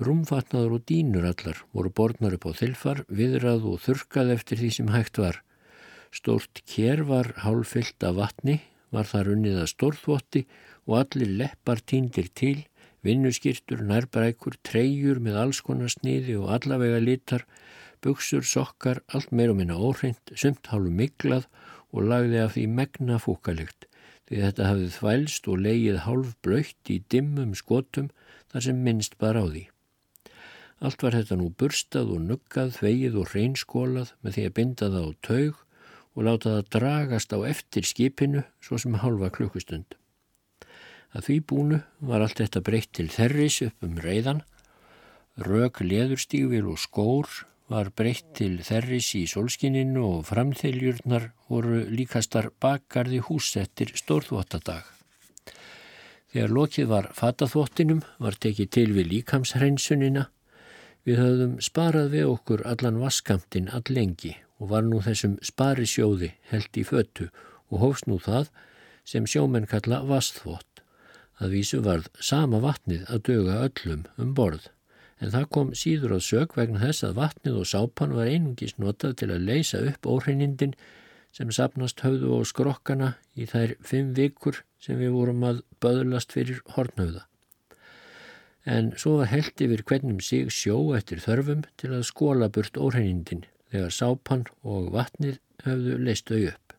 Rúmfatnaður 0.00 0.78
og 0.78 0.84
dínur 0.88 1.26
allar 1.30 1.62
voru 1.74 1.90
borðnar 1.94 2.36
upp 2.38 2.46
á 2.46 2.52
þilfar, 2.60 3.02
viðrað 3.06 3.66
og 3.70 3.82
þurkað 3.86 4.34
eftir 4.36 4.62
því 4.62 4.70
sem 4.76 4.92
hægt 4.94 5.18
var. 5.20 5.42
Stórt 6.10 6.62
kér 6.66 7.04
var 7.06 7.32
hálfyllt 7.44 8.02
af 8.02 8.16
vatni, 8.18 8.56
var 8.90 9.06
þar 9.06 9.30
unnið 9.36 9.60
að 9.62 9.68
stórþvotti 9.70 10.42
og 10.88 10.96
allir 11.04 11.30
leppar 11.38 11.82
týndir 11.86 12.30
til, 12.34 12.64
vinnuskýrtur, 13.06 13.84
nærbrækur, 13.86 14.58
treyjur 14.66 15.20
með 15.22 15.38
alls 15.44 15.60
konar 15.64 15.92
sniði 15.92 16.34
og 16.40 16.50
allavega 16.56 16.98
litar, 17.04 17.46
buksur, 18.02 18.42
sokkar, 18.42 19.04
allt 19.14 19.30
meir 19.30 19.52
og 19.52 19.60
minna 19.60 19.78
óhreint, 19.78 20.34
sumt 20.34 20.72
hálfu 20.72 20.90
miklað 20.90 21.46
og 21.94 22.10
lagði 22.10 22.42
af 22.42 22.56
því 22.56 22.66
megna 22.74 23.20
fúkalikt. 23.22 23.86
Því 24.26 24.42
þetta 24.44 24.68
hafið 24.68 24.92
þvælst 24.98 25.48
og 25.50 25.64
leigið 25.64 26.02
hálf 26.06 26.34
blöytt 26.44 26.90
í 26.90 27.00
dimmum 27.10 27.54
skotum 27.58 28.10
þar 28.50 28.66
sem 28.66 28.82
minnst 28.82 29.16
bara 29.22 29.42
á 29.42 29.46
því. 29.46 29.64
Allt 30.80 31.02
var 31.04 31.14
þetta 31.18 31.36
nú 31.36 31.50
burstað 31.60 32.14
og 32.14 32.22
nuggað, 32.24 32.76
þvegið 32.78 33.18
og 33.20 33.34
reynskólað 33.34 34.14
með 34.24 34.36
því 34.36 34.44
að 34.48 34.56
binda 34.58 34.92
það 34.94 35.06
á 35.06 35.12
taug 35.26 35.66
og 36.16 36.26
láta 36.26 36.56
það 36.56 36.70
dragast 36.74 37.34
á 37.34 37.38
eftir 37.48 37.86
skipinu 37.86 38.44
svo 38.62 38.78
sem 38.80 38.96
halva 39.02 39.30
klukkustund. 39.34 39.96
Að 41.14 41.26
því 41.26 41.36
búnu 41.50 41.80
var 42.06 42.22
allt 42.22 42.40
þetta 42.42 42.62
breytt 42.66 42.92
til 42.94 43.08
þerris 43.10 43.60
upp 43.66 43.86
um 43.86 43.98
reyðan. 43.98 44.42
Rök, 45.40 45.82
leðurstífil 45.82 46.66
og 46.70 46.78
skór 46.78 47.30
var 47.70 47.90
breytt 47.94 48.32
til 48.38 48.60
þerris 48.66 49.12
í 49.18 49.24
solskininu 49.30 50.02
og 50.06 50.26
framþeiljurnar 50.30 51.30
voru 51.50 51.84
líkastar 51.90 52.50
bakgarði 52.62 53.22
húsettir 53.26 53.94
stórþvottadag. 53.98 54.84
Þegar 56.30 56.52
lokið 56.54 56.90
var 56.90 57.10
fataþvottinum 57.14 58.04
var 58.22 58.38
tekið 58.38 58.70
til 58.76 58.90
við 58.94 59.10
líkamshreinsunina 59.14 60.28
Við 61.08 61.16
höfðum 61.16 61.52
sparað 61.64 62.10
við 62.12 62.28
okkur 62.28 62.62
allan 62.68 62.98
vaskamtinn 63.00 63.70
all 63.72 63.86
lengi 63.88 64.34
og 64.60 64.70
var 64.72 64.84
nú 64.86 65.00
þessum 65.04 65.38
sparisjóði 65.44 66.34
held 66.52 66.76
í 66.76 66.84
föttu 66.86 67.30
og 67.70 67.80
hófst 67.84 68.06
nú 68.10 68.20
það 68.20 68.50
sem 69.08 69.26
sjómenn 69.26 69.68
kalla 69.70 70.02
vastþvott. 70.06 70.84
Það 71.40 71.54
vísu 71.56 71.80
varð 71.84 72.10
sama 72.20 72.60
vatnið 72.60 73.08
að 73.08 73.24
döga 73.30 73.62
öllum 73.64 74.04
um 74.20 74.34
borð 74.36 74.68
en 75.20 75.32
það 75.34 75.48
kom 75.54 75.72
síður 75.76 76.16
á 76.16 76.18
sög 76.24 76.54
vegna 76.56 76.80
þess 76.80 77.04
að 77.04 77.18
vatnið 77.18 77.60
og 77.60 77.68
sápan 77.68 78.14
var 78.16 78.28
einungis 78.32 78.76
notað 78.80 79.16
til 79.20 79.30
að 79.34 79.46
leysa 79.48 79.80
upp 79.90 80.08
óhreinindin 80.08 80.76
sem 81.36 81.52
sapnast 81.54 82.00
höfðu 82.04 82.40
á 82.40 82.40
skrokkana 82.48 83.10
í 83.36 83.46
þær 83.50 83.76
fimm 83.86 84.14
vikur 84.16 84.62
sem 84.82 84.98
við 85.00 85.12
vorum 85.16 85.44
að 85.46 85.60
böðlast 85.84 86.32
fyrir 86.34 86.62
hornhauða 86.74 87.26
en 88.64 88.90
svo 89.00 89.16
var 89.20 89.30
held 89.30 89.62
yfir 89.64 89.84
hvernum 89.88 90.20
sig 90.24 90.50
sjó 90.52 90.76
eftir 90.96 91.22
þörfum 91.22 91.62
til 91.80 91.92
að 91.94 92.08
skóla 92.08 92.50
burt 92.52 92.80
óhreinindin 92.80 93.44
þegar 93.72 93.94
sápan 93.94 94.46
og 94.62 94.90
vatnið 94.94 95.40
höfðu 95.64 95.98
leist 96.04 96.30
þau 96.30 96.40
upp. 96.52 96.74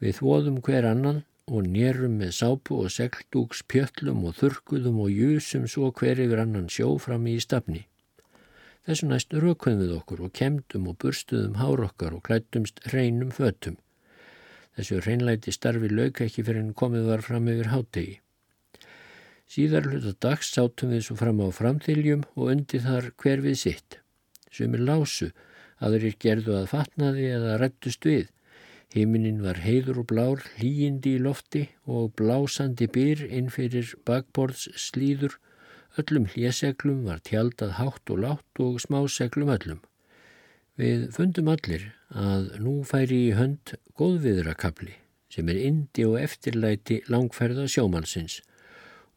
Við 0.00 0.18
þvoðum 0.20 0.60
hver 0.64 0.88
annan 0.88 1.24
og 1.46 1.68
nérum 1.70 2.16
með 2.20 2.32
sápu 2.40 2.80
og 2.82 2.90
segldúks 2.90 3.62
pjöllum 3.70 4.24
og 4.26 4.34
þurkuðum 4.40 4.98
og 5.04 5.12
júsum 5.14 5.68
svo 5.70 5.92
hver 5.94 6.18
yfir 6.24 6.42
annan 6.42 6.66
sjó 6.72 6.90
fram 7.02 7.28
í 7.30 7.36
stafni. 7.42 7.86
Þessu 8.86 9.08
næst 9.10 9.34
rökuðum 9.34 9.82
við 9.82 9.96
okkur 9.96 10.20
og 10.26 10.34
kemdum 10.38 10.90
og 10.90 10.98
burstuðum 11.02 11.56
hárokkar 11.58 12.14
og 12.14 12.22
klættumst 12.28 12.84
hreinum 12.86 13.32
fötum. 13.34 13.80
Þessu 14.76 15.00
hreinlæti 15.00 15.54
starfi 15.54 15.88
lauk 15.90 16.20
ekki 16.22 16.44
fyrir 16.46 16.62
en 16.62 16.74
komið 16.76 17.08
var 17.10 17.24
fram 17.26 17.48
yfir 17.50 17.72
hátegi. 17.72 18.20
Síðar 19.46 19.86
hluta 19.86 20.12
dags 20.22 20.50
sátum 20.54 20.90
við 20.94 21.06
svo 21.06 21.16
fram 21.18 21.38
á 21.42 21.48
framþiljum 21.54 22.26
og 22.34 22.50
undi 22.52 22.82
þar 22.82 23.12
hver 23.22 23.42
við 23.46 23.58
sitt. 23.62 23.98
Sumir 24.50 24.82
lásu, 24.82 25.30
aðrir 25.82 26.16
gerðu 26.22 26.56
að 26.60 26.70
fatnaði 26.72 27.28
eða 27.36 27.58
rættust 27.60 28.06
við. 28.08 28.28
Himinin 28.94 29.42
var 29.44 29.58
heiður 29.64 30.02
og 30.02 30.08
blár, 30.12 30.44
hlýjindi 30.56 31.16
í 31.16 31.22
lofti 31.22 31.64
og 31.84 32.14
blásandi 32.18 32.86
byr 32.92 33.26
inn 33.26 33.50
fyrir 33.52 33.92
bakborðs 34.08 34.68
slíður. 34.78 35.36
Öllum 36.00 36.28
hljeseglum 36.32 37.04
var 37.08 37.20
tjaldað 37.26 37.76
hátt 37.80 38.12
og 38.12 38.22
látt 38.22 38.62
og 38.62 38.78
smáseglum 38.84 39.52
öllum. 39.52 39.80
Við 40.76 41.08
fundum 41.16 41.48
allir 41.48 41.88
að 42.12 42.50
nú 42.60 42.78
færi 42.84 43.22
í 43.30 43.34
hönd 43.36 43.74
góðviðrakabli 43.96 44.94
sem 45.32 45.48
er 45.52 45.60
indi 45.68 46.04
og 46.06 46.18
eftirlæti 46.20 47.00
langferða 47.12 47.66
sjómannsins 47.68 48.42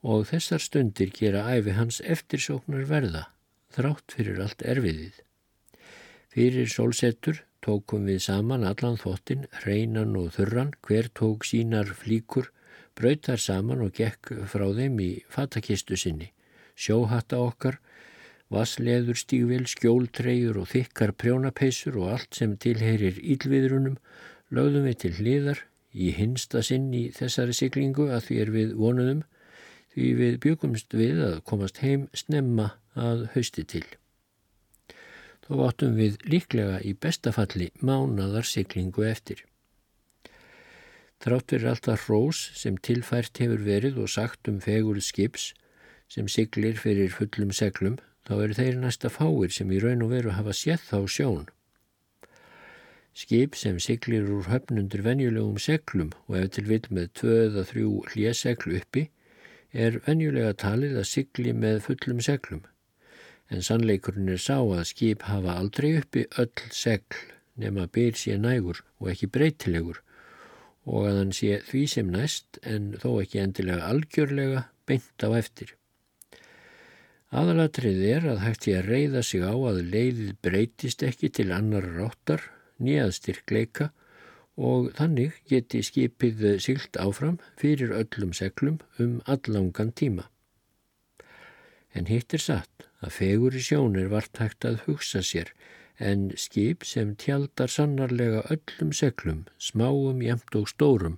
og 0.02 0.26
þessar 0.32 0.64
stundir 0.64 1.12
gera 1.16 1.44
æfi 1.52 1.76
hans 1.76 2.00
eftirsóknar 2.16 2.88
verða, 2.88 3.26
þrátt 3.76 4.16
fyrir 4.16 4.40
allt 4.44 4.64
erfiðið. 4.64 5.20
Fyrir 6.30 6.70
sólsettur 6.70 7.44
tókum 7.66 8.06
við 8.06 8.20
saman 8.28 8.66
allan 8.68 8.98
þvottin, 9.02 9.48
hreinan 9.64 10.16
og 10.20 10.32
þurran, 10.36 10.76
hver 10.86 11.10
tók 11.18 11.46
sínar 11.48 11.90
flíkur, 11.98 12.52
brautar 12.96 13.42
saman 13.42 13.82
og 13.86 13.96
gekk 13.98 14.34
frá 14.52 14.68
þeim 14.78 15.00
í 15.02 15.10
fatakistu 15.32 15.98
sinni, 15.98 16.30
sjóhatta 16.78 17.40
okkar, 17.42 17.80
vassleður 18.54 19.18
stígvel, 19.20 19.66
skjóltreyjur 19.70 20.62
og 20.62 20.70
þykkar 20.72 21.14
prjónapeisur 21.22 21.98
og 22.02 22.14
allt 22.16 22.38
sem 22.38 22.56
tilherir 22.62 23.20
ílviðrunum 23.22 23.98
lögðum 24.54 24.88
við 24.90 24.98
til 25.04 25.14
hliðar 25.20 25.64
í 25.94 26.12
hinsta 26.18 26.64
sinn 26.66 26.90
í 26.94 27.08
þessari 27.14 27.58
siglingu 27.58 28.10
að 28.14 28.26
því 28.28 28.42
er 28.44 28.54
við 28.58 28.76
vonuðum 28.78 29.24
því 29.94 30.12
við 30.22 30.38
byggumst 30.46 30.94
við 30.98 31.24
að 31.26 31.40
komast 31.50 31.82
heim 31.86 32.06
snemma 32.14 32.72
að 32.94 33.28
hausti 33.36 33.66
til. 33.66 33.86
Þó 35.50 35.64
áttum 35.66 35.96
við 35.98 36.20
líklega 36.30 36.78
í 36.86 36.92
bestafalli 36.94 37.72
mánadar 37.82 38.46
siglingu 38.46 39.08
eftir. 39.10 39.40
Þrátt 41.20 41.56
verið 41.56 41.72
alltaf 41.72 42.04
hrós 42.06 42.42
sem 42.56 42.78
tilfært 42.78 43.42
hefur 43.42 43.64
verið 43.66 43.98
og 44.04 44.12
sagt 44.14 44.48
um 44.52 44.60
fegur 44.62 45.02
skips 45.02 45.50
sem 46.10 46.30
siglir 46.30 46.78
fyrir 46.78 47.10
fullum 47.12 47.50
seglum, 47.52 47.98
þá 48.30 48.34
eru 48.44 48.58
þeir 48.60 48.78
næsta 48.84 49.10
fáir 49.10 49.52
sem 49.52 49.74
í 49.74 49.82
raun 49.82 50.06
og 50.06 50.14
veru 50.14 50.36
hafa 50.38 50.54
séð 50.54 50.86
þá 50.86 51.00
sjón. 51.16 51.50
Skip 53.18 53.58
sem 53.58 53.82
siglir 53.82 54.30
úr 54.30 54.48
höfnundur 54.54 55.02
venjulegum 55.04 55.58
seglum 55.58 56.14
og 56.28 56.38
ef 56.44 56.54
til 56.56 56.68
vil 56.70 56.86
með 56.94 57.10
tvöða 57.20 57.66
þrjú 57.74 57.94
hljeseglu 58.14 58.78
uppi 58.80 59.10
er 59.74 59.98
venjulega 60.06 60.54
talið 60.62 61.02
að 61.02 61.10
sigli 61.10 61.58
með 61.58 61.82
fullum 61.90 62.22
seglum, 62.22 62.62
en 63.50 63.66
sannleikurinn 63.66 64.30
er 64.34 64.42
sá 64.42 64.58
að 64.62 64.86
skip 64.92 65.26
hafa 65.30 65.58
aldrei 65.58 65.96
uppi 66.02 66.26
öll 66.42 66.70
segl 66.76 67.18
nema 67.60 67.88
byr 67.92 68.16
sé 68.18 68.38
nægur 68.38 68.84
og 69.00 69.12
ekki 69.14 69.30
breytilegur 69.36 70.02
og 70.90 71.10
að 71.10 71.20
hann 71.22 71.34
sé 71.36 71.60
því 71.70 71.84
sem 71.94 72.14
næst 72.14 72.62
en 72.74 72.94
þó 73.02 73.10
ekki 73.24 73.42
endilega 73.44 73.90
algjörlega 73.92 74.64
beint 74.90 75.26
á 75.26 75.30
eftir. 75.38 75.76
Aðalatrið 77.30 78.00
er 78.10 78.26
að 78.32 78.42
hægt 78.42 78.68
ég 78.72 78.80
að 78.80 78.90
reyða 78.90 79.22
sig 79.26 79.44
á 79.46 79.54
að 79.54 79.84
leiðið 79.94 80.32
breytist 80.42 81.04
ekki 81.06 81.30
til 81.30 81.52
annar 81.54 81.86
ráttar, 81.98 82.42
nýjað 82.82 83.14
styrkleika 83.20 83.92
og 84.58 84.90
þannig 84.98 85.38
geti 85.52 85.84
skipið 85.86 86.42
sylt 86.64 86.98
áfram 86.98 87.38
fyrir 87.60 87.94
öllum 88.00 88.34
seglum 88.34 88.80
um 88.98 89.20
allangan 89.30 89.94
tíma. 89.94 90.26
En 91.94 92.10
hitt 92.10 92.34
er 92.34 92.42
satt 92.42 92.79
að 93.06 93.16
fegur 93.18 93.56
í 93.56 93.64
sjón 93.64 93.98
er 94.00 94.12
vart 94.14 94.42
hægt 94.42 94.68
að 94.68 94.84
hugsa 94.88 95.24
sér 95.26 95.52
en 96.12 96.30
skip 96.40 96.86
sem 96.88 97.16
tjaldar 97.20 97.72
sannarlega 97.72 98.46
öllum 98.54 98.94
seglum, 98.96 99.42
smáum, 99.60 100.22
jæmt 100.24 100.56
og 100.56 100.70
stórum 100.72 101.18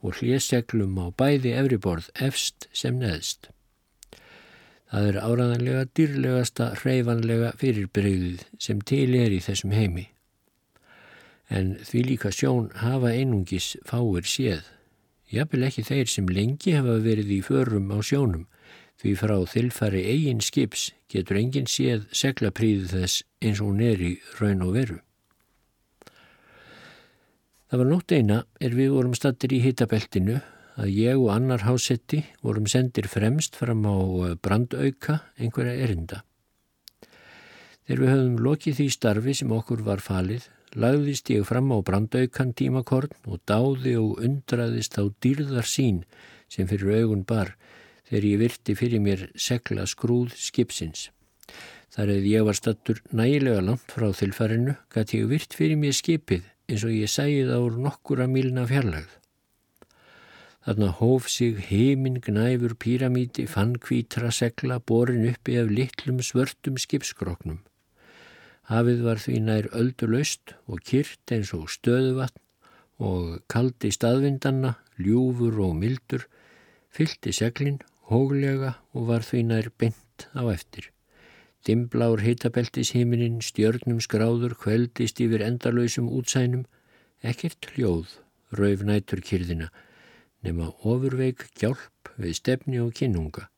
og 0.00 0.20
hljeseglum 0.20 0.94
á 1.02 1.10
bæði 1.10 1.56
efriborð 1.58 2.12
efst 2.14 2.68
sem 2.72 3.00
neðst. 3.02 3.50
Það 4.90 5.10
er 5.10 5.20
áraðanlega 5.22 5.82
dýrlegasta 5.94 6.72
hreyfanlega 6.80 7.52
fyrirbreyðið 7.58 8.46
sem 8.58 8.80
til 8.82 9.10
er 9.18 9.34
í 9.34 9.42
þessum 9.44 9.74
heimi 9.74 10.08
en 11.50 11.74
því 11.82 12.02
líka 12.06 12.30
sjón 12.32 12.70
hafa 12.78 13.10
einungis 13.10 13.74
fáir 13.86 14.26
séð. 14.30 14.62
Jafnvel 15.30 15.66
ekki 15.66 15.84
þeir 15.86 16.10
sem 16.10 16.30
lengi 16.30 16.76
hafa 16.76 16.96
verið 17.02 17.32
í 17.34 17.40
förum 17.46 17.90
á 17.90 17.98
sjónum, 18.06 18.46
Því 19.00 19.14
frá 19.16 19.36
þilfari 19.48 20.02
eigin 20.12 20.42
skips 20.44 20.90
getur 21.08 21.38
enginn 21.40 21.68
séð 21.70 22.02
seglapríðu 22.12 22.90
þess 22.90 23.22
eins 23.40 23.62
og 23.62 23.70
hún 23.70 23.84
er 23.86 24.02
í 24.04 24.10
raun 24.36 24.66
og 24.66 24.74
veru. 24.76 24.98
Það 27.70 27.80
var 27.80 27.88
nótt 27.88 28.12
eina 28.12 28.40
er 28.60 28.74
við 28.76 28.90
vorum 28.92 29.14
stattir 29.16 29.54
í 29.56 29.62
hitabeltinu 29.64 30.40
að 30.80 30.90
ég 30.92 31.16
og 31.20 31.30
annar 31.32 31.64
hásetti 31.64 32.24
vorum 32.42 32.66
sendir 32.68 33.08
fremst 33.08 33.56
fram 33.56 33.86
á 33.86 33.96
eh, 33.96 34.34
brandauka 34.36 35.20
einhverja 35.38 35.76
erinda. 35.86 36.22
Þegar 37.86 38.02
við 38.02 38.12
höfum 38.12 38.40
lokið 38.44 38.76
því 38.80 38.88
starfi 38.94 39.36
sem 39.38 39.54
okkur 39.54 39.84
var 39.86 40.02
falið, 40.04 40.44
lagðist 40.76 41.30
ég 41.32 41.46
fram 41.48 41.72
á 41.72 41.78
brandaukan 41.82 42.52
tímakorn 42.58 43.16
og 43.26 43.40
dáði 43.48 43.96
og 44.02 44.20
undraðist 44.22 45.00
á 45.00 45.08
dýrðar 45.22 45.66
sín 45.66 46.04
sem 46.50 46.68
fyrir 46.70 47.00
augun 47.00 47.24
bar 47.26 47.56
þegar 48.10 48.26
ég 48.26 48.40
virti 48.42 48.74
fyrir 48.74 49.02
mér 49.02 49.28
segla 49.38 49.86
skrúð 49.86 50.34
skipsins. 50.34 51.08
Þar 51.94 52.12
eða 52.16 52.30
ég 52.30 52.46
var 52.46 52.58
stattur 52.58 53.00
nægilega 53.14 53.62
langt 53.62 53.94
frá 53.94 54.10
þilfarinu, 54.14 54.74
gæti 54.90 55.22
ég 55.22 55.30
virt 55.30 55.54
fyrir 55.54 55.78
mér 55.78 55.94
skipið 55.94 56.44
eins 56.70 56.84
og 56.86 56.94
ég 56.94 57.10
sæði 57.10 57.46
það 57.48 57.64
úr 57.66 57.78
nokkura 57.86 58.26
milna 58.30 58.66
fjarlagð. 58.66 59.16
Þarna 60.66 60.90
hóf 60.98 61.26
sig 61.32 61.58
heiminn 61.70 62.20
gnæfur 62.22 62.76
píramíti 62.76 63.46
fann 63.48 63.78
kvítra 63.80 64.30
segla 64.34 64.78
borin 64.78 65.24
uppi 65.30 65.56
af 65.58 65.70
litlum 65.72 66.20
svörtum 66.22 66.76
skipskroknum. 66.78 67.62
Hafið 68.70 69.00
var 69.06 69.18
því 69.22 69.38
nær 69.46 69.70
öldu 69.74 70.10
laust 70.10 70.54
og 70.70 70.82
kyrt 70.86 71.32
eins 71.34 71.54
og 71.56 71.70
stöðuvatn 71.72 72.42
og 73.00 73.40
kaldi 73.50 73.90
staðvindanna, 73.90 74.76
ljúfur 75.00 75.56
og 75.64 75.78
mildur, 75.80 76.26
fylti 76.92 77.32
seglinn 77.32 77.80
hóglega 78.10 78.74
og 78.94 79.06
var 79.10 79.24
því 79.26 79.42
nær 79.48 79.70
bent 79.78 80.26
á 80.36 80.42
eftir. 80.52 80.90
Dimblár 81.66 82.22
hitabeltishiminin, 82.24 83.40
stjörnum 83.44 84.00
skráður, 84.00 84.56
kveldist 84.56 85.20
yfir 85.20 85.44
endalöysum 85.44 86.08
útsænum, 86.08 86.64
ekkert 87.22 87.68
hljóð, 87.74 88.16
rauf 88.56 88.82
nætur 88.84 89.20
kyrðina, 89.20 89.68
nema 90.42 90.72
ofurveik 90.82 91.46
gjálp 91.60 92.14
við 92.16 92.38
stefni 92.40 92.80
og 92.80 92.94
kynunga. 92.96 93.48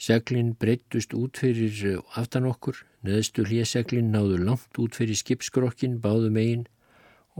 Seglinn 0.00 0.54
breyttust 0.56 1.16
út 1.16 1.40
fyrir 1.40 2.00
aftan 2.16 2.48
okkur, 2.48 2.84
Neðstu 3.00 3.46
hljeseglinn 3.48 4.10
náðu 4.12 4.36
langt 4.44 4.76
út 4.82 4.96
fyrir 4.98 5.16
skipskrokkin 5.16 5.96
báðu 6.04 6.28
megin 6.34 6.66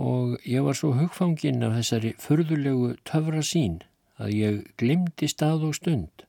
og 0.00 0.38
ég 0.48 0.64
var 0.64 0.78
svo 0.78 0.94
hugfanginn 0.96 1.66
af 1.66 1.74
þessari 1.76 2.14
förðulegu 2.22 2.94
töfra 3.04 3.42
sín 3.44 3.82
að 4.16 4.32
ég 4.38 4.62
glimti 4.80 5.28
stað 5.28 5.66
og 5.68 5.76
stund 5.76 6.24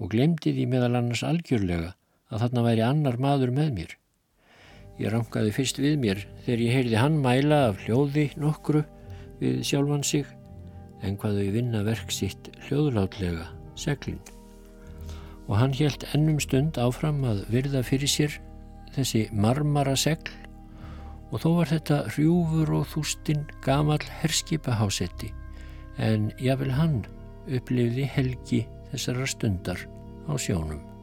og 0.00 0.10
glimti 0.12 0.52
því 0.56 0.66
meðal 0.72 0.98
annars 0.98 1.22
algjörlega 1.26 1.94
að 2.30 2.42
þarna 2.42 2.64
væri 2.66 2.84
annar 2.86 3.18
maður 3.22 3.52
með 3.56 3.72
mér. 3.76 3.92
Ég 4.96 5.12
rangaði 5.12 5.52
fyrst 5.52 5.80
við 5.80 5.98
mér 6.00 6.22
þegar 6.44 6.64
ég 6.64 6.76
heyrði 6.76 7.00
hann 7.00 7.18
mæla 7.24 7.60
af 7.70 7.82
hljóði 7.84 8.30
nokkru 8.40 8.82
við 9.40 9.60
sjálfan 9.68 10.04
sig 10.06 10.26
en 11.04 11.18
hvað 11.20 11.42
þau 11.42 11.52
vinna 11.58 11.84
verk 11.86 12.12
sitt 12.14 12.50
hljóðlátlega 12.66 13.50
seglinn. 13.78 14.22
Og 15.46 15.60
hann 15.60 15.76
helt 15.76 16.06
ennum 16.16 16.40
stund 16.42 16.80
áfram 16.80 17.22
að 17.28 17.44
virða 17.52 17.84
fyrir 17.86 18.10
sér 18.10 18.38
þessi 18.96 19.26
marmara 19.32 19.94
segl 20.00 20.32
og 21.30 21.42
þó 21.42 21.50
var 21.58 21.70
þetta 21.70 21.98
hrjúfur 22.14 22.72
og 22.78 22.86
þústinn 22.92 23.44
gamal 23.64 24.00
herskipahásetti 24.22 25.32
en 26.02 26.30
jável 26.42 26.72
hann 26.76 27.02
upplifði 27.46 28.06
helgi 28.10 28.62
þessara 28.92 29.26
stundar 29.30 29.80
á 30.26 30.32
sjónum. 30.38 30.95